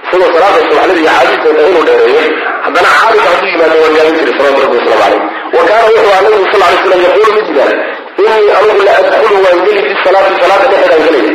isagoo 0.05 0.29
salaada 0.35 0.59
subaxnada 0.69 0.93
iyo 1.01 1.11
xaadiista 1.17 1.47
wada 1.49 1.63
inuu 1.69 1.83
dheereeyo 1.89 2.23
haddana 2.65 2.89
xaalid 2.99 3.23
hadduu 3.29 3.49
yimaado 3.53 3.75
waan 3.83 3.93
gaarin 3.97 4.15
jiray 4.19 4.33
salawatu 4.37 4.61
rabbi 4.65 4.77
wasalaamu 4.79 5.01
calayh 5.03 5.21
wa 5.55 5.61
kaana 5.69 5.83
wuxuu 5.89 6.11
ahaa 6.11 6.23
nabigu 6.25 6.45
sal 6.53 6.61
alay 6.67 6.77
wasalam 6.79 7.01
yaquulu 7.07 7.31
mid 7.37 7.47
yidhaah 7.49 7.71
inii 8.23 8.51
anugu 8.59 8.81
la 8.87 8.93
adkulu 9.01 9.37
waan 9.45 9.59
geli 9.65 9.81
fi 9.87 9.93
salaati 10.05 10.35
salaada 10.43 10.65
dhexeed 10.71 10.93
aan 10.95 11.03
gelaya 11.07 11.31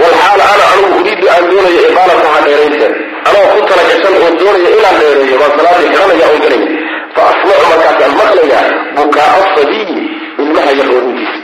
walxaal 0.00 0.40
ana 0.52 0.64
anugu 0.74 0.96
uriidu 1.00 1.26
aan 1.34 1.44
doonayo 1.50 1.80
iqaalataha 1.90 2.38
dheeraynteed 2.46 2.94
anoo 3.28 3.46
ku 3.54 3.60
talagashan 3.70 4.14
oo 4.22 4.30
doonaya 4.40 4.70
inaan 4.78 4.96
dheereeyo 5.00 5.36
baan 5.42 5.52
salaadii 5.58 5.88
xidhanaya 5.94 6.26
oo 6.32 6.38
gelaya 6.44 6.68
fa 7.16 7.22
asmacu 7.32 7.64
markaasaan 7.72 8.12
maqlaya 8.20 8.60
bukaaa 8.96 9.44
sabiyi 9.56 9.98
ilmaha 10.42 10.70
yar 10.78 10.88
oorintiisa 10.96 11.40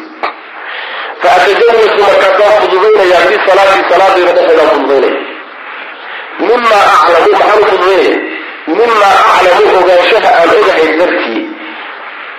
fa 1.23 1.29
atajawasu 1.37 2.01
markaasaan 2.09 2.55
fududaynaya 2.63 3.19
fi 3.29 3.35
salaati 3.49 3.83
salaadayda 3.93 4.33
dhexeedaan 4.39 4.71
fududaynaya 4.75 5.21
mima 6.49 6.79
aclamu 6.97 7.31
maxaan 7.39 7.65
fududaynaya 7.71 8.17
mima 8.79 9.09
aclamu 9.37 9.71
ogaanshaha 9.81 10.31
aan 10.41 10.51
ogahay 10.61 10.89
dartii. 11.01 11.43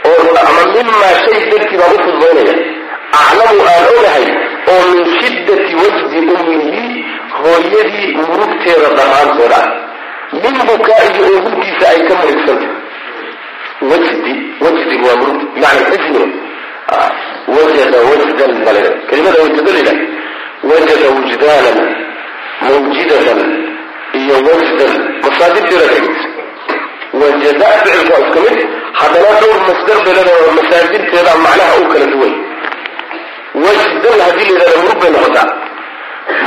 Oo 0.07 0.29
ama 0.41 0.63
mimaa 0.75 1.13
shay 1.23 1.39
dartii 1.51 1.77
baan 1.81 1.93
u 1.97 1.99
fududaynaya 2.05 2.55
aclamu 3.21 3.61
aan 3.73 3.85
ogahay 3.97 4.25
oo 4.71 4.83
min 4.91 5.03
shiddati 5.19 5.71
wajdi 5.81 6.19
ummihi 6.35 7.05
hooyadii 7.39 8.07
murugteeda 8.17 8.89
dhammaanteeda 8.97 9.59
ah. 9.63 9.67
Min 10.43 10.55
bukaa'ihi 10.67 11.19
oohintiisa 11.29 11.85
ay 11.91 11.99
ka 12.07 12.13
murugsantahy 12.21 12.71
wajdi 13.91 14.33
wajdigu 14.63 15.05
waa 15.07 15.17
murugta 15.21 15.45
bimacna 15.55 15.83
xisniga 15.89 16.25
wajada 17.55 17.97
wajdan 18.09 18.51
bal 18.65 18.77
kelimada 19.09 19.39
wajadalida 19.43 19.93
wajada 20.71 21.07
wujdaanan 21.15 21.79
mawjidatan 22.61 23.39
iyo 24.19 24.35
wajdan 24.47 24.93
masaadirteeda 25.25 25.87
tegeysa 25.93 26.27
wajada 27.21 27.65
ficilka 27.83 28.15
iska 28.23 28.41
haddana 28.99 29.31
dhowr 29.41 29.59
masdar 29.67 29.97
belada 30.05 30.31
masaajirteeda 30.59 31.31
macnaha 31.45 31.73
u 31.81 31.85
kala 31.91 32.05
duwan 32.13 32.33
wajdan 33.65 34.19
haddii 34.25 34.51
la 34.57 34.63
yidhahda 34.63 34.77
murug 34.83 34.99
bay 35.01 35.11
noqotaa. 35.15 35.47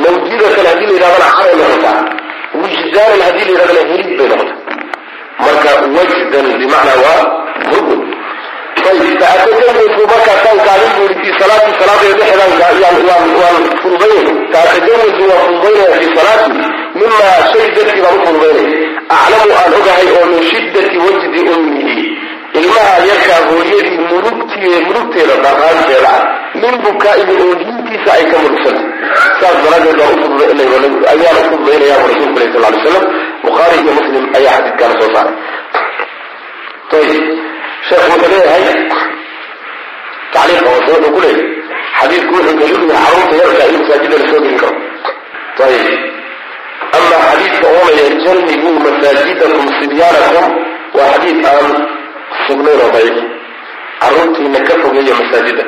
Mawjidatan 0.02 0.66
haddii 0.70 0.86
la 0.90 0.94
yidhahdana 0.96 1.28
caray 1.38 1.54
noqotaa. 1.62 2.00
Wujdaanan 2.60 3.20
haddii 3.26 3.44
la 3.46 3.52
yidhahdana 3.52 3.82
helid 3.90 4.10
bay 4.18 4.28
noqotaa. 4.32 4.58
Marka 5.44 5.70
wajdan 5.96 6.46
bimacnaa 6.60 6.98
waa 7.04 7.22
murug 7.70 7.90
markaasaan 10.12 10.58
kaadin 10.66 10.90
buuri 10.96 11.14
fi 11.22 11.28
salaati 11.40 11.70
salaadeeda 11.80 12.24
dhexdaan 12.30 13.24
waan 13.38 13.64
fududaynay 13.82 14.36
faatajawasu 14.52 15.22
waan 15.30 15.44
fududaynaya 15.48 15.96
fi 16.02 16.06
salaati. 16.18 16.50
Mima 16.98 17.30
shay 17.50 17.66
dartii 17.76 18.02
baan 18.04 18.16
u 18.18 18.26
fududaynay. 18.26 18.68
Aclamu 19.16 19.52
aan 19.60 19.72
ogahay 19.78 20.08
oo 20.18 20.24
min 20.32 20.42
shiddati 20.50 20.96
wajdi 21.04 21.40
ummihi 21.54 21.96
ilmaha 22.60 22.94
yarkaa 23.10 23.40
hooyadii 23.48 23.98
murugti 24.10 24.68
murugteeda 24.86 25.34
daraanteeda 25.44 26.10
ah 26.16 26.22
min 26.62 26.74
bukaa'ihi 26.86 27.34
oohintiisa 27.44 28.10
ay 28.16 28.24
ka 28.32 28.36
murugsanta 28.44 28.82
saas 29.40 29.56
daraadeed 29.64 30.00
ayaan 31.12 31.38
u 31.44 31.48
fududaynaya 31.50 31.96
bu 32.02 32.06
rasulku 32.12 32.38
alah 32.38 32.50
sal 32.54 32.64
ly 32.74 32.78
slam 32.84 33.04
bukhaari 33.46 33.76
iyo 33.82 33.92
muslim 33.98 34.24
ayaa 34.38 34.56
xadiidkaana 34.58 34.94
soo 35.00 35.10
saaray. 35.14 35.34
Ayib 36.96 37.24
sheekhu 37.88 38.08
wuxuu 38.12 38.30
leeyahay 38.32 38.64
tacliiqa 40.34 40.68
hoose 40.74 40.90
wuxuu 40.94 41.12
ku 41.16 41.20
leeyahay 41.24 41.48
xadiidku 42.00 42.32
wuxuu 42.36 42.56
daliil 42.60 42.84
yahay 42.92 43.12
carruurta 43.14 43.34
yarkaa 43.42 43.66
in 43.70 43.76
masaajida 43.82 44.16
la 44.20 44.26
soo 44.30 44.40
gelin 44.44 44.58
karo. 44.62 44.76
Ayib 45.66 45.86
ama 46.96 47.16
xadiidka 47.26 47.66
oonaya 47.78 48.06
jannibuu 48.24 48.74
masaajidakum 48.86 49.66
sibyaanakum 49.80 50.46
waa 50.96 51.08
xadiid 51.14 51.44
aan 51.52 51.72
sugnayn 52.46 52.80
oo 52.84 52.90
daciif 52.94 53.16
carruurtiina 54.00 54.60
ka 54.68 54.74
fogeeya 54.82 55.14
masaajida. 55.20 55.64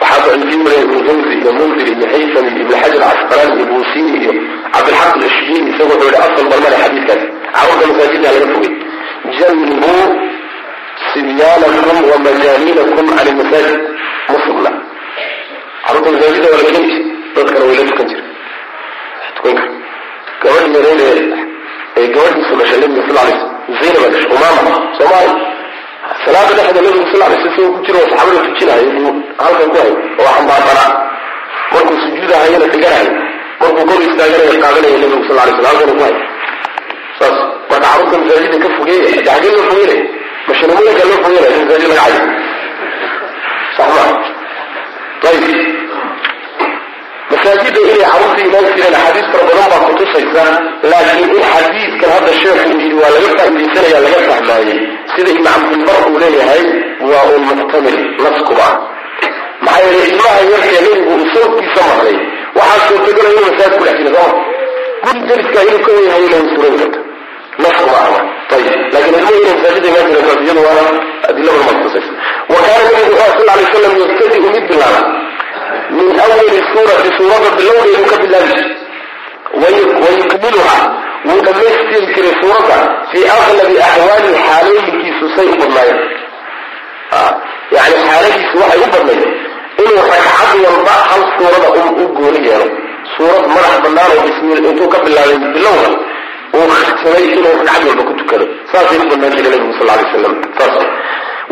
Waxaa 0.00 0.26
daciifin 0.26 0.60
waliya 0.66 0.82
ibnu 0.84 0.98
jawzi 1.06 1.34
iyo 1.40 1.50
mundir 1.58 1.86
iyo 1.94 2.06
haytham 2.12 2.46
iyo 2.50 2.60
ibn 2.64 2.72
xajar 2.82 3.00
casqalaani 3.04 3.54
iyo 3.58 3.66
buusini 3.70 4.10
iyo 4.22 4.32
cabdilxaq 4.74 5.12
alashbiin 5.16 5.64
isagu 5.72 5.92
wuxuu 5.92 6.08
yihi 6.10 6.22
asal 6.26 6.46
balmale 6.50 6.76
xadiidkaas. 6.82 7.22
Carruurta 7.54 7.86
masaajida 7.90 8.28
laga 8.34 8.46
fogey 8.54 8.72
jannibuu 9.38 10.04
sibyaanakum 11.12 11.98
wa 12.10 12.16
majaaniinakum 12.26 13.06
can 13.16 13.26
ilmasaajid 13.30 13.78
muslimna 14.32 14.70
carruurta 15.84 16.08
masaajida 16.14 16.46
waa 16.52 16.62
la 16.66 16.70
keeni 16.74 16.96
dadkana 17.34 17.64
way 17.68 17.76
la 17.80 17.84
tukan 17.90 18.06
jira 18.10 18.22
tukanka. 19.36 19.64
Gabadhi 20.42 20.74
yareed 20.76 21.00
ee 21.08 21.24
gabadhiisu 22.14 22.54
dhashay 22.60 22.78
nabiga 22.82 23.02
sal 23.08 23.16
lay 23.28 23.32
zaynaba 23.80 24.08
dhashay 24.14 24.30
umaama 24.36 24.72
soomaali. 24.98 25.32
Salaada 26.24 26.52
dhexda 26.58 26.80
nabigu 26.86 27.06
sal 27.12 27.20
lay 27.30 27.38
sl 27.42 27.66
ku 27.74 27.78
jiro 27.86 27.98
saxaabada 28.10 28.40
tujinahay 28.46 28.86
buu 28.96 29.12
halkan 29.42 29.68
ku 29.72 29.76
hay 29.82 29.90
oo 30.20 30.30
xambaarsanaa 30.36 30.88
markuu 31.72 31.96
sujuudahayana 32.04 32.66
dhiganahay 32.72 33.08
markuu 33.60 33.84
kor 33.88 34.00
istaaganayo 34.08 34.54
qaadanaya 34.64 34.98
nabigu 35.02 35.22
sal 35.28 35.36
lay 35.40 35.50
sl 35.58 35.66
halkan 35.70 35.90
ku 35.98 36.02
hay 36.06 36.14
saas 37.18 37.36
marka 37.70 37.86
carruurta 37.86 38.16
masaajida 38.22 38.56
ka 38.64 38.68
fogeeya 38.76 39.08
hada 39.16 39.22
xagee 39.34 39.52
loo 39.56 39.64
fogeynaya 39.70 40.02
mashanamooyinka 40.48 41.04
loo 41.10 41.18
fogeynaya 41.24 41.56
masaajid 41.62 41.88
laga 41.92 42.02
cayo 42.04 42.22
sax 43.76 43.90
ayib 45.30 45.44
masaajida 47.30 47.80
inay 47.84 48.00
carruurta 48.04 48.40
imaan 48.46 48.66
jireen 48.76 48.94
axaadiis 48.98 49.26
fara 49.32 49.44
badan 49.48 49.66
baa 49.72 49.80
kutusaysa 49.88 50.44
laakiin 50.90 51.30
in 51.36 51.42
xadiidkan 51.52 52.10
hadda 52.14 52.32
sheekhu 52.42 52.64
uu 52.70 52.80
yidhi 52.82 52.96
waa 53.02 53.10
laga 53.16 53.30
faa'iidaysanaya 53.38 53.98
laga 54.06 54.20
fahmaayey 54.28 54.78
sida 55.14 55.30
ibn 55.34 55.44
cabdilbar 55.48 56.00
uu 56.10 56.18
leeyahay 56.22 56.62
waa 57.10 57.24
un 57.34 57.42
muxtamil 57.50 57.98
naskuba 58.24 58.66
ah 58.70 58.74
maxaa 59.66 59.84
yeelay 59.86 60.08
ilmaha 60.12 60.38
yarkee 60.52 60.80
nabigu 60.86 61.10
uu 61.16 61.26
sawdkiisa 61.34 61.82
maqlay 61.90 62.16
waxaa 62.58 62.86
suurtagalaya 62.88 63.32
inuu 63.36 63.46
masaajid 63.50 63.78
ku 63.78 63.84
dhex 63.86 63.96
jira 64.06 64.24
guri 65.04 65.20
dariska 65.28 65.58
inuu 65.68 65.82
ka 65.86 65.90
weyahay 65.98 66.22
inay 66.28 66.44
suran 66.52 66.74
karta 66.80 67.00
ah 68.00 68.30
mid 74.54 74.64
bilaaba 74.68 75.00
min 75.96 76.08
awali 76.24 76.56
suurati 76.72 77.08
suuradda 77.18 77.50
bilowdeedu 77.58 78.04
ka 78.12 78.16
bilaabi 78.22 78.58
wayukmiluha 80.02 80.76
wuu 81.28 81.40
dhammaystiri 81.46 82.06
jiray 82.14 82.34
suuradda 82.42 82.76
fii 83.10 83.24
aqlabi 83.36 83.76
axwaali 83.88 84.28
xaalooyinkiisu 84.46 85.26
say 85.36 85.46
u 85.54 85.56
badnaayeen 85.62 86.00
yani 87.76 87.96
xaaladiisu 88.06 88.54
waxay 88.62 88.80
u 88.86 88.90
badnayd 88.94 89.22
inuu 89.82 90.04
ragcad 90.12 90.58
walba 90.66 90.94
hal 91.10 91.22
suurada 91.36 91.68
u 92.02 92.06
gooni 92.16 92.40
yeelo 92.48 92.66
suurad 93.16 93.44
madax 93.54 93.74
bannaan 93.84 94.10
oo 94.16 94.22
bismi 94.26 94.52
intuu 94.70 94.88
ka 94.94 94.98
bilaabay 95.04 95.38
bilowda 95.54 95.90
uu 96.58 96.66
khirsamay 96.74 97.24
inuu 97.36 97.54
ragcad 97.58 97.82
walba 97.88 98.02
ku 98.08 98.12
tukado 98.20 98.44
saasay 98.72 98.98
u 99.04 99.08
badnaan 99.10 99.32
jiray 99.36 99.50
nabigu 99.54 99.72
sal 99.78 99.86
lay 99.90 100.04
slam 100.12 100.34
saas 100.58 100.74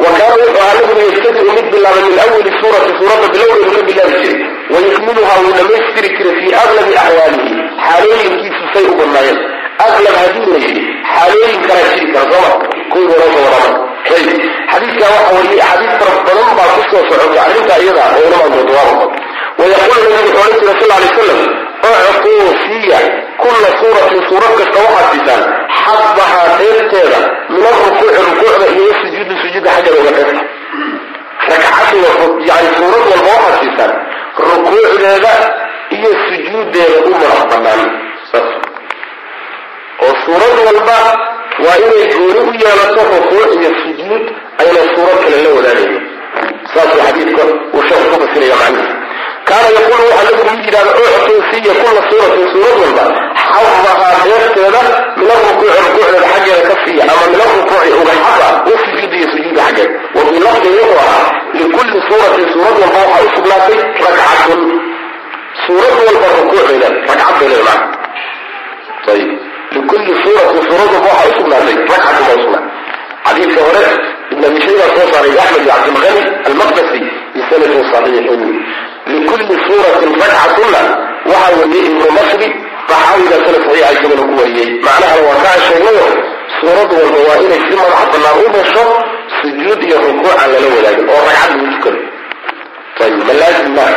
wa 0.03 0.09
kaana 0.17 0.35
wuxuu 0.41 0.61
ahaa 0.63 0.75
nabigu 0.81 1.01
yabtadiu 1.11 1.53
mid 1.59 1.67
bilaabay 1.73 2.03
min 2.11 2.19
awali 2.25 2.51
suurati 2.61 2.91
suuradda 2.99 3.27
bilowdeedu 3.35 3.71
ka 3.77 3.83
bilaabi 3.89 4.17
jiray 4.23 4.39
wayukmiluha 4.75 5.35
wuu 5.43 5.53
dhammaystiri 5.59 6.09
jiray 6.19 6.35
fii 6.41 6.55
aqlabi 6.63 6.93
axwaalihi 7.05 7.53
xaalooyinkiisu 7.87 8.65
say 8.75 8.85
u 8.93 8.95
badnaayeen 9.01 9.39
aqlab 9.87 10.15
haddii 10.23 10.47
la 10.55 10.59
yidhi 10.67 10.83
xaalooyin 11.15 11.61
kalaa 11.69 11.91
jiri 11.99 12.13
kara 12.15 12.27
sooma 12.33 12.51
kuwii 12.93 13.09
hore 13.13 13.27
soo 13.35 13.45
wadama 13.47 13.71
ayib 14.17 14.31
xadiidkaa 14.73 15.11
waxa 15.17 15.35
wariyay 15.37 15.63
axaadiis 15.67 15.95
fara 16.01 16.15
badan 16.27 16.51
baa 16.59 16.71
ku 16.77 16.83
soo 16.91 17.03
socota 17.11 17.41
arrinta 17.47 17.75
iyada 17.83 18.03
kulla 23.43 23.69
suuratin 23.81 24.23
suurad 24.29 24.53
kasta 24.61 24.79
waxaad 24.87 25.09
siisaan 25.15 25.43
xadbahaa 25.85 26.49
dheerteeda 26.61 27.19
min 27.53 27.63
alrukuuci 27.71 28.21
rukuucda 28.29 28.67
iyo 28.77 28.93
sujuudi 29.03 29.35
sujuudda 29.43 29.71
xaggeeda 29.77 29.99
uga 30.01 30.11
ragcadda 31.49 32.11
yani 32.51 32.69
suurad 32.79 33.03
walba 33.11 33.31
waxaad 33.37 33.57
siisaan 33.63 33.93
rukuucdeeda 34.49 35.33
iyo 35.97 36.11
sujuuddeeda 36.29 36.97
u 37.07 37.11
madax 37.15 37.41
bannaan 37.53 37.83
saas 38.31 38.49
oo 40.05 40.13
suurad 40.25 40.55
walba 40.67 40.99
waa 41.65 41.77
inay 41.85 42.05
gooni 42.15 42.41
u 42.49 42.53
yeelato 42.63 43.01
rukuuc 43.15 43.51
iyo 43.61 43.71
sujuud 43.83 44.25
ayna 44.63 44.81
suurad 44.95 45.19
kale 45.25 45.39
la 45.45 45.51
wadaagayo 45.57 46.01
saasuu 46.75 47.01
xadiidka 47.07 47.43
uu 47.75 47.83
sheekhu 47.89 48.07
ku 48.13 48.17
fasiraya 48.23 48.57
macnihiisa 48.63 48.95
kaana 49.49 49.69
yaquulu 49.77 50.05
waxaa 50.11 50.25
lagu 50.29 50.43
dhihi 50.47 50.63
jiraan 50.67 50.89
uctin 51.03 51.41
siiya 51.51 51.73
kulla 51.81 52.01
suuratin 52.11 52.47
suurad 52.53 52.77
walba 52.83 53.05
xabbahaa 53.53 54.25
deerteeda 54.29 54.83
min 55.21 55.29
arukuuci 55.35 55.77
rukuucdeeda 55.87 56.29
xaggeeda 56.33 56.63
ka 56.71 56.75
siiya 56.85 57.03
ama 57.13 57.25
min 57.33 57.41
arukuuci 57.47 57.91
ugay 58.01 58.19
haba 58.27 58.49
wasujuudiya 58.71 59.27
sujuuda 59.33 59.61
xaggeed 59.67 59.91
wabii 60.17 60.41
lafdin 60.47 60.73
wuxuu 60.79 60.99
ahaa 61.05 61.27
likulli 61.61 61.99
suuratin 62.09 62.47
suurad 62.55 62.75
walba 62.83 62.99
waxaa 63.05 63.25
u 63.27 63.31
sugnaatay 63.37 63.77
ragcatun. 64.05 64.61
Suurad 65.67 65.95
walba 66.07 66.27
rukuucdeeda 66.39 66.89
ragcad 67.09 67.35
bay 67.41 67.49
leedahay 67.53 67.81
ayib 69.13 69.31
likulli 69.75 70.13
suuratin 70.25 70.63
suurad 70.69 70.89
walba 70.95 71.09
waxaa 71.09 71.31
usugnaatay 71.33 71.77
ragcatun 71.93 72.25
baa 72.27 72.37
usugnaatay 72.41 72.67
xadiidka 73.29 73.61
hore 73.69 73.85
ibn 74.33 74.43
abi 74.49 74.59
shayba 74.65 74.85
soo 74.95 75.07
saaray 75.13 75.35
axmed 75.45 75.61
ibn 75.63 75.71
cabdilghani 75.73 76.23
almaqdasi 76.49 76.99
bisanadin 77.35 77.83
saxiixin 77.93 78.43
likulli 79.13 79.57
suuratin 79.67 80.13
ragcatunna 80.23 80.81
waxaa 81.31 81.57
wariyey 81.61 81.87
ibnu 81.91 82.07
masri 82.19 82.49
raxaawiga 82.91 83.37
sanad 83.45 83.63
saxiixa 83.67 83.93
isaguna 83.97 84.23
ku 84.29 84.35
wariyey. 84.41 84.69
Macnahana 84.87 85.23
waa 85.29 85.39
kaa 85.45 85.57
sheegayo 85.67 86.07
suurad 86.59 86.91
walba 86.99 87.19
waa 87.29 87.39
inay 87.45 87.61
si 87.67 87.75
madax 87.81 88.07
bannaan 88.13 88.37
u 88.45 88.49
hesho 88.57 88.85
sujuud 89.39 89.81
iyo 89.87 89.97
rukuuc 90.05 90.39
lala 90.41 90.69
wadaagin 90.75 91.07
oo 91.15 91.21
ragcad 91.27 91.51
lagu 91.57 91.67
tukado. 91.75 92.01
Ayib 93.05 93.21
ma 93.29 93.33
laazim 93.41 93.69
maa 93.79 93.95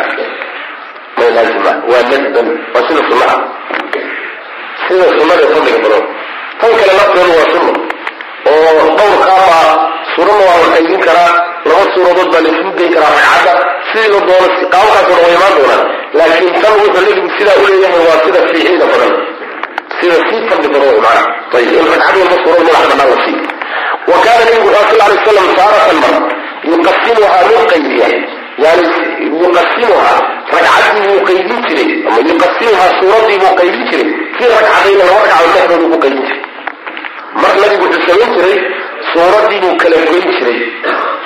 ma 1.18 1.24
laazim 1.36 1.59
maa 1.66 1.76
waa 1.91 2.03
nadban 2.12 2.47
waa 2.74 2.84
sida 2.88 3.01
sunnaha 3.09 3.36
sida 4.88 5.05
sunnada 5.18 5.45
fadliga 5.53 5.80
badan 5.86 6.03
tan 6.59 6.72
kale 6.80 6.93
lafteedu 6.99 7.32
waa 7.38 7.47
sunno 7.53 7.74
oo 8.51 8.84
dhowrkaabaa 8.97 9.72
suuradna 10.14 10.43
waa 10.49 10.59
la 10.64 10.68
qaybin 10.76 10.99
karaa 11.07 11.32
laba 11.70 11.84
suuradood 11.93 12.30
baa 12.34 12.43
laisugu 12.45 12.72
geyn 12.78 12.93
karaa 12.95 13.12
ragcadda. 13.18 13.53
Sidii 13.89 14.12
la 14.14 14.20
doono 14.28 14.47
qaabkaasoo 14.74 15.18
waa 15.24 15.34
imaan 15.38 15.53
doonaan 15.57 15.84
laakiin 16.18 16.53
tan 16.62 16.74
wuxuu 16.80 17.03
nebigu 17.07 17.30
sidaa 17.38 17.57
u 17.62 18.07
waa 18.09 18.18
sida 18.24 18.39
fiicida 18.49 18.86
badan 18.91 19.14
sida 19.99 20.18
sii 20.28 20.41
fadli 20.49 20.68
badan 20.74 20.93
way 21.05 21.22
ayib 21.57 21.74
in 21.80 21.86
ragcad 21.91 22.16
walba 22.20 22.36
suurad 22.43 22.64
madax 22.68 22.86
bannaan 22.91 23.09
la 23.14 23.18
siiyo 23.24 23.43
wa 24.12 24.18
kaana 24.26 24.43
nebigu 24.47 24.70
sal 24.76 24.86
lla 24.97 25.05
alay 25.05 25.18
wasalam 25.20 25.47
taaratan 25.59 25.97
mar 26.03 26.16
yuqasimuhaa 26.72 27.41
mid 27.49 27.64
qaybiya 27.72 28.07
yani 28.64 28.86
yuqasimuhaa 29.41 30.18
ragcaddii 30.53 31.03
buu 31.07 31.22
qaybin 31.30 31.59
jiray 31.68 31.89
ama 32.07 32.20
yuqasimuhaa 32.30 32.91
suuraddii 32.99 33.39
buu 33.43 33.53
qaybin 33.59 33.84
jiray. 33.89 34.09
Fii 34.38 34.47
ragcadayna 34.53 35.03
laba 35.09 35.22
ragcadood 35.24 35.53
dhexdoodu 35.55 35.88
buu 35.91 35.99
qaybin 36.03 36.24
jiray. 36.28 36.41
Mar 37.41 37.51
nabigu 37.62 37.84
wuxuu 37.86 38.07
samayn 38.07 38.32
jiray 38.38 38.57
suuraddii 39.13 39.59
buu 39.63 39.75
kala 39.81 39.97
goyn 40.09 40.27
jiray. 40.37 40.59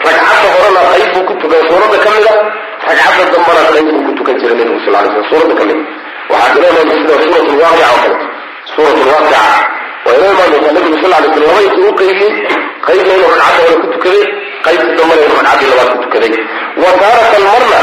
Ragcadda 0.06 0.50
horena 0.56 0.82
qayb 0.92 1.08
buu 1.14 1.24
ku 1.30 1.34
tukan 1.42 1.62
suuradda 1.70 1.98
ka 2.06 2.10
mida 2.16 2.34
ragcadda 2.88 3.24
dambana 3.34 3.62
qayb 3.76 3.88
buu 3.94 4.04
ku 4.08 4.12
tukan 4.20 4.36
jiray 4.42 4.56
nebigu 4.60 4.80
sal 4.86 4.94
lay 4.96 5.08
slam 5.14 5.26
suuradda 5.30 5.54
ka 5.60 5.64
mida 5.70 5.84
waxaa 6.32 6.58
inoo 6.58 6.84
sida 6.98 7.16
suurat 7.24 7.46
lwaaqica 7.58 7.88
oo 7.94 8.00
kaleto 8.04 8.26
suurat 8.76 8.96
lwaaqica 9.08 9.42
waa 10.06 10.14
inoo 10.18 10.32
imaan 10.34 10.50
doontaa 10.54 10.74
nebigu 10.78 10.98
sal 11.04 11.12
lay 11.14 11.22
slam 11.34 11.44
laba 11.48 11.62
intuu 11.68 11.88
u 11.90 11.94
qaybiyey 12.00 12.34
qaybna 12.88 13.12
inuu 13.18 13.30
ragcadda 13.34 13.62
hore 13.66 13.76
ku 13.84 13.88
tukaday 13.96 14.24
qaybta 14.66 14.92
dambana 15.00 15.22
inuu 15.26 15.38
ragcaddii 15.40 15.70
labaad 15.72 15.90
ku 15.94 15.98
tukaday. 16.06 16.34
Wa 16.82 16.90
taaratan 17.02 17.44
marna 17.50 17.80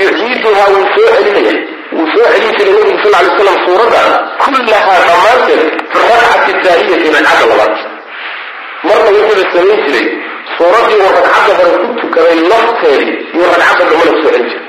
yuciiduhaa 0.00 0.68
wuu 0.74 0.86
soo 0.94 1.08
celinaya 1.14 1.54
wuu 1.96 2.06
soo 2.12 2.26
celin 2.32 2.52
jiray 2.58 2.74
nebigu 2.76 2.98
sal 3.04 3.12
lay 3.16 3.30
slam 3.38 3.56
suuradda 3.66 4.02
kullahaa 4.42 4.98
dhammaanteed 5.06 5.62
fi 5.92 5.98
rakcati 6.10 6.52
taahiyati 6.64 7.08
ragcadda 7.16 7.44
labaad 7.52 7.72
marna 8.88 9.10
wuxuuba 9.16 9.44
samayn 9.54 9.80
jiray 9.86 10.06
suuraddii 10.56 10.98
uu 11.02 11.12
ragcadda 11.16 11.52
hore 11.58 11.76
ku 11.82 11.88
tukaday 12.00 12.38
lafteedii 12.52 13.14
iyo 13.34 13.44
ragcadda 13.52 13.84
dambana 13.90 14.10
ku 14.14 14.20
soo 14.22 14.30
celin 14.34 14.46
jiray. 14.50 14.64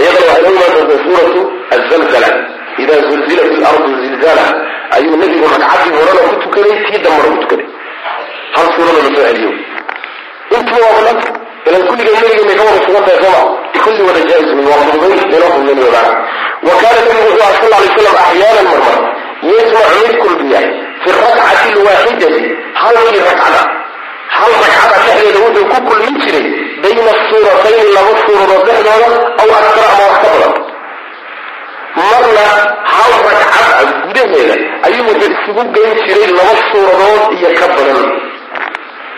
Iyadana 0.00 0.32
waxay 0.32 0.72
doontaa 0.74 1.02
suuratu 1.04 1.40
azalzala 1.74 2.30
idaa 2.82 3.00
zulzilat 3.08 3.50
ilardu 3.56 3.88
zilzala 4.02 4.44
ayuu 4.96 5.16
nebigu 5.20 5.46
ragcaddii 5.54 5.96
horena 5.98 6.22
ku 6.30 6.36
tukaday 6.44 6.74
tii 6.86 7.02
dambana 7.04 7.28
ku 7.34 7.38
tukaday 7.42 7.68
hal 8.56 8.66
suurada 8.74 8.98
la 9.04 9.10
soo 9.14 9.24
celiyo. 9.26 9.50
Intuba 10.56 10.86
waa 10.94 11.12
ilan 11.68 11.82
kulligeed 11.88 12.16
nebigeena 12.22 12.54
ka 12.58 12.64
wada 12.68 12.80
sugan 12.86 13.04
tahay 13.06 13.66
kulli 13.86 14.02
wada 14.08 14.20
jaa-is 14.28 14.50
wey 14.56 14.66
waa 14.70 14.82
fududayn 14.90 15.18
inoo 15.34 15.50
fududayn 15.54 15.78
wey 15.82 15.90
macana 15.94 16.12
wa 16.66 16.74
kaana 16.80 17.00
nebigu 17.06 17.26
wuxuu 17.26 17.42
aha 17.46 17.54
sal 17.60 17.72
alay 17.78 17.90
slam 17.96 18.16
axyaanan 18.24 18.66
marmar 18.72 18.98
yajmacu 19.50 19.98
mid 20.06 20.16
kulbiya 20.22 20.60
fi 21.06 21.10
rakcati 21.22 21.68
lwaaxidati 21.78 22.42
halkii 22.82 23.20
ragcada 23.28 23.62
hal 24.36 24.52
ragcada 24.62 24.96
dhexdeeda 25.04 25.38
wuxuu 25.46 25.66
ku 25.72 25.78
kulmin 25.88 26.14
jiray 26.22 26.46
bayna 26.82 27.12
suuratayni 27.28 27.84
laba 27.96 28.12
suuradood 28.26 28.62
dhexdooda 28.68 29.08
aw 29.42 29.48
aktara 29.58 29.88
ama 29.94 30.04
wax 30.10 30.18
ka 30.22 30.28
badan 30.34 30.54
marna 31.98 32.46
hal 32.92 33.12
ragcad 33.26 33.88
gudaheeda 34.06 34.56
ayuu 34.86 35.04
wuxuu 35.08 35.32
isugu 35.36 35.62
geyn 35.74 35.92
jiray 36.06 36.30
laba 36.38 36.54
suuradood 36.70 37.22
iyo 37.38 37.48
ka 37.58 37.66
badan 37.76 38.06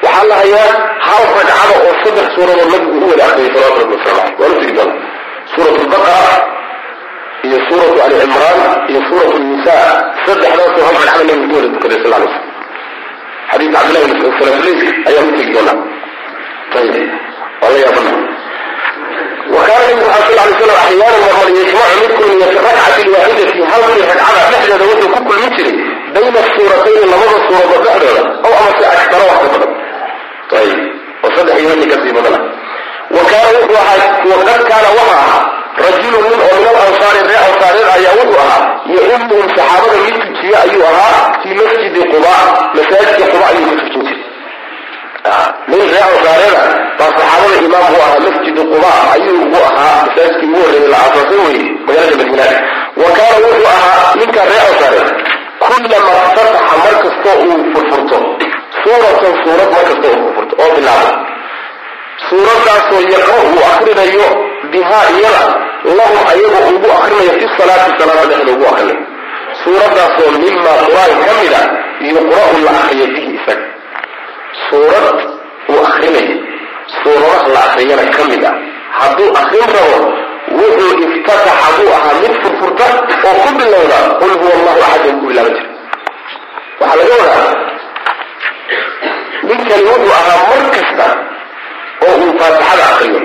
waxaa 0.04 0.24
la 0.30 0.34
hayaa 0.42 0.70
hal 1.06 1.22
ragcada 1.38 1.74
oo 1.86 1.92
saddex 2.02 2.26
suuradood 2.36 2.68
nabigu 2.72 2.96
u 3.04 3.08
wada 3.10 3.24
akriyay 3.28 3.50
salawatu 3.54 3.80
rabbi 3.82 3.94
wasalam 3.98 4.26
aleyh 4.26 4.40
waanu 4.40 4.56
tegi 4.60 4.72
doona 4.78 4.94
suurat 5.54 5.76
iyo 7.46 7.58
suuratu 7.68 7.98
ali 8.04 8.14
cimraan 8.20 8.60
iyo 8.90 9.00
suurat 9.08 9.32
nisa 9.38 9.74
saddexdaasoo 10.26 10.84
hal 10.86 10.96
ragcada 10.98 11.24
nabigu 11.28 11.46
ku 11.48 11.54
wada 11.56 11.68
tukaday 11.74 11.98
sal 12.02 12.10
lay 12.12 12.26
slam 12.26 12.44
xadiis 13.50 13.70
cabdillahi 13.74 14.04
bin 14.10 14.16
mascuud 14.18 14.34
salafleys 14.40 14.80
ayaan 15.08 15.28
u 15.28 15.32
tegi 15.38 15.52
doonaa 15.54 15.78
ayib 16.78 16.94
waa 17.60 17.70
la 17.72 17.78
yaabana 17.84 18.12
wa 19.54 19.60
nabigu 19.70 20.02
waxaa 20.08 20.26
sal 20.26 20.36
lay 20.38 20.50
slam 20.58 20.78
axyaanan 20.82 21.20
marmar 21.24 21.48
yajmacu 21.58 21.96
mid 22.02 22.12
kulmiya 22.18 22.46
fi 22.52 22.58
rakcati 22.66 23.02
lwaaxidati 23.08 23.62
halkii 23.70 24.04
ragcada 24.10 24.40
dhexdeeda 24.52 24.84
wuxuu 24.90 25.10
ku 25.14 25.20
kulmin 25.28 25.50
jiray 25.56 25.76
bayna 26.14 26.40
suuratayni 26.54 27.06
labada 27.12 27.36
suuradood 27.46 27.82
dhexdooda 27.86 28.22
aw 28.46 28.52
amase 28.60 28.84
aktara 28.96 29.24
wax 29.30 29.38
ka 29.42 29.48
badan. 29.54 29.72
Ayib 30.58 30.78
oo 31.24 31.30
saddex 31.36 31.56
iyo 31.60 31.68
wixii 31.72 31.90
ka 31.92 31.96
sii 32.02 32.12
badana 32.16 32.38
wa 33.14 33.20
wuxuu 33.22 33.76
ahaa 33.82 34.06
waqad 34.30 34.60
kaana 34.70 34.88
waxa 34.98 35.16
ahaa 35.24 35.42
rajulu 35.84 36.18
nin 36.28 36.40
oo 36.46 36.56
min 36.62 36.68
alansaari 36.80 37.20
ree 37.30 37.40
ansaareed 37.48 37.88
ayaa 37.96 38.14
wuxuu 38.20 38.40
ahaa 38.44 38.62
yaumuhum 38.94 39.48
saxaabada 39.56 39.98
mid 40.06 40.16
tujiye 40.24 40.56
ayuu 40.64 40.84
ahaa 40.92 41.20
fii 41.42 41.54
masjidi 41.60 42.00
quba 42.12 42.34
masaajidka 42.76 43.26
quba 43.32 43.46
ayuu 43.52 43.74
ku 43.80 43.86
jiray 43.94 44.18
nin 45.70 45.82
ree 45.92 46.04
ansaareeda 46.10 46.62
baa 46.98 47.10
saxaabada 47.18 47.56
imaam 47.66 47.86
buu 47.94 48.02
ahaa 48.06 48.20
masjidi 48.26 48.62
quba 48.72 48.90
ayuu 49.14 49.36
ugu 49.44 49.58
ahaa 49.70 49.96
masaajidkii 50.06 50.48
ugu 50.50 50.60
horreeyay 50.62 50.88
la 50.94 50.98
aasaasay 51.04 51.38
weye 51.46 51.64
magaalada 51.86 52.16
madiina 52.20 52.46
wa 53.02 53.08
kaana 53.16 53.36
wuxuu 53.46 53.68
ahaa 53.76 54.14
ninka 54.20 54.42
ree 54.50 54.62
ansaareed 54.70 55.08
kullama 55.62 56.12
ftataxa 56.28 56.74
mar 56.84 56.94
kastoo 57.04 57.36
uu 57.46 57.58
furfurto 57.72 58.18
suuratan 58.82 59.32
suurad 59.44 59.68
mar 59.76 59.84
kastoo 59.90 60.12
uu 60.16 60.22
furfurto 60.26 60.54
oo 60.64 60.70
bilaabo 60.76 61.10
suuradaasoo 62.28 63.00
yaqra 63.14 63.36
uu 63.48 63.60
akrinayo 63.72 64.28
bihaa 64.72 65.06
iyada 65.16 65.44
lahum 65.84 66.18
ayaga 66.32 66.58
ugu 66.74 66.88
akrinayo 66.98 67.32
fi 67.40 67.46
salaati 67.58 67.92
salaada 68.00 68.26
dhexda 68.30 68.52
ugu 68.56 68.66
akrinayo 68.72 69.02
suuradaasoo 69.62 70.30
mima 70.42 70.72
qur'aan 70.82 71.12
ka 71.24 71.32
mida 71.42 71.60
yuqra'u 72.10 72.56
la 72.66 72.70
akriyo 72.80 73.06
bihi 73.14 73.30
isaga. 73.38 73.66
Suurad 74.70 75.16
uu 75.70 75.80
akrinayo 75.90 76.36
suuradaha 77.02 77.48
la 77.54 77.60
akriyana 77.68 78.04
ka 78.16 78.22
mid 78.30 78.44
ah. 78.50 78.54
Hadduu 78.98 79.30
akrin 79.40 79.68
rabo 79.76 79.98
wuxuu 80.58 80.92
iftataxa 81.06 81.68
buu 81.76 81.90
ahaa 81.96 82.14
mid 82.22 82.34
furfurta 82.42 82.86
oo 83.28 83.34
ku 83.44 83.48
bilowda 83.58 83.98
qul 84.20 84.32
huwa 84.40 84.52
allahu 84.58 84.80
axad 84.88 85.12
ku 85.20 85.26
bilaaban 85.30 85.54
jira 85.54 85.70
waxaa 86.80 86.96
laga 87.00 87.14
wadaa 87.22 87.52
ninkani 89.48 89.82
wuxuu 89.90 90.12
ahaa 90.20 90.40
mar 90.50 90.62
kasta 90.74 91.06
oo 92.06 92.14
uu 92.24 92.32
faatixada 92.40 92.84
akriyo 92.92 93.20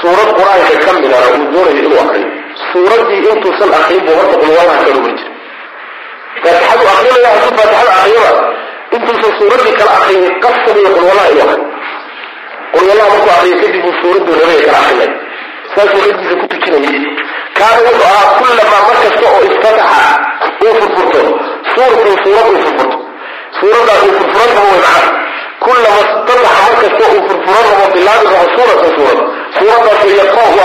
suurad 0.00 0.28
qur'aanka 0.38 0.74
ka 0.84 0.90
midana 1.00 1.26
uu 1.36 1.44
doonayo 1.54 1.78
inuu 1.82 2.00
akriyo 2.04 2.28
suuraddii 2.72 3.20
intuusan 3.32 3.70
akrin 3.78 4.00
buu 4.06 4.14
horta 4.18 4.36
qulwallaha 4.42 4.80
ka 4.86 4.90
ruman 4.96 5.16
jira 5.18 5.30
faatixadu 6.42 6.84
akrinaya 6.94 7.28
hadduu 7.34 7.54
faatixada 7.58 7.92
akriyaba 8.00 8.32
intuusan 8.96 9.32
suuraddii 9.38 9.74
kala 9.80 9.92
akriyin 9.98 10.24
qasabiyo 10.44 10.88
qulwallaha 10.96 11.28
inuu 11.34 11.48
akriyo 11.52 11.68
qulwallaha 12.74 13.08
markuu 13.12 13.32
akriyo 13.38 13.56
kadib 13.62 13.84
uu 13.88 13.94
suuradduu 14.02 14.34
rabaya 14.40 14.62
kala 14.66 14.78
akrinaya 14.84 15.10
saasuu 15.74 16.00
raggiisa 16.06 16.34
ku 16.40 16.46
tujinayay 16.52 17.02
kaana 17.58 17.78
wuxuu 17.86 18.06
ahaa 18.10 18.30
kullamaa 18.38 18.82
mar 18.86 18.96
kasta 19.02 19.26
oo 19.34 19.40
iftataxa 19.48 20.04
uu 20.64 20.74
furfurto 20.80 21.20
suuratun 21.74 22.16
suurad 22.24 22.46
uu 22.52 22.60
furfurto 22.64 22.98
suuraddaas 23.58 24.02
uu 24.06 24.14
furfuran 24.18 24.50
rabo 24.56 24.68
way 24.72 24.80
macana 24.86 25.10
kullama 25.64 25.98
istataxa 26.04 26.60
mar 26.66 26.74
kasta 26.82 27.04
uu 27.14 27.22
furfuran 27.28 27.64
rabo 27.70 27.84
bilaabi 27.94 28.26
rabo 28.34 28.46
suuratan 28.56 28.90
suurad 28.96 29.18
suuraddaasoo 29.58 30.12
yaqra 30.20 30.42
uu 30.50 30.60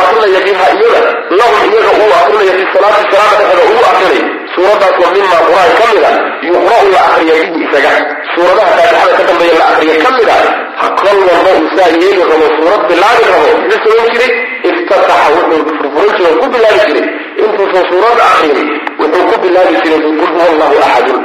biha 0.45 0.65
iyada 0.75 1.01
lahum 1.39 1.61
iyaga. 1.71 1.91
Uu 2.01 2.11
akrinaya 2.19 2.53
fi 2.59 2.65
salaada 2.73 3.43
dhexda 3.49 3.63
uu 3.71 3.81
akrinayo 3.89 4.23
suuraddaasoo 4.53 5.09
mima 5.15 5.38
qur'aan 5.47 5.71
ka 5.79 5.85
a 6.09 6.11
yuqra'u 6.49 6.85
la 6.93 6.99
akriya 7.07 7.35
bihi 7.41 7.59
isaga. 7.65 7.91
Suuradaha 8.33 8.71
faatixada 8.77 9.13
ka 9.17 9.23
dambeeya 9.29 9.55
la 9.61 9.65
akriya 9.71 9.95
ka 10.03 10.09
mid 10.17 10.29
a 10.35 10.88
kol 11.01 11.17
walba 11.27 11.51
uu 11.59 11.67
saa 11.75 11.89
yeeli 12.01 12.21
rabo 12.31 12.47
suurad 12.57 12.81
bilaabi 12.89 13.25
rabo. 13.33 13.49
Muxuu 13.61 13.91
samayn 13.91 14.09
jiray 14.13 14.31
iftataxa 14.69 15.27
wuxuu 15.35 15.61
furfuran 15.79 16.11
jiray 16.17 16.35
ku 16.41 16.45
bilaabi 16.53 16.81
jiray. 16.88 17.07
Intuusan 17.43 17.83
suurad 17.91 18.19
akrin 18.29 18.57
wuxuu 18.99 19.23
ku 19.29 19.35
bilaabi 19.43 19.75
jiray 19.83 19.99
biqul 20.05 20.29
huwa 20.33 20.45
allahu 20.51 20.75
axadun 20.88 21.19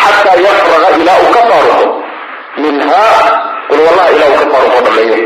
xataa 0.00 0.36
yafraga 0.46 0.88
ilaa 1.00 1.18
uu 1.24 1.30
ka 1.36 1.40
faaruqo. 1.50 1.86
Minhaa 2.62 3.20
qul 3.68 3.80
wallaha 3.86 4.08
ilaa 4.14 4.28
uu 4.32 4.38
ka 4.42 4.46
faaruqo 4.52 4.78
dhameeyo 4.86 5.18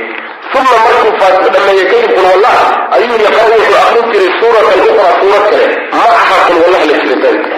uma 0.58 0.72
markuu 0.84 1.48
dhameeye 1.54 1.84
kadib 1.90 2.10
qulwallaha 2.16 2.64
ayuu 2.96 3.16
yaqra 3.24 3.42
wuxuu 3.52 3.78
akrin 3.84 4.06
jiray 4.12 4.30
suuratan 4.40 4.78
ukhra 4.88 5.08
suurad 5.20 5.44
kale 5.50 5.66
macaha 5.98 6.36
qulwallaha 6.48 6.84
la 6.90 6.94
jiritaanka 7.02 7.50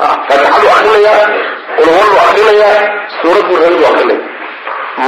faatixadu 0.00 0.66
akrinayaa 0.76 1.24
qulwallu 1.78 2.16
akrinayaa 2.28 2.78
suuraddu 3.20 3.52
rabadu 3.62 3.84
akrinaya 3.90 4.20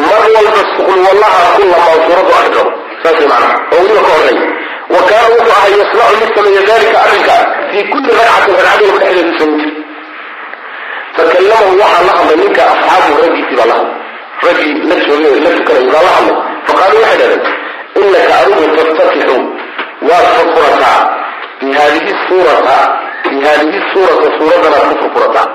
mar 0.04 0.20
walba 0.34 0.60
qulwallaha 0.88 1.40
ku 1.56 1.62
lamaa 1.72 1.96
suuraddu 2.06 2.32
akrino 2.40 2.62
saasay 3.02 3.28
oo 3.72 3.80
weliba 3.82 4.00
ka 4.06 4.10
horreeya 4.16 4.46
wa 4.94 5.00
kaana 5.08 5.26
wuxuu 5.34 5.52
ahaa 5.56 5.70
yasnacu 5.80 6.14
mid 6.20 6.30
sameeya 6.36 6.62
dalika 6.70 6.98
arrinka 7.06 7.36
fii 7.70 7.84
kulli 7.92 8.10
ragcatin 8.18 8.54
ragcad 8.66 8.80
dhexdeedu 9.02 9.32
samayn 9.38 9.58
jira 9.62 9.80
fakallamahu 11.16 11.72
waxaa 11.82 12.04
la 12.08 12.12
hadlay 12.18 12.36
ninka 12.42 12.62
asxaabu 12.72 13.14
raggiisii 13.24 13.56
baa 13.60 13.68
la 13.72 13.76
hadlay 13.80 14.01
raggii 14.46 14.74
la 14.90 14.96
joogay 15.06 15.36
la 15.44 15.50
tukanayay 15.58 15.88
baa 15.94 16.02
la 16.06 16.12
hadlay 16.16 16.36
faqaaluu 16.68 17.02
waxay 17.04 17.18
dhahdeen 17.20 17.42
inaka 18.02 18.34
adigu 18.40 18.64
taftatixu 18.76 19.36
waad 20.08 20.26
furfurataa 20.36 20.98
bi 21.60 21.66
haadihi 21.78 22.12
suurata 22.28 22.76
bi 23.30 23.36
haadihi 23.46 23.80
suurata 23.92 24.26
suuradanaad 24.38 24.86
ku 24.90 24.94
furfurataa 25.02 25.46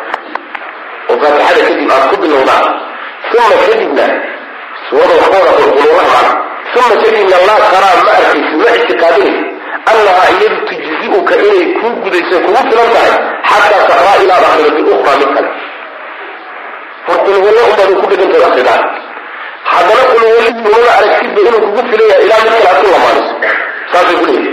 oo 1.09 1.17
faatixada 1.21 1.61
kadib 1.67 1.91
aad 1.95 2.05
ku 2.11 2.15
bilowdaa 2.23 2.63
uma 3.38 3.55
kadibna 3.63 4.05
suurada 4.89 5.13
waxka 5.21 5.38
wada 5.43 5.51
qulquluuraha 5.59 6.21
uma 6.77 6.95
kadibna 7.03 7.38
laa 7.49 7.59
taraa 7.73 7.95
ma 8.05 8.11
arkaysi 8.19 8.55
ma 8.63 8.69
ictiqaadinaysa 8.79 9.43
annahaa 9.91 10.29
iyadu 10.35 10.57
tujzi'uka 10.69 11.33
inay 11.47 11.65
kuu 11.79 11.93
gudayso 12.03 12.35
kugu 12.45 12.61
filan 12.69 12.89
tahay 12.95 13.13
xataa 13.49 13.83
taqraa 13.91 14.17
ilaad 14.23 14.43
akhrido 14.49 14.71
biukhra 14.88 15.13
mid 15.21 15.29
kale 15.35 15.49
hor 17.08 17.20
qulwallo 17.26 17.62
unbaad 17.70 17.91
ku 18.01 18.05
dhegantay 18.12 18.43
akridaan 18.49 18.82
haddana 19.72 20.03
qulwallihii 20.12 20.53
umama 20.70 20.91
aragtidba 20.99 21.39
inuu 21.47 21.62
kugu 21.66 21.82
filan 21.89 22.08
yahay 22.12 22.26
ilaa 22.26 22.41
mid 22.43 22.51
kale 22.53 22.68
aad 22.72 22.80
ku 22.84 22.89
lamaaniso 22.95 23.34
saasay 23.91 24.16
ku 24.22 24.26
leeyihi 24.30 24.51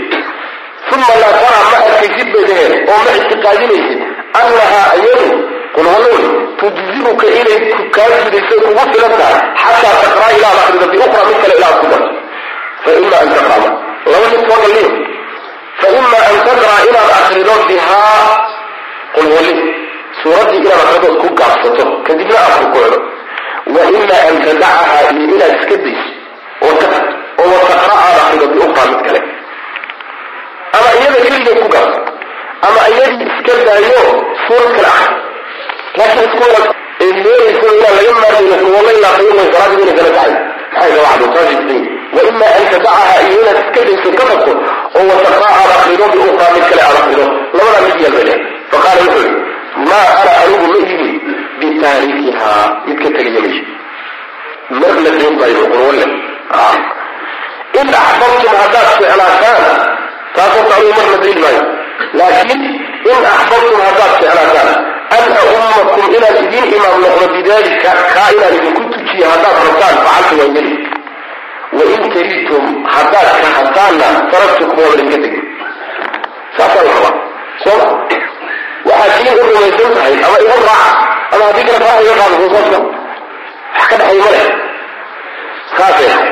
uma 0.95 1.13
laa 1.21 1.33
taraa 1.41 1.63
ma 1.71 1.77
arkaysid 1.89 2.27
bay 2.33 2.43
dhaheen 2.49 2.73
oo 2.93 2.99
ma 3.05 3.11
ictiqaadinaysid 3.19 3.99
annahaa 4.41 4.87
iyadu 4.99 5.27
qulwallowey 5.75 6.27
tujzi'uka 6.59 7.27
inay 7.39 7.59
kaa 7.95 8.09
gudayso 8.25 8.55
kugu 8.65 8.83
filan 8.93 9.13
tahay 9.21 9.37
xataa 9.63 9.95
taqraa 10.03 10.31
ilaad 10.37 10.57
akhrido 10.63 10.85
biukhra 10.93 11.21
mid 11.29 11.37
kale 11.43 11.53
ilaad 11.59 11.75
ku 11.81 11.85
darto 11.91 12.11
fa 12.83 12.91
ima 13.01 13.17
an 13.23 13.29
taqraama 13.35 13.69
laba 14.11 14.27
mid 14.33 14.41
soo 14.49 14.59
galliyo 14.63 14.89
faima 15.81 16.19
an 16.29 16.37
taqra 16.47 16.75
inaad 16.89 17.11
akrido 17.19 17.53
bihaa 17.69 18.21
qulwalli 19.15 19.55
suuraddii 20.21 20.59
inaad 20.61 20.81
akridood 20.85 21.15
ku 21.21 21.27
gaabsato 21.39 21.83
kadibna 22.07 22.37
aad 22.45 22.53
rukuucdo 22.63 22.97
wa 23.75 23.81
ima 23.99 24.17
an 24.29 24.35
tadacaha 24.45 24.97
iyo 25.11 25.23
inaad 25.35 25.53
iska 25.59 25.75
dayso 25.83 26.09
oo 27.43 27.47
wataqra 27.53 27.95
aad 28.05 28.17
akrido 28.23 28.45
biukhraa 28.53 28.87
mid 28.91 29.01
kale. 29.07 29.19
Ama 30.77 30.89
iyada 30.99 31.17
keligeed 31.25 31.57
ku 31.63 31.67
gaabsato 31.73 32.11
ama 32.67 32.81
iyadii 32.93 33.27
iska 33.31 33.53
daayo 33.67 34.03
suurad 34.45 34.71
kale 34.77 34.89
akri 34.97 35.15
laakiin 35.97 36.25
isku 36.27 36.43
wada 36.43 36.61
ee 37.03 37.11
meeraysa 37.23 37.67
inaan 37.75 37.95
laga 37.97 38.13
maarmayno 38.21 38.55
qiimo 39.17 39.43
salaadii 39.53 39.83
ina 39.85 39.93
kala 39.99 40.11
tahay 40.17 40.33
maxay 40.73 40.91
gabacdu 40.95 41.25
taasi 41.35 41.55
diin 41.69 41.85
waima 42.15 42.47
an 42.57 42.63
tadacaha 42.71 43.13
iyo 43.27 43.37
inaad 43.41 43.57
iska 43.63 43.81
dayso 43.87 44.09
ka 44.19 44.23
tagto 44.29 44.51
oo 44.97 45.03
wataqra 45.11 45.47
aad 45.59 45.71
akrido 45.77 46.05
biukhraa 46.13 46.51
mid 46.55 46.65
kale 46.69 46.81
aad 46.87 46.97
akrido 47.01 47.25
labadaa 47.57 47.81
mid 47.87 47.97
yeel 48.03 48.13
bay 48.17 48.23
dhehen 48.29 48.41
faqaala 48.71 49.01
wuxuu 49.05 49.23
yihi 49.27 49.37
maa 49.89 50.07
ana 50.21 50.31
anigu 50.43 50.65
ma 50.73 50.77
ihi 50.83 51.09
bitaarikihaa 51.59 52.63
mid 52.87 52.97
ka 53.03 53.09
tegaya 53.17 53.41
meesha 53.45 53.63
mar 54.81 54.93
la 55.05 55.11
doon 55.19 55.35
maayo 55.39 55.63
qurwalle 55.73 56.05
in 57.81 57.87
axbabtum 58.01 58.53
haddaad 58.61 58.87
jeclaataan 59.01 59.63
taas 60.35 60.51
horta 60.55 60.73
anigu 60.79 60.93
mar 60.99 61.07
la 61.13 61.17
maayo 61.43 61.63
laakiin 62.19 62.63
in 63.11 63.25
axbabtum 63.35 63.79
haddaad 63.87 64.11
jeclaataan 64.23 64.69
an 65.17 65.25
aummakum 65.41 66.05
inaan 66.17 66.37
idiin 66.43 66.67
imaam 66.77 66.95
noqdo 67.03 67.25
bidalika 67.35 67.91
kaa 68.15 68.29
inaan 68.35 68.55
idinku 68.59 68.81
tujiyo 68.93 69.25
haddaad 69.33 69.55
rabtaan 69.67 69.95
facaltu 70.05 70.35
waan 70.41 70.55
yeli 70.57 70.73
wain 71.77 72.03
karidtum 72.15 72.65
haddaad 72.95 73.29
kahataanna 73.43 74.07
taraktukum 74.31 74.79
waa 74.85 74.93
idinka 74.95 75.17
tegin 75.23 75.43
saasaan 76.57 76.87
rabaa 76.95 77.13
sooma 77.63 77.87
waxaad 78.89 79.21
diin 79.25 79.39
u 79.41 79.43
rumaysan 79.49 79.91
tahay 79.95 80.13
ama 80.27 80.37
igu 80.43 80.55
raaca 80.67 80.91
ama 81.33 81.43
haddii 81.47 81.65
kale 81.67 81.77
faraha 81.83 82.01
iga 82.05 82.13
qaado 82.19 82.35
soosaska 82.41 82.79
wax 83.75 83.87
ka 83.89 83.95
dhexay 83.99 84.17
ma 84.23 84.29
leh. 84.35 84.47
Saasay. 85.77 86.09
Ahay 86.15 86.29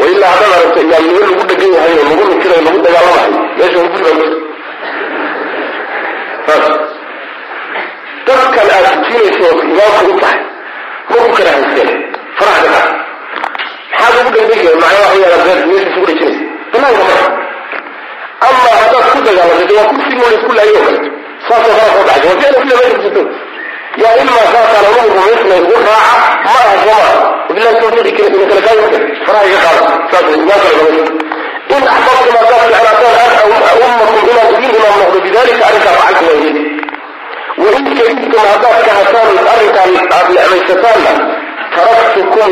wailaa 0.00 0.30
haddaad 0.34 0.52
aragto 0.58 0.80
imaamnimo 0.84 1.18
lagu 1.24 1.44
dhegan 1.50 1.70
yahay 1.76 1.92
oo 1.98 2.04
lagu 2.10 2.24
nikirayo 2.30 2.62
lagu 2.66 2.78
dagaalamahay 2.86 3.30
meesha 3.58 3.78
guriga 3.92 4.12
ma 4.18 4.24
saas. 6.46 6.66
Dadkan 8.26 8.68
aad 8.76 8.86
tujinayso 9.04 9.46
imaamka 9.72 10.02
u 10.12 10.20
tahay 10.22 10.38
ma 11.10 11.16
ku 11.24 11.30
kala 11.38 11.50
haysteen 11.56 11.90
faraha 12.38 12.60
ka 12.64 12.80
maxaad 13.92 14.14
ugu 14.20 14.30
dhegdegaya 14.36 14.74
macnaa 14.82 15.02
waxa 15.04 15.18
yaalla 15.22 15.66
meesha 15.70 15.88
isugu 15.90 16.06
dhejinaysa. 16.10 16.44
Banaanka 16.72 17.02
marka 17.08 17.26
ama 18.46 18.60
haddaad 18.80 19.06
ku 19.14 19.18
dagaalamtay 19.28 19.76
waa 19.78 19.88
kursigii 19.90 20.22
wala 20.24 20.36
isku 20.38 20.52
laayay 20.58 20.76
oo 20.78 20.84
kaleto 20.86 21.08
saasoo 21.48 21.74
kala 21.78 21.90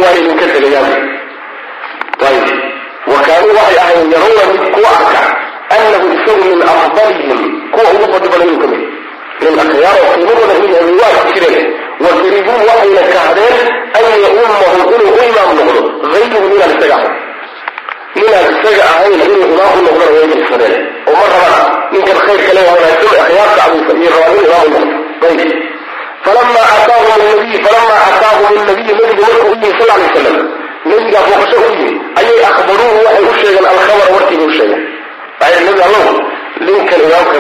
waa 0.03 0.15
idinka 0.19 0.47
tegayaan 0.53 0.93
ayib 2.29 2.49
wa 3.11 3.19
kaanuu 3.27 3.55
waxay 3.59 3.79
ahayn 3.85 4.11
yarawna 4.15 4.45
mid 4.53 4.65
kuwa 4.75 4.91
arka 5.01 5.23
annahu 5.77 6.07
isagu 6.17 6.43
min 6.51 6.61
afdalihim 6.75 7.41
kuwa 7.75 7.89
ugu 7.95 8.07
fadli 8.13 8.29
badan 8.33 8.49
inuu 8.49 8.61
ka 8.63 8.67
mid 8.73 8.83
min 9.43 9.55
akhyaar 9.65 9.97
oo 10.05 10.13
qiimo 10.15 10.35
badan 10.41 10.63
yahay 10.75 10.95
waa 11.01 11.21
ku 11.27 11.31
jireen 11.37 11.67
wa 12.03 12.09
karihuu 12.21 12.59
waxayna 12.69 13.03
kahdeen 13.15 13.57
an 13.99 14.05
yaummahum 14.25 14.81
inuu 14.95 15.11
u 15.19 15.21
imaam 15.31 15.51
noqdo 15.59 15.81
hayruhu 16.13 16.47
ninaan 16.53 16.73
isaga 16.77 16.97
ahayn 16.99 17.15
ninaan 18.19 18.47
isaga 18.55 18.83
ahayn 18.93 19.13
inuu 19.27 19.47
imaam 19.55 19.75
u 19.79 19.83
noqdona 19.87 20.11
way 20.17 20.27
jirsadeen 20.33 20.75
oo 21.09 21.15
ma 21.21 21.25
rabaan 21.33 21.67
ninkan 21.95 22.19
khayr 22.27 22.41
kale 22.49 22.61
wanaagsan 22.69 23.17
akhyaarta 23.25 23.61
abuusa 23.67 23.93
iyo 24.01 24.11
rabaa 24.15 24.33
in 24.39 24.45
imaam 24.49 24.67
u 24.69 24.71
noqdo 24.75 25.27
ayib 25.29 25.51
falama 26.25 26.61
aataahum 26.73 27.09
nabiy 27.31 27.59
falama 27.67 27.95
aataahum 28.07 28.55
nabiyu 28.69 28.93
nabigu 29.01 29.23
markuu 29.27 29.51
u 29.53 29.57
yimi 29.63 29.75
sal 29.81 29.91
alay 29.97 30.07
wasalam 30.09 30.37
nabigaa 30.91 31.25
booqasho 31.29 31.57
u 31.67 31.71
yimi 31.79 31.93
ayay 32.21 32.41
akhbaruuhu 32.51 32.99
waxay 33.07 33.25
u 33.31 33.35
sheegeen 33.41 33.67
alkhabar 33.73 34.09
warkiiba 34.17 34.45
u 34.51 34.53
sheegeen 34.59 34.83
nabi 35.67 35.83
allow 35.89 36.09
ninkan 36.67 37.01
imaamka 37.07 37.39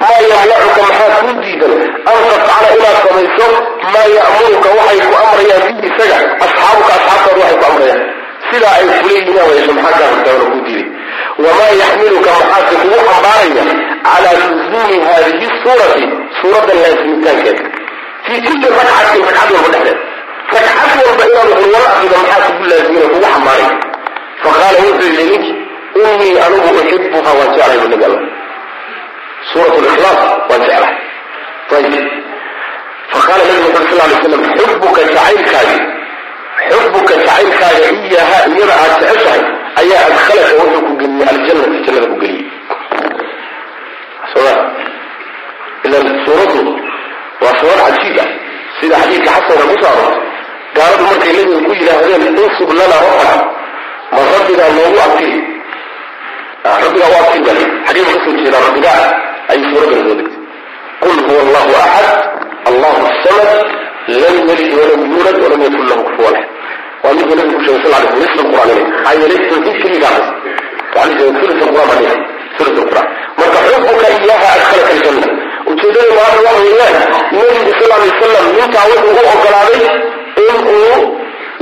maa 0.00 0.18
yamnacuka 0.28 0.80
maxaa 0.88 1.18
kuu 1.24 1.34
diidan? 1.42 1.72
An 2.10 2.16
inaad 2.76 2.96
samayso 3.04 3.46
maa 3.92 4.06
ya'muruka 4.16 4.68
waxay 4.78 5.00
ku 5.08 5.14
amrayaan 5.22 5.62
bihi 5.68 5.86
isaga 5.90 6.16
asxaabuka 6.44 6.92
kuu 10.52 10.62
diiday 10.66 10.86
wamaa 11.38 11.72
yaxmiluka 11.82 12.30
maxaase 12.40 12.74
kugu 12.82 12.98
xambaaraya 13.08 13.64
calaa 14.06 14.34
luzuumi 14.50 14.96
haadihi 15.06 15.46
suurati 15.62 16.04
suuradda 16.40 16.74
laasimitaankeeda 16.82 17.62
fii 18.24 18.40
kulli 18.46 18.66
ragcatin 18.78 19.24
ragcad 19.26 19.50
walba 19.54 19.68
dhexdeed 19.74 19.98
ragcad 20.52 21.00
walba 21.06 21.24
inaad 21.30 21.50
hulwalo 21.60 21.86
akrido 21.92 22.16
maxaa 22.22 22.46
kugu 22.52 22.64
laazimina 22.70 23.06
kugu 23.12 23.26
xambaaraya 23.34 23.70
faqaala 24.42 24.78
wuxuu 24.86 25.10
yidhi 25.16 25.24
ninki 25.30 25.52
innii 26.02 26.38
anigu 26.44 26.68
uxibuha 26.80 27.30
waan 27.38 27.48
jeclahay 27.54 27.78
bu 27.82 27.88
nabi 27.92 28.04
alla 28.08 28.20
suurat 29.52 29.74
likhlaas 29.86 30.20
waan 30.50 30.62
jeclahay 30.66 30.94
ayib 31.76 32.06
faqaala 33.12 33.42
nabigu 33.48 33.68
wuxu 33.76 33.96
sal 33.98 34.08
lay 34.10 34.18
slam 34.24 34.42
xubuka 34.56 35.00
jacaylkaagi 35.08 35.78
xubuka 36.70 37.14
jacaylkaaga 37.26 37.88
iyaha 38.08 38.38
iyada 38.52 38.74
aad 38.82 38.92
jeceshahay 39.02 39.42
ayaa 39.80 40.04
adkhalaka 40.08 40.52
wuxuu 40.60 40.82
ku 40.88 40.92
geliyey 41.00 41.28
aljannata 41.32 41.78
jannada 41.86 42.06
ku 42.12 42.16
geliyey 42.22 42.46
soma 44.32 44.52
ilan 45.86 46.06
suuraddu 46.24 46.60
waa 47.42 47.54
suurad 47.60 47.80
cajiib 47.88 48.18
ah. 48.24 48.30
Sida 48.80 48.96
xadiidka 49.02 49.30
xasanka 49.36 49.64
ku 49.70 49.86
aroortay 49.90 50.20
gaaladu 50.76 51.02
markay 51.08 51.32
nabiga 51.36 51.58
ku 51.66 51.72
yidhaahdeen 51.78 52.22
insub 52.42 52.70
lana 52.78 52.96
rabbaka 53.04 53.36
ma 54.14 54.20
rabbigaa 54.34 54.70
noogu 54.76 54.98
abtiri 55.06 55.40
rabbigaa 56.82 57.10
waa 57.14 57.30
kin 57.32 57.42
bale 57.46 57.62
xagee 57.86 58.04
ka 58.08 58.14
soo 58.24 58.34
jeedaa 58.40 58.64
rabbigaa 58.66 59.00
ayay 59.50 59.64
suuraddan 59.70 60.00
soo 60.06 60.16
degtay. 60.18 60.40
Qul 61.02 61.18
huwa 61.26 61.40
allahu 61.46 61.72
axad 61.84 62.18
allahu 62.70 63.02
samad 63.24 63.58
lam 64.22 64.36
yalid 64.48 64.70
walam 64.78 65.00
yuulad 65.12 65.36
walam 65.44 65.60
yakun 65.66 65.84
lahu 65.90 66.02
kufuwan 66.08 66.34
axad 66.40 66.53
waa 67.04 67.12
midka 67.16 67.34
nabigu 67.38 67.56
ku 67.58 67.64
sheegay 67.64 67.80
sal 67.84 67.94
alay 67.94 68.08
slam 68.08 68.18
nisf 68.22 68.36
alqur'aan 68.44 68.70
inay 68.72 68.84
maxaa 68.90 69.14
yeelay 69.20 69.40
tawxiid 69.50 69.76
keligaa 69.82 70.18
waxaa 70.94 71.06
la 71.08 71.14
jeeda 71.18 71.38
sulus 71.40 71.58
alqur'aan 71.66 71.88
baa 71.90 71.98
dhihay 72.00 72.18
sulus 72.56 72.76
alqur'aan 72.82 73.06
marka 73.38 73.58
xubuka 73.66 74.06
iyaha 74.24 74.48
adkhalaka 74.56 74.90
aljanna 74.96 75.28
ujeedada 75.70 76.12
maanta 76.18 76.40
waxa 76.46 76.60
weeyaan 76.66 76.94
nabigu 77.36 77.72
sal 77.80 77.90
alay 77.96 78.08
wasalam 78.12 78.44
ninkaa 78.58 78.84
wuxuu 78.90 79.12
u 79.18 79.22
ogolaaday 79.34 79.84
in 80.40 80.56
uu 80.74 81.00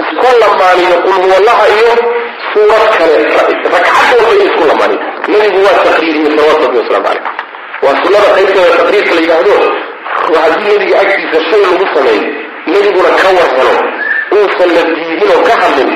isku 0.02 0.28
lamaaniyo 0.42 0.96
qul 1.04 1.16
huwallaha 1.24 1.64
iyo 1.76 1.92
suurad 2.52 2.84
kale 2.98 3.16
ragcad 3.74 4.08
walba 4.16 4.32
in 4.34 4.40
isku 4.48 4.62
lamaaniyo. 4.70 5.00
Nabigu 5.32 5.58
waa 5.66 5.76
nebiguna 12.66 13.10
ka 13.20 13.28
war 13.36 13.50
helo 13.58 13.74
uusan 14.36 14.70
la 14.76 14.82
diidin 14.88 15.30
oo 15.34 15.42
ka 15.48 15.54
hadlin 15.62 15.90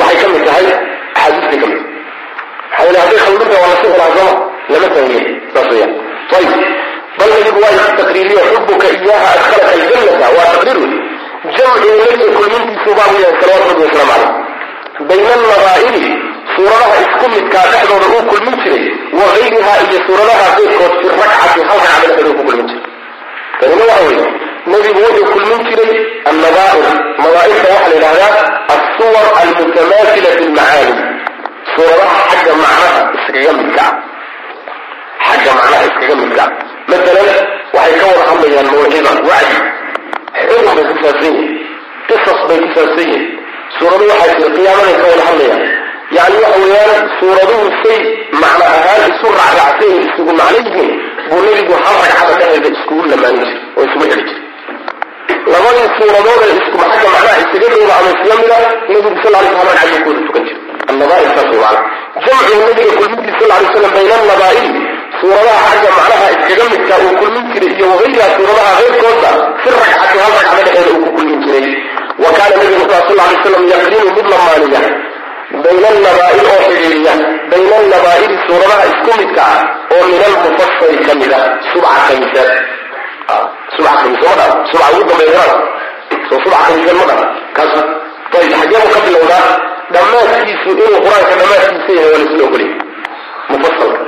waxay 0.00 0.16
ka 0.22 0.26
mid 0.34 0.44
tahay 0.48 0.66
axaadiistay 1.14 1.58
ka 1.62 1.66
mid. 1.72 1.80
Maxaa 2.70 2.84
yeele 2.86 2.98
hadday 3.02 3.18
khaldinta 3.24 3.56
waa 3.64 3.74
helaa 3.80 4.10
sooma 4.16 4.26
lama 4.72 4.88
fahmiye 4.94 5.22
saas 5.54 5.68
weyaan 5.72 5.92
ayib 6.36 6.52
bal 7.18 7.30
nabigu 7.34 7.60
waa 7.64 7.88
taqriiriyo 8.00 8.40
xubuka 8.52 8.86
iyaha 8.96 9.26
adkhalaka 9.34 9.68
aljannata 9.74 10.26
waa 10.36 10.48
taqriir 10.54 10.78
wey 10.82 10.92
jamcu 11.56 11.88
nabiga 12.00 12.28
kulmintiisu 12.38 12.90
baabu 12.98 13.16
yahay 13.24 13.34
salawatu 13.40 13.68
rabbi 13.70 13.84
wasalaamu 13.86 14.28
caleyh 14.98 15.08
bayna 15.08 15.30
alnadaa'iri 15.36 16.04
suuradaha 16.54 16.96
isku 17.04 17.24
midkaa 17.34 17.66
dhexdooda 17.72 18.06
uu 18.14 18.22
kulmin 18.30 18.54
jiray 18.62 18.84
wa 19.18 19.24
gayriha 19.34 19.74
iyo 19.86 19.98
suuradaha 20.06 20.46
qayrkood 20.56 20.92
fi 21.00 21.06
rakcati 21.20 21.60
hal 21.68 21.78
ragcada 21.84 22.06
dhexdooda 22.08 22.32
ku 22.38 22.42
kulmin 22.48 22.66
jiray. 22.70 22.84
Tanina 23.60 23.84
waxa 23.90 24.04
weeye 24.08 24.26
nebigu 24.70 25.00
wuxuu 25.06 25.26
kulmin 25.32 25.60
jiray 25.68 25.92
annadaa'ir 26.30 26.86
nadaa'irta 27.22 27.68
waxaa 27.74 27.88
la 27.90 27.94
yidhahdaa 27.94 28.32
alsuwar 28.74 29.26
almutamaasila 29.42 30.30
fi 30.38 30.44
lmacaani 30.50 30.94
suuradaha 31.74 32.18
xagga 32.30 32.54
macnaha 32.62 33.00
iskaga 33.16 33.52
midka 33.58 33.82
ah. 33.88 33.94
Xagga 35.26 35.52
macnaha 35.58 35.84
iskaga 35.90 36.14
midka 36.22 36.42
ah. 36.46 36.50
Masalan 36.90 37.28
waxay 37.76 37.94
ka 38.00 38.06
wada 38.10 38.22
hadlayaan 38.30 38.66
mawcida 38.72 39.10
wacdi 39.30 39.56
xukun 40.48 40.74
bay 40.76 40.84
ku 40.90 40.94
saabsan 41.02 41.34
yihiin 41.36 41.52
qisas 42.08 42.40
bay 42.48 42.58
ku 42.64 42.68
saabsan 42.76 43.06
yihiin 43.10 43.24
suuradu 43.78 44.04
waxaa 44.10 44.34
jira 44.38 44.50
qiyaamaday 44.56 44.94
ka 45.00 45.06
wada 45.12 45.24
hadlayaan. 45.30 45.62
Yani 46.16 46.36
waxa 46.44 46.58
weeyaan 46.64 47.04
suuraduhu 47.18 47.66
say 47.82 47.98
macno 48.42 48.64
ahaan 48.76 49.02
isu 49.12 49.26
raacraacsan 49.38 49.92
isugu 50.06 50.32
macno 50.40 50.58
yihiin. 50.66 50.90
Buu 51.30 51.40
nebigu 51.46 51.74
hal 51.84 51.96
ragcada 52.02 52.34
dhexeeda 52.40 52.68
iskugu 52.76 53.02
lamaanin 53.12 53.44
jiray 53.46 53.60
oo 53.78 53.84
isugu 53.88 54.04
xidhi 54.10 54.24
jiray 54.28 54.41
labadii 55.52 55.88
suuradood 55.98 56.42
ee 56.46 56.54
isku 56.60 56.76
xagga 56.82 57.08
macnaha 57.14 57.36
isaga 57.42 57.66
dhowda 57.72 57.94
ama 58.00 58.10
nebigu 58.88 59.16
sal 59.22 59.34
alay 59.38 59.52
slam 59.52 60.02
buu 60.04 60.04
kuwada 60.04 60.20
tukan 60.26 60.44
wey 61.00 61.08
macna 61.10 61.42
jamcu 62.26 62.66
nabiga 62.68 62.92
kulmintii 62.98 63.34
sal 63.40 63.50
alay 63.56 63.68
slam 63.74 63.92
bayna 63.96 64.14
annadaa'iri 64.20 64.70
suuradaha 65.20 65.60
xagga 65.70 65.90
macnaha 65.98 66.26
iskaga 66.34 66.64
midka 66.72 66.94
uu 67.04 67.12
kulmin 67.20 67.44
jiray 67.52 67.72
iyo 67.78 67.86
wagayriha 67.92 68.26
suuradaha 68.36 68.70
keyrkoodna 68.80 69.30
fi 69.62 69.68
ragcati 69.74 70.16
hal 70.22 70.32
ragcada 70.38 70.62
dhexeeda 70.66 70.90
uu 70.94 71.02
ku 71.04 71.10
kulmin 71.16 71.38
jiray 71.44 71.66
wa 72.22 72.30
kaana 72.36 72.54
nabigu 72.58 72.82
wuxuu 72.82 73.06
sal 73.08 73.20
alay 73.24 73.36
slam 73.44 73.62
yaqrinu 73.72 74.10
mid 74.16 74.26
lamaaniya 74.32 74.82
bayna 75.64 75.86
alnabaa'ir 75.94 76.46
oo 76.52 76.60
xidhiiriya 76.66 77.14
bayna 77.52 77.74
alnabaa'iri 77.82 78.36
suuradaha 78.46 78.84
isku 78.92 79.10
midka 79.20 79.42
ah 79.54 79.60
oo 79.94 80.04
min 80.12 80.20
almufasali 80.28 80.96
ka 81.06 81.12
mida 81.22 81.40
subca 81.72 81.92
kamisaad 82.08 82.50
subca 83.76 83.92
kamiisa 84.00 84.24
ma 84.30 84.34
dhan 84.40 84.50
subca 84.70 84.86
ugu 84.94 85.04
dambeeya 85.10 85.32
garaan 85.38 85.60
soo 86.28 86.38
subca 86.44 86.58
kamiisad 86.66 86.96
ma 87.00 87.04
dhan 87.10 87.20
kaas 87.56 87.72
ayib 88.38 88.52
xagee 88.60 88.80
buu 88.84 88.92
ka 88.94 89.00
bilowdaa 89.06 89.48
dhammaadkiisu 89.94 90.68
inuu 90.72 91.00
qur'aanka 91.06 91.34
dhammaadkiisa 91.40 91.92
yahay 91.98 92.10
waa 92.12 92.20
laisla 92.22 92.44
ogolyahay 92.48 92.76
mufasalka 93.50 94.00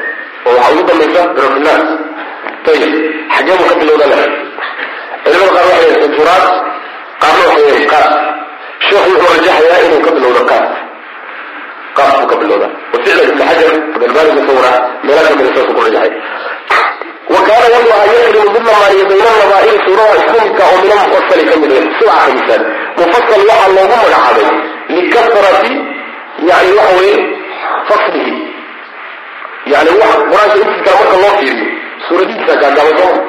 oo 0.46 0.52
waxaa 0.56 0.72
ugu 0.74 0.82
dambaysa 0.90 1.22
birabinaas 1.36 1.84
ayib 2.72 2.92
xagee 3.34 3.56
buu 3.58 3.66
ka 3.70 3.74
bilowdaa 3.80 4.08
le 4.12 4.26
culimada 5.24 5.50
qaar 5.56 5.66
waxay 5.70 5.88
yahay 5.90 6.00
sajuraat 6.04 6.44
qaarna 7.22 7.42
waxay 7.50 7.66
yahay 7.70 7.86
qaas 7.92 8.08
sheekhu 8.86 9.10
wuxuu 9.12 9.30
rajaxayaa 9.34 9.78
inuu 9.86 10.00
ka 10.06 10.10
bilowdo 10.16 10.40
qaas 10.50 10.66
qaas 11.98 12.12
buu 12.20 12.28
ka 12.32 12.36
bilowdaa 12.42 12.70
waficla 12.92 13.22
ibn 13.28 13.38
xajar 13.48 13.72
galbaaniga 14.02 14.42
sawra 14.48 14.72
meelaha 15.06 15.28
kamida 15.30 15.50
saasuu 15.56 15.74
ku 15.78 15.82
rajaxay 15.86 16.12
wa 17.32 17.40
kaana 17.48 17.66
wallaha 17.74 18.04
yakrimu 18.20 18.50
mid 18.54 18.64
lamaaniyo 18.68 19.04
bayna 19.10 19.28
alnabaa'iri 19.34 19.78
suuradaha 19.86 20.16
isku 20.20 20.36
midka 20.44 20.62
oo 20.70 20.78
min 20.82 20.92
almufasali 20.98 21.44
ka 21.50 21.56
mid 21.62 21.70
wey 21.74 21.84
subca 21.98 22.16
ka 22.24 22.32
misaan 22.36 22.62
mufasal 22.98 23.42
waxaa 23.50 23.72
loogu 23.76 23.96
magacaabay 24.02 24.48
likasrati 24.96 25.72
yani 26.50 26.70
waxa 26.78 26.94
weye 27.00 27.16
faslihi 27.88 28.34
yani 29.72 29.90
wax 30.00 30.12
qur'aanka 30.30 30.56
intiis 30.62 30.82
kale 30.86 30.96
marka 31.00 31.16
loo 31.22 31.32
fiiriyo 31.38 31.66
suuradihiisa 32.08 32.54
gaagaaban 32.62 32.96
sooma 32.98 33.20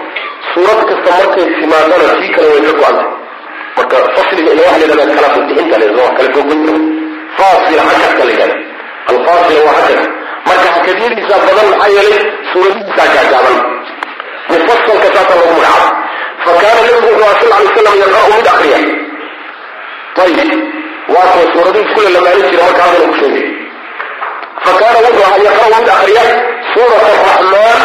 suurad 0.54 0.80
kasta 0.89 1.12
markay 1.20 1.46
timaadana 1.60 2.14
tii 2.20 2.32
kale 2.36 2.48
way 2.54 2.62
ka 2.68 2.74
go-antay 2.80 3.08
marka 3.78 3.96
fasliga 4.16 4.52
ila 4.54 4.62
waxa 4.68 4.88
la 4.88 4.93
yidhahda 4.93 5.16
kala 5.18 5.28
la 5.80 5.86
yidhahda 5.86 6.12
kala 6.18 6.28
gogoynta 6.36 6.74
faasila 7.38 7.82
hakadka 7.89 8.24
la 8.28 8.32
yidhahda 8.34 8.56
alfaasila 9.12 9.60
waa 9.68 9.76
hakad 9.80 10.00
marka 10.48 10.68
hakadyadiisa 10.76 11.36
badan 11.48 11.66
maxaa 11.72 11.91
yeelay 11.98 12.22
suuradihiisa 12.52 13.04
gaagaaban 13.16 13.58
mufasalka 14.50 15.08
saasaa 15.16 15.38
lagu 15.39 15.54
magacaaba 15.58 15.89
fa 16.43 16.52
nabigu 16.66 17.08
wuxuu 17.08 17.34
sal 17.41 17.54
alay 17.58 17.70
slam 17.76 17.96
yaqra'u 18.04 18.28
mid 18.38 18.48
akriya 18.54 18.78
ayib 20.24 20.52
waa 21.14 21.28
kuwa 21.32 21.46
suuradihiis 21.54 21.91
kule 21.96 22.10
lamaanin 22.16 22.50
jira 22.52 22.64
marka 22.68 22.82
haddana 22.86 23.08
ku 23.12 23.16
sheegay. 23.22 23.46
Wuxuu 24.66 25.24
ahaa 25.26 25.38
yaqra'u 25.48 25.76
mid 25.82 25.89
akriya 25.96 26.24
suurat 26.74 27.04
araxmaan 27.10 27.84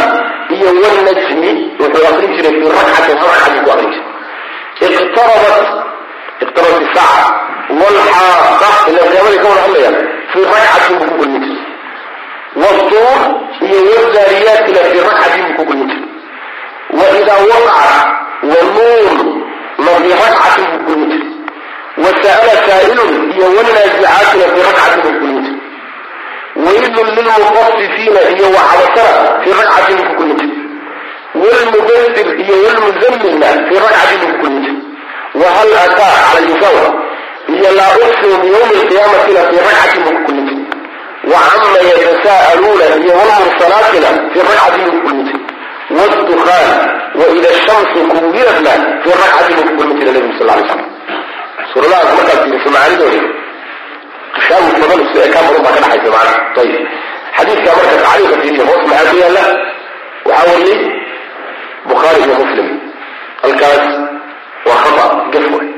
iyo 0.54 0.68
wannajmi. 0.82 1.50
Wuxuu 1.80 2.06
akrin 2.10 2.30
jiray 2.36 2.52
fii 2.58 2.70
rakcatin 2.76 3.16
hal 3.22 3.28
ragcad 3.32 3.52
buu 3.56 3.64
ku 3.66 3.70
akrin 3.74 3.90
jiray. 3.94 4.92
Iqtarabat 5.00 5.66
iqtarabat 6.44 6.82
isaaca 6.88 7.26
walxaaqa 7.80 8.70
ila 8.90 9.00
qiyaamadii 9.10 9.40
ka 9.42 9.48
wada 9.52 9.62
hadlayaan 9.66 9.96
fii 10.32 10.44
rakcatin 10.52 10.94
buu 10.98 11.08
ku 11.10 11.14
kulmin 11.20 11.42
jiray 11.44 11.62
watuur 12.62 13.20
iyo 13.66 13.78
wadaariyaatina 14.04 14.80
fii 14.90 15.02
rakcatin 15.08 15.42
buu 15.46 15.56
ku 15.58 15.64
kulmin 15.68 15.88
jiray 15.90 16.09
waidaa 16.98 17.40
waqaca 17.50 17.98
wanuun 18.50 19.18
kulmin 20.86 21.10
jiray 21.10 21.30
wasa'ala 22.04 22.54
saa'ilun 22.66 23.10
iyo 23.34 23.46
ku 25.04 25.10
kulmin 25.20 25.44
jiray 25.44 25.58
waylun 26.66 27.08
lilmuqafifiina 27.16 28.20
iyo 28.34 28.46
wacabasana 28.56 29.20
fii 29.44 29.52
kulmin 30.18 30.36
jiray 30.40 30.58
wlmudassir 31.42 32.28
iyo 32.42 32.54
wlmuzammilna 32.64 33.48
fii 33.68 33.78
kulmin 34.40 34.62
jiray 34.64 34.78
wahal 35.42 35.70
ataa 35.84 36.16
cala 36.24 36.40
yusawa 36.48 36.84
iyo 37.54 37.68
laa 37.78 37.92
uqsimu 38.04 38.36
biyawmi 38.42 38.74
alqiyaamatina 38.80 39.40
fii 39.50 39.60
kulmin 40.26 40.44
jiray 40.48 40.66
wacama 41.32 41.78
yatasa'aluuna 41.90 42.84
iyo 43.04 43.12
wlmursalaatina 43.20 44.08
fii 44.32 44.40
rakcatin 44.48 44.84
buu 44.90 45.00
jiray 45.90 46.08
wddukaan 46.20 46.68
waida 47.20 47.48
shamsu 47.66 47.98
kuwiradna 48.10 48.70
fii 49.02 49.10
rakcatin 49.22 49.56
buu 49.56 49.64
ku 49.68 49.76
kulmin 49.76 49.96
jiray 49.98 50.12
nabigu 50.14 50.38
sal 50.38 50.46
lay 50.46 50.62
slam 50.68 50.80
suuradahaas 51.72 52.14
markaad 52.18 52.38
fiiriso 52.44 52.70
macaanidooda 52.70 53.20
tashaabus 54.34 54.74
badan 54.82 55.00
isu 55.06 55.18
ekaan 55.26 55.44
badan 55.46 55.62
baa 55.64 55.72
ka 55.76 55.80
dhaxaysa 55.84 56.10
macana 56.16 56.32
ayib 56.62 56.82
xadiidka 57.36 57.70
marka 57.76 57.96
tacliiqa 58.04 58.36
fiiriya 58.42 58.64
hoos 58.68 58.82
maxaa 58.90 59.10
ku 59.10 59.16
yaalla 59.22 59.44
waxaa 60.28 60.46
wariyey 60.52 60.80
bukhaari 61.88 62.18
iyo 62.24 62.34
muslim 62.42 62.68
halkaas 63.42 63.84
waa 64.66 64.78
khata 64.84 65.04
gaf 65.32 65.46
way 65.54 65.68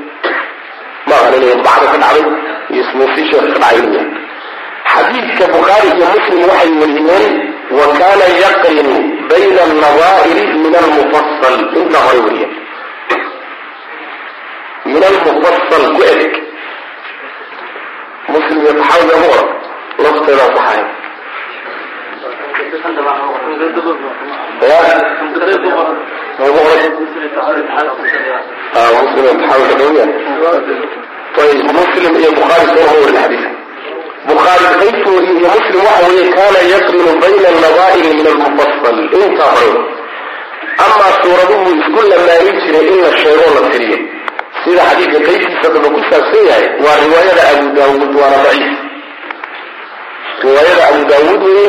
ma 1.07 1.15
aqan 1.19 1.33
inay 1.37 1.55
bacda 1.65 1.87
ka 1.93 1.97
dhacday 2.03 2.25
iyo 2.71 2.81
ismuusi 2.83 3.21
wa 7.77 7.85
kaana 7.99 8.25
yaqrinu 8.45 8.95
bayna 9.31 9.61
alnadaa'iri 9.67 10.43
min 10.63 10.73
almufasal 10.81 11.55
intaa 11.79 12.03
horay 12.07 12.21
wariyeen 12.25 12.53
min 14.93 15.03
almufasal 15.09 15.83
ku 15.95 16.01
eg 16.13 16.21
muslim 18.33 18.57
iyo 18.63 18.73
taxaawiga 18.79 19.15
ma 19.21 19.27
oran 19.33 19.47
lafteedaa 20.03 20.49
saxahay 20.55 20.81
muslim 31.79 32.13
iyo 32.19 32.31
bukhaari 32.37 32.65
soo 32.67 32.85
ma 32.87 32.93
warin 33.01 33.17
xadiiska 33.23 33.52
bukhaari 34.33 34.65
qaybtoodi 34.81 35.31
iyo 35.39 35.49
muslim 35.55 35.81
waxa 35.87 36.05
weeye 36.09 36.25
kaana 36.37 36.59
yaqrinu 36.73 37.11
bayna 37.23 37.47
alnadaa'iri 37.53 38.09
min 38.17 38.27
almufasal 38.33 38.97
intaa 39.19 39.51
hore 39.57 39.81
amaa 40.85 41.11
suuraduhu 41.21 41.67
isku 41.79 41.99
lamaanin 42.11 42.57
jiray 42.63 42.87
in 42.93 42.99
la 43.05 43.11
sheego 43.21 43.47
la 43.55 43.61
tiriyo 43.73 43.97
sida 44.63 44.81
xadiidka 44.89 45.19
qaybtiisa 45.27 45.67
daba 45.75 45.89
ku 45.95 46.01
saabsan 46.09 46.43
yahay 46.49 46.65
waa 46.85 46.97
riwaayada 47.03 47.43
abu 47.53 47.65
daawuud 47.77 48.11
waana 48.19 48.37
daciif. 48.45 48.73
Riwaayada 50.45 50.83
abu 50.91 51.01
daawuud 51.11 51.41
weye 51.47 51.67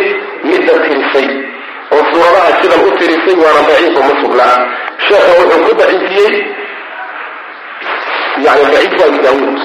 midda 0.50 0.74
tirisay 0.84 1.28
oo 1.94 2.02
suuradaha 2.10 2.50
sidan 2.60 2.80
u 2.88 2.90
tirisay 2.98 3.36
waana 3.44 3.62
daciif 3.68 3.96
oo 4.00 4.04
ma 4.08 4.14
sugnaa. 4.22 4.56
Sheekha 5.06 5.30
wuxuu 5.38 5.62
ku 5.66 5.72
daciifiyey 5.80 6.34
yani 8.46 8.64
daciifku 8.72 9.02
abu 9.08 9.18
daawuud 9.26 9.58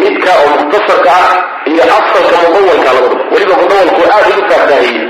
midka 0.00 0.30
oo 0.42 0.48
mukhtasarka 0.58 1.10
ah 1.22 1.32
iyo 1.70 1.82
asalka 1.98 2.36
mudawalka 2.44 2.90
labadaba 2.96 3.24
weliba 3.32 3.54
mudawalku 3.62 4.00
aada 4.14 4.28
ugu 4.32 4.42
faahfaahiyey 4.50 5.06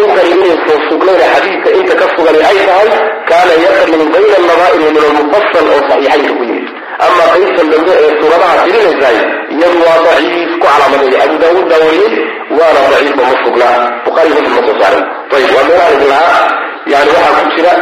intani 0.00 0.30
inaysan 0.36 0.78
sugnayna 0.88 1.26
xadiidka 1.34 1.68
inta 1.78 1.94
ka 2.00 2.06
sugani 2.16 2.40
ay 2.50 2.58
tahay 2.68 2.88
kaana 3.30 3.52
yaqrinu 3.64 4.04
bayna 4.14 4.34
alnadaa'iri 4.40 4.84
min 4.96 5.02
almufasal 5.08 5.66
oo 5.74 5.80
saxiixaynka 5.88 6.32
ku 6.38 6.42
yimid 6.48 6.66
ama 7.06 7.22
qaybtan 7.32 7.66
dambe 7.72 7.92
ee 8.04 8.10
suuradaha 8.20 8.54
tirinaysahay 8.66 9.18
iyadu 9.54 9.78
waa 9.86 9.98
daciif 10.06 10.50
ku 10.52 10.66
calaamadeeya 10.66 11.18
abu 11.26 11.36
daawuud 11.42 11.66
baa 11.72 11.80
wariyey 11.86 12.14
waana 12.58 12.80
daciif 12.92 13.16
oo 13.22 13.26
ma 13.30 13.36
sugnaa 13.44 13.76
bukhari 14.06 14.28
muslim 14.36 14.52
ma 14.56 14.60
soo 14.68 14.76
saaray. 14.80 15.02
Ayib 15.36 15.50
waa 15.56 15.64
meelaha 15.68 15.90
idin 15.96 16.08
lahaa. 16.12 16.44
Yani 16.92 17.10
waxaa 17.16 17.42
ku 17.46 17.50
jira 17.56 17.72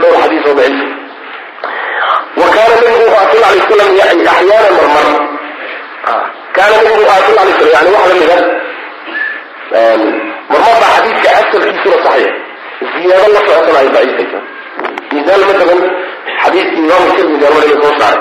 dhowr 0.00 0.16
xadiis 0.22 0.44
oo 0.50 0.54
daciif. 0.60 0.90
Wa 2.40 2.46
kaana 2.54 2.74
nabigu 2.82 3.06
sal 3.14 3.28
alay 3.38 3.58
wasalam 3.62 3.90
axyaana 4.04 4.70
marmar 4.78 5.08
kaana 6.56 6.76
nabigu 6.76 7.04
ah 7.14 7.20
sal 7.26 7.38
alay 7.42 7.54
slam 7.58 7.70
yani 7.74 7.90
waxa 7.96 8.08
la 8.10 8.16
mida 8.20 8.36
marmar 10.50 10.76
baa 10.82 10.92
xadiidka 10.96 11.28
asalkiisuna 11.40 11.98
saxiix 12.06 12.34
ziyaado 12.94 13.28
la 13.34 13.40
socotana 13.46 13.78
ay 13.82 13.88
daciifaysa 13.96 14.38
misaal 15.14 15.42
matalan 15.50 15.80
xadiidkii 16.42 16.82
imaamu 16.86 17.08
tirmidi 17.16 17.46
alwaliga 17.50 17.76
soo 17.82 17.94
saaray 18.00 18.20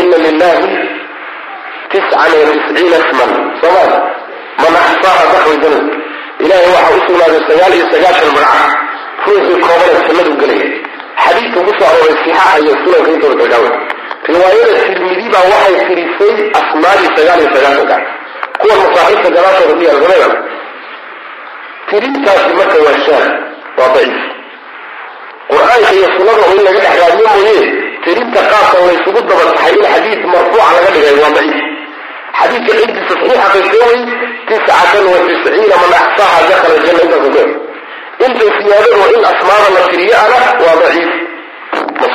ina 0.00 0.16
lilahi 0.26 0.68
tiscan 1.92 2.32
wa 2.40 2.52
tisciina 2.54 2.96
isman 3.04 3.30
soomaali 3.60 3.98
man 4.62 4.74
axsaaha 4.88 5.22
daxwi 5.32 5.56
ilahay 6.44 6.68
waxaa 6.76 7.36
u 7.36 7.40
sagaal 7.48 7.72
iyo 7.76 7.86
sagaashan 7.92 8.30
magaca 8.36 8.62
ruuxii 9.26 9.60
koobana 9.64 10.00
jannadu 10.06 10.32
gelaya 10.40 10.68
xadiidka 11.22 11.58
ku 11.66 11.72
soo 11.78 11.88
arooray 11.90 12.16
sixaaxa 12.22 12.58
iyo 12.64 12.74
sunanka 12.82 13.10
intooda 13.14 13.36
kalgaawa 13.40 13.70
riwaayada 14.32 14.78
tirmidi 14.86 15.26
baa 15.34 15.44
waxay 15.52 15.76
tirisay 15.88 16.34
asmaadii 16.60 17.10
sagaal 17.16 17.40
iyo 17.42 17.50
sagaasanka 17.54 17.96
kuwa 18.60 18.74
masaaxiibta 18.82 19.28
gadaashooda 19.36 19.74
ku 19.78 19.82
yaalla 19.88 20.06
sameeya 20.06 20.28
tirintaasi 21.90 22.52
marka 22.58 22.76
waa 22.86 22.98
shaad 23.06 23.28
waa 23.78 23.88
daciif. 23.94 24.20
Qur'aanka 25.50 25.90
iyo 25.98 26.08
sunnada 26.16 26.42
oo 26.46 26.54
in 26.56 26.62
laga 26.66 26.80
dhex 26.84 26.94
raadiyo 27.02 27.28
mooye 27.34 27.56
tirinta 28.04 28.40
qaabka 28.50 28.76
laysugu 28.86 29.20
daba 29.28 29.44
taxay 29.50 29.74
in 29.78 29.84
xadiid 29.92 30.20
marfuuca 30.32 30.68
laga 30.76 30.90
dhigay 30.94 31.16
waa 31.22 31.32
daciif. 31.36 31.58
Xadiidka 32.38 32.72
ciddisa 32.80 33.14
saxiixa 33.20 33.46
qaysowey 33.54 34.00
tiscatan 34.48 35.04
wa 35.12 35.18
tisciina 35.26 35.76
man 35.82 35.92
axsaaha 36.00 36.38
dakhala 36.50 36.76
janna 36.84 37.02
intaas 37.06 37.24
ku 37.34 37.42
inta 38.26 38.44
siyaadadu 38.56 39.04
in 39.16 39.22
asmaada 39.32 39.68
la 39.76 39.82
tiriyo 39.90 40.16
ana 40.24 40.38
waa 40.64 40.76
daciif. 40.82 41.10
Ma 42.00 42.06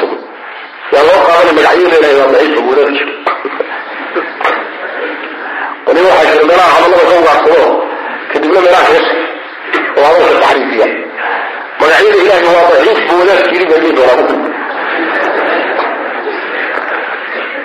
yaa 0.95 1.03
loo 1.07 1.19
qaadana 1.27 1.51
magacyada 1.57 1.97
ilahay 1.99 2.15
waa 2.21 2.31
daciif 2.33 2.57
abuurada 2.61 2.91
jiro 2.97 3.13
waliba 5.87 6.07
waxaa 6.17 6.31
jira 6.33 6.45
meelaha 6.49 6.71
hadallada 6.75 7.03
ka 7.09 7.15
ugaarsado 7.21 7.67
kadibna 8.31 8.59
meelaha 8.65 8.85
kaga 8.89 9.01
oo 9.97 10.03
hadalka 10.07 10.39
taxriifiya. 10.43 10.87
Magacyada 11.81 12.17
ilahay 12.23 12.43
waa 12.55 12.69
daciif 12.73 12.99
buu 13.07 13.17
wadaad 13.21 13.41
jiri 13.51 13.65
baa 13.69 13.79
dhihi 13.81 13.93
doonaa. 13.97 14.53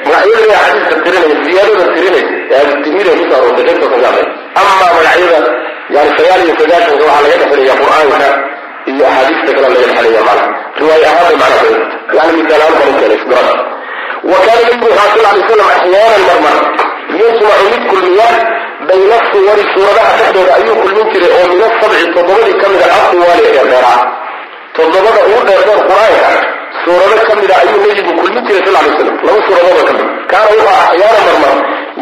Magacyada 0.04 0.56
xadiiska 0.64 0.94
tirinaya 1.04 1.36
ziyaadada 1.44 1.84
tirinay 1.94 2.24
ee 2.54 2.60
abtimida 2.72 3.10
ku 3.18 3.22
soo 3.30 3.36
aroortay 3.38 3.64
qaybta 3.68 3.86
sagaal 3.94 4.16
amaa 4.60 4.88
magacyada 4.96 5.38
yani 5.94 6.10
sagaal 6.18 6.40
iyo 6.44 6.54
sagaasanka 6.60 7.04
waxaa 7.08 7.22
laga 7.24 7.36
dhexelaya 7.40 7.74
qur'aanka 7.82 8.28
iyo 8.90 9.04
axaadiista 9.10 9.50
kale 9.56 9.66
laga 9.68 9.78
dhexelaya 9.82 10.22
macna 10.28 10.46
riwaaya 10.80 11.08
ahaan 11.12 11.26
bay 11.28 11.36
macna 11.42 11.58
ku 11.62 12.14
yani 12.16 12.32
misaal 12.42 12.60
ahaan 12.64 12.74
baan 12.78 12.90
u 12.94 12.98
keenay 13.00 13.18
isbirada 13.20 13.54
wa 14.30 14.38
kaana 14.44 14.60
nabigu 14.66 14.86
waxaa 14.98 15.12
sal 15.16 15.26
alay 15.30 15.42
slam 15.48 15.68
axyaanan 15.74 16.22
marmar. 16.28 16.56
Yajmacu 17.20 17.64
mid 17.72 17.82
kulmiya 17.90 18.28
bayna 18.88 19.16
suwari 19.30 19.64
suuradaha 19.74 20.10
dhexdooda 20.18 20.52
ayuu 20.58 20.76
kulmin 20.82 21.06
jiray 21.12 21.32
oo 21.38 21.46
min 21.52 21.60
asabci 21.68 22.04
toddobadii 22.14 22.56
ka 22.62 22.66
mida 22.72 22.86
aqwaali 22.98 23.42
ee 23.48 23.64
dheeraa. 23.70 24.00
Toddobada 24.76 25.20
ugu 25.28 25.40
dheerdeer 25.48 25.80
qur'aanka 25.88 26.30
suurado 26.84 27.22
ka 27.28 27.34
mida 27.40 27.54
ayuu 27.62 27.78
nebigu 27.86 28.12
kulmin 28.20 28.42
jiray 28.46 28.62
sal 28.66 28.74
lay 28.76 28.92
slam 28.98 29.16
laba 29.26 29.40
suuradoodoo 29.46 29.84
ka 29.88 29.94
kaana 30.30 30.50
wuxuu 30.50 30.74
axyaana 30.84 31.20
marmar 31.28 31.56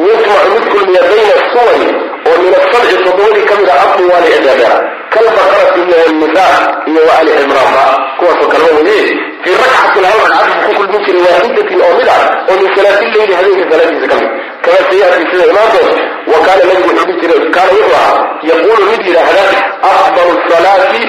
yajmacu 0.06 0.48
mid 0.54 0.64
kulmiya 0.72 1.02
bayna 1.10 1.36
suwari 1.52 1.88
oo 2.28 2.36
min 2.42 2.52
asabci 2.60 2.96
toddobadii 3.04 3.46
ka 3.50 3.54
aqwaali 3.84 4.28
ee 4.34 4.40
dheerdheera 4.44 4.78
kalbaqarati 5.12 5.80
iyo 5.88 5.98
nisaa 6.20 6.56
iyo 6.90 7.00
wa 7.08 7.14
ali 7.20 7.30
cimraanba 7.38 7.84
kuwaasoo 8.18 8.48
kaleba 8.52 8.80
weye 8.86 9.06
fii 9.42 9.56
rakcatin 9.62 10.04
hal 10.10 10.18
ragcad 10.24 10.50
ku 10.64 10.70
kulmin 10.78 11.00
jiray 11.06 11.22
waaxidatin 11.26 11.80
oo 11.86 11.92
mid 11.98 12.08
ah 12.16 12.22
oo 12.50 12.56
min 12.60 12.68
salaati 12.76 13.06
leyli 13.14 13.34
habeenka 13.38 13.64
salaadiisa 13.72 14.06
ka 14.12 14.16
mid 14.20 14.30
kama 14.64 14.78
sayaati 14.90 15.24
sida 15.30 15.44
imaantood 15.52 15.88
wa 16.32 16.38
kaana 16.46 16.62
nabigu 16.68 16.88
wuxuu 16.88 17.06
dhihi 17.06 17.20
jiray 17.22 17.40
kaana 17.56 17.72
wuxuu 17.76 17.94
ahaa 18.00 18.16
yaquulu 18.50 18.82
mid 18.90 19.02
yidhaahda 19.08 19.44
afdalu 19.90 20.32
salaati 20.50 21.02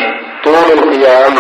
tuulu 0.43 0.73
lqiyaam 0.81 1.35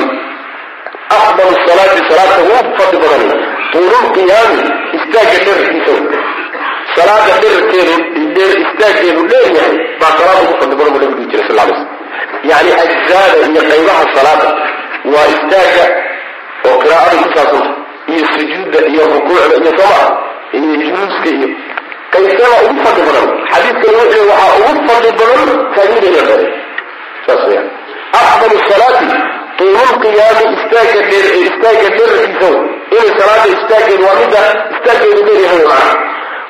afdalu 1.17 1.53
salaati 1.67 1.99
salaata 2.09 2.37
ugu 2.43 2.57
fadli 2.77 2.97
badan 3.03 3.23
tuulu 3.71 3.97
lqiyaami 4.07 4.59
istaagga 4.97 5.37
dherarkiisa 5.45 5.93
salaada 6.95 7.33
dherarkeedu 7.43 7.95
dheer 8.35 8.51
istaaggeedu 8.65 9.21
dheer 9.31 9.47
yahay 9.57 9.75
baa 10.01 10.11
salaada 10.19 10.41
ugu 10.45 10.53
fadli 10.61 10.75
badan 10.79 10.93
buu 10.93 11.01
nabigu 11.03 11.25
jiray 11.31 11.45
sal 11.49 11.59
alay 11.63 11.75
slam 11.79 11.87
yani 12.51 12.71
ajzaada 12.83 13.37
iyo 13.51 13.61
qaybaha 13.71 14.03
salaada 14.15 14.49
waa 15.13 15.27
istaagga 15.35 15.85
oo 16.67 16.75
qiraa'ada 16.83 17.15
ku 17.23 17.27
saabsanta 17.35 17.71
iyo 18.13 18.23
sujuudda 18.35 18.79
iyo 18.91 19.03
rukuucda 19.13 19.55
iyo 19.63 19.71
sooma 19.79 20.01
iyo 20.57 20.71
juluuska 20.83 21.29
iyo 21.37 21.49
qaysada 22.13 22.57
ugu 22.67 22.79
fadli 22.85 23.01
badan. 23.07 23.27
Xadiidkan 23.51 23.91
wuxuu 23.99 24.25
waxaa 24.31 24.55
ugu 24.69 24.81
fadli 24.89 25.11
badan 25.19 25.49
taagnideeda 25.75 26.21
dheer 26.29 26.43
saas 27.25 27.41
weyaan 27.49 27.67
afdal 28.19 28.53
salaati 28.71 29.07
tuululqiyaami 29.57 30.45
istaagga 30.57 31.01
dheer 31.09 31.25
ee 31.35 31.41
istaagga 31.49 31.87
dherarkiisa 31.97 32.49
inay 32.95 33.09
salaada 33.19 33.47
istaaggeedu 33.57 34.03
waa 34.07 34.17
midda 34.21 34.41
istaaggeedu 34.75 35.21
dheer 35.27 35.41
yahay 35.45 35.61
macna 35.71 35.93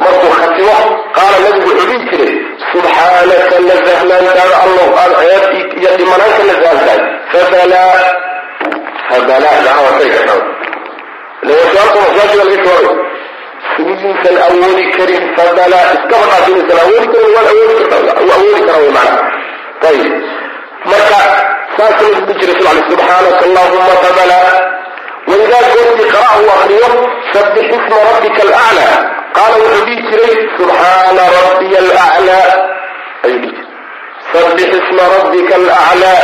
la 0.00 0.06
markuu 0.06 0.30
khatimo 0.38 0.76
qaala 1.16 1.36
nabigu 1.44 1.68
wuxuu 1.70 1.86
dhihi 1.90 2.06
jiray 2.10 2.34
subxaanaka 2.72 3.56
nasahnaantaada 3.70 4.56
allow 4.64 4.88
aad 5.02 5.12
ceeb 5.20 5.44
iyo 5.80 5.90
dhimanaanka 5.98 6.42
nasahantahay 6.50 7.00
fabalaa 7.32 7.98
fabalaa 9.08 9.56
jawaabay 9.66 10.08
midiisan 13.78 14.36
awoodi 14.46 14.84
karin 14.96 15.24
fabalaa 15.36 15.86
iskaba 15.96 16.26
dhaaf 16.30 16.70
awoodi 16.84 17.06
karin 17.12 17.30
waan 17.36 17.48
awoodi 17.52 17.84
karta 17.92 18.12
awoodi 18.22 18.60
kara 18.66 18.78
way 18.82 18.90
macna. 18.98 19.20
Ayib 19.88 20.14
marka 20.90 21.20
saas 21.76 21.96
nabigu 22.02 22.32
jiray 22.40 22.56
sal 22.64 22.78
subxaanaka 22.90 23.42
allahuma 23.48 23.94
fabalaa 24.04 24.50
waidaa 25.30 25.64
goortii 25.74 26.10
qara 26.14 26.28
uu 26.42 26.50
akriyo 26.56 26.88
sabbix 27.32 27.66
isma 27.78 27.96
rabbika 28.10 28.42
alaclaa 28.48 28.96
qaala 29.36 29.56
wuxuu 29.62 29.84
dhihi 29.86 30.02
jiray 30.10 30.36
subxaana 30.56 31.24
rabbiya 31.38 31.78
alaclaa 31.84 32.46
ayuu 33.24 33.40
dhihi 33.42 33.52
jiray 33.56 33.66
sabbix 34.32 34.70
isma 34.80 35.04
rabbika 35.16 35.54
alaclaa 35.60 36.22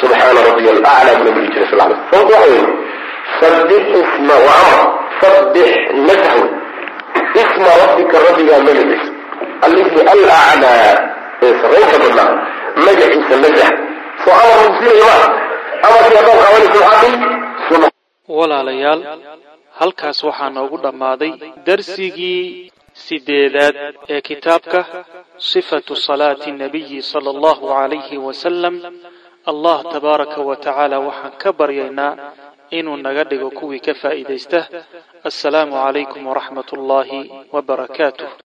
subxaana 0.00 0.40
rabbiya 0.48 0.70
alaclaa 0.76 1.04
nabigu 1.08 1.40
dhihi 1.40 1.52
jiray 1.54 1.68
sal 1.70 1.80
alay 1.86 1.98
sababta 2.10 2.36
waxa 2.42 2.62
sabbix 3.40 3.84
isma 4.02 4.34
wa 4.46 4.52
amr 4.62 4.80
sabbix 5.22 5.70
nasahw 6.08 6.42
isma 7.42 7.70
rabbika 7.82 8.16
rabbigaa 8.26 8.60
magaciisa 8.66 9.10
allihii 9.66 10.02
alaclaa 10.14 10.94
ee 11.44 11.52
sarraynta 11.62 11.96
badnaa 12.04 12.30
magaciisa 12.86 13.34
nasax 13.44 13.72
soo 14.24 14.34
amar 14.42 14.56
lagu 14.62 14.74
siinaya 14.80 15.16
ma 15.82 15.88
amarkii 15.88 16.16
haddaad 16.18 16.38
qaadanayso 16.42 16.80
maxaa 16.84 17.00
dhihi 17.02 17.39
walaalayaal 18.38 19.02
halkaas 19.80 20.18
waxaa 20.28 20.50
noogu 20.56 20.76
dhammaaday 20.84 21.32
darsigii 21.66 22.42
sideedaad 23.04 23.76
ee 24.14 24.20
kitaabka 24.28 24.80
sifatu 25.50 25.92
salaati 26.06 26.50
nabiyi 26.62 26.98
sala 27.12 27.28
allahu 27.34 27.64
calayhi 27.74 28.16
wasalam 28.28 28.74
allah 29.52 29.76
tabaaraka 29.94 30.38
wa 30.48 30.56
tacaala 30.64 30.96
waxaan 31.08 31.34
ka 31.42 31.48
baryaynaa 31.60 32.12
inuu 32.78 32.96
naga 33.06 33.22
dhigo 33.30 33.48
kuwii 33.58 33.82
ka 33.86 33.92
faa'iidaysta. 34.02 34.60
Assalaamu 35.28 35.74
calaykum 35.82 36.22
waraxmat 36.30 36.68
ullaahi 36.76 37.20
wabarakaatuh 37.54 38.30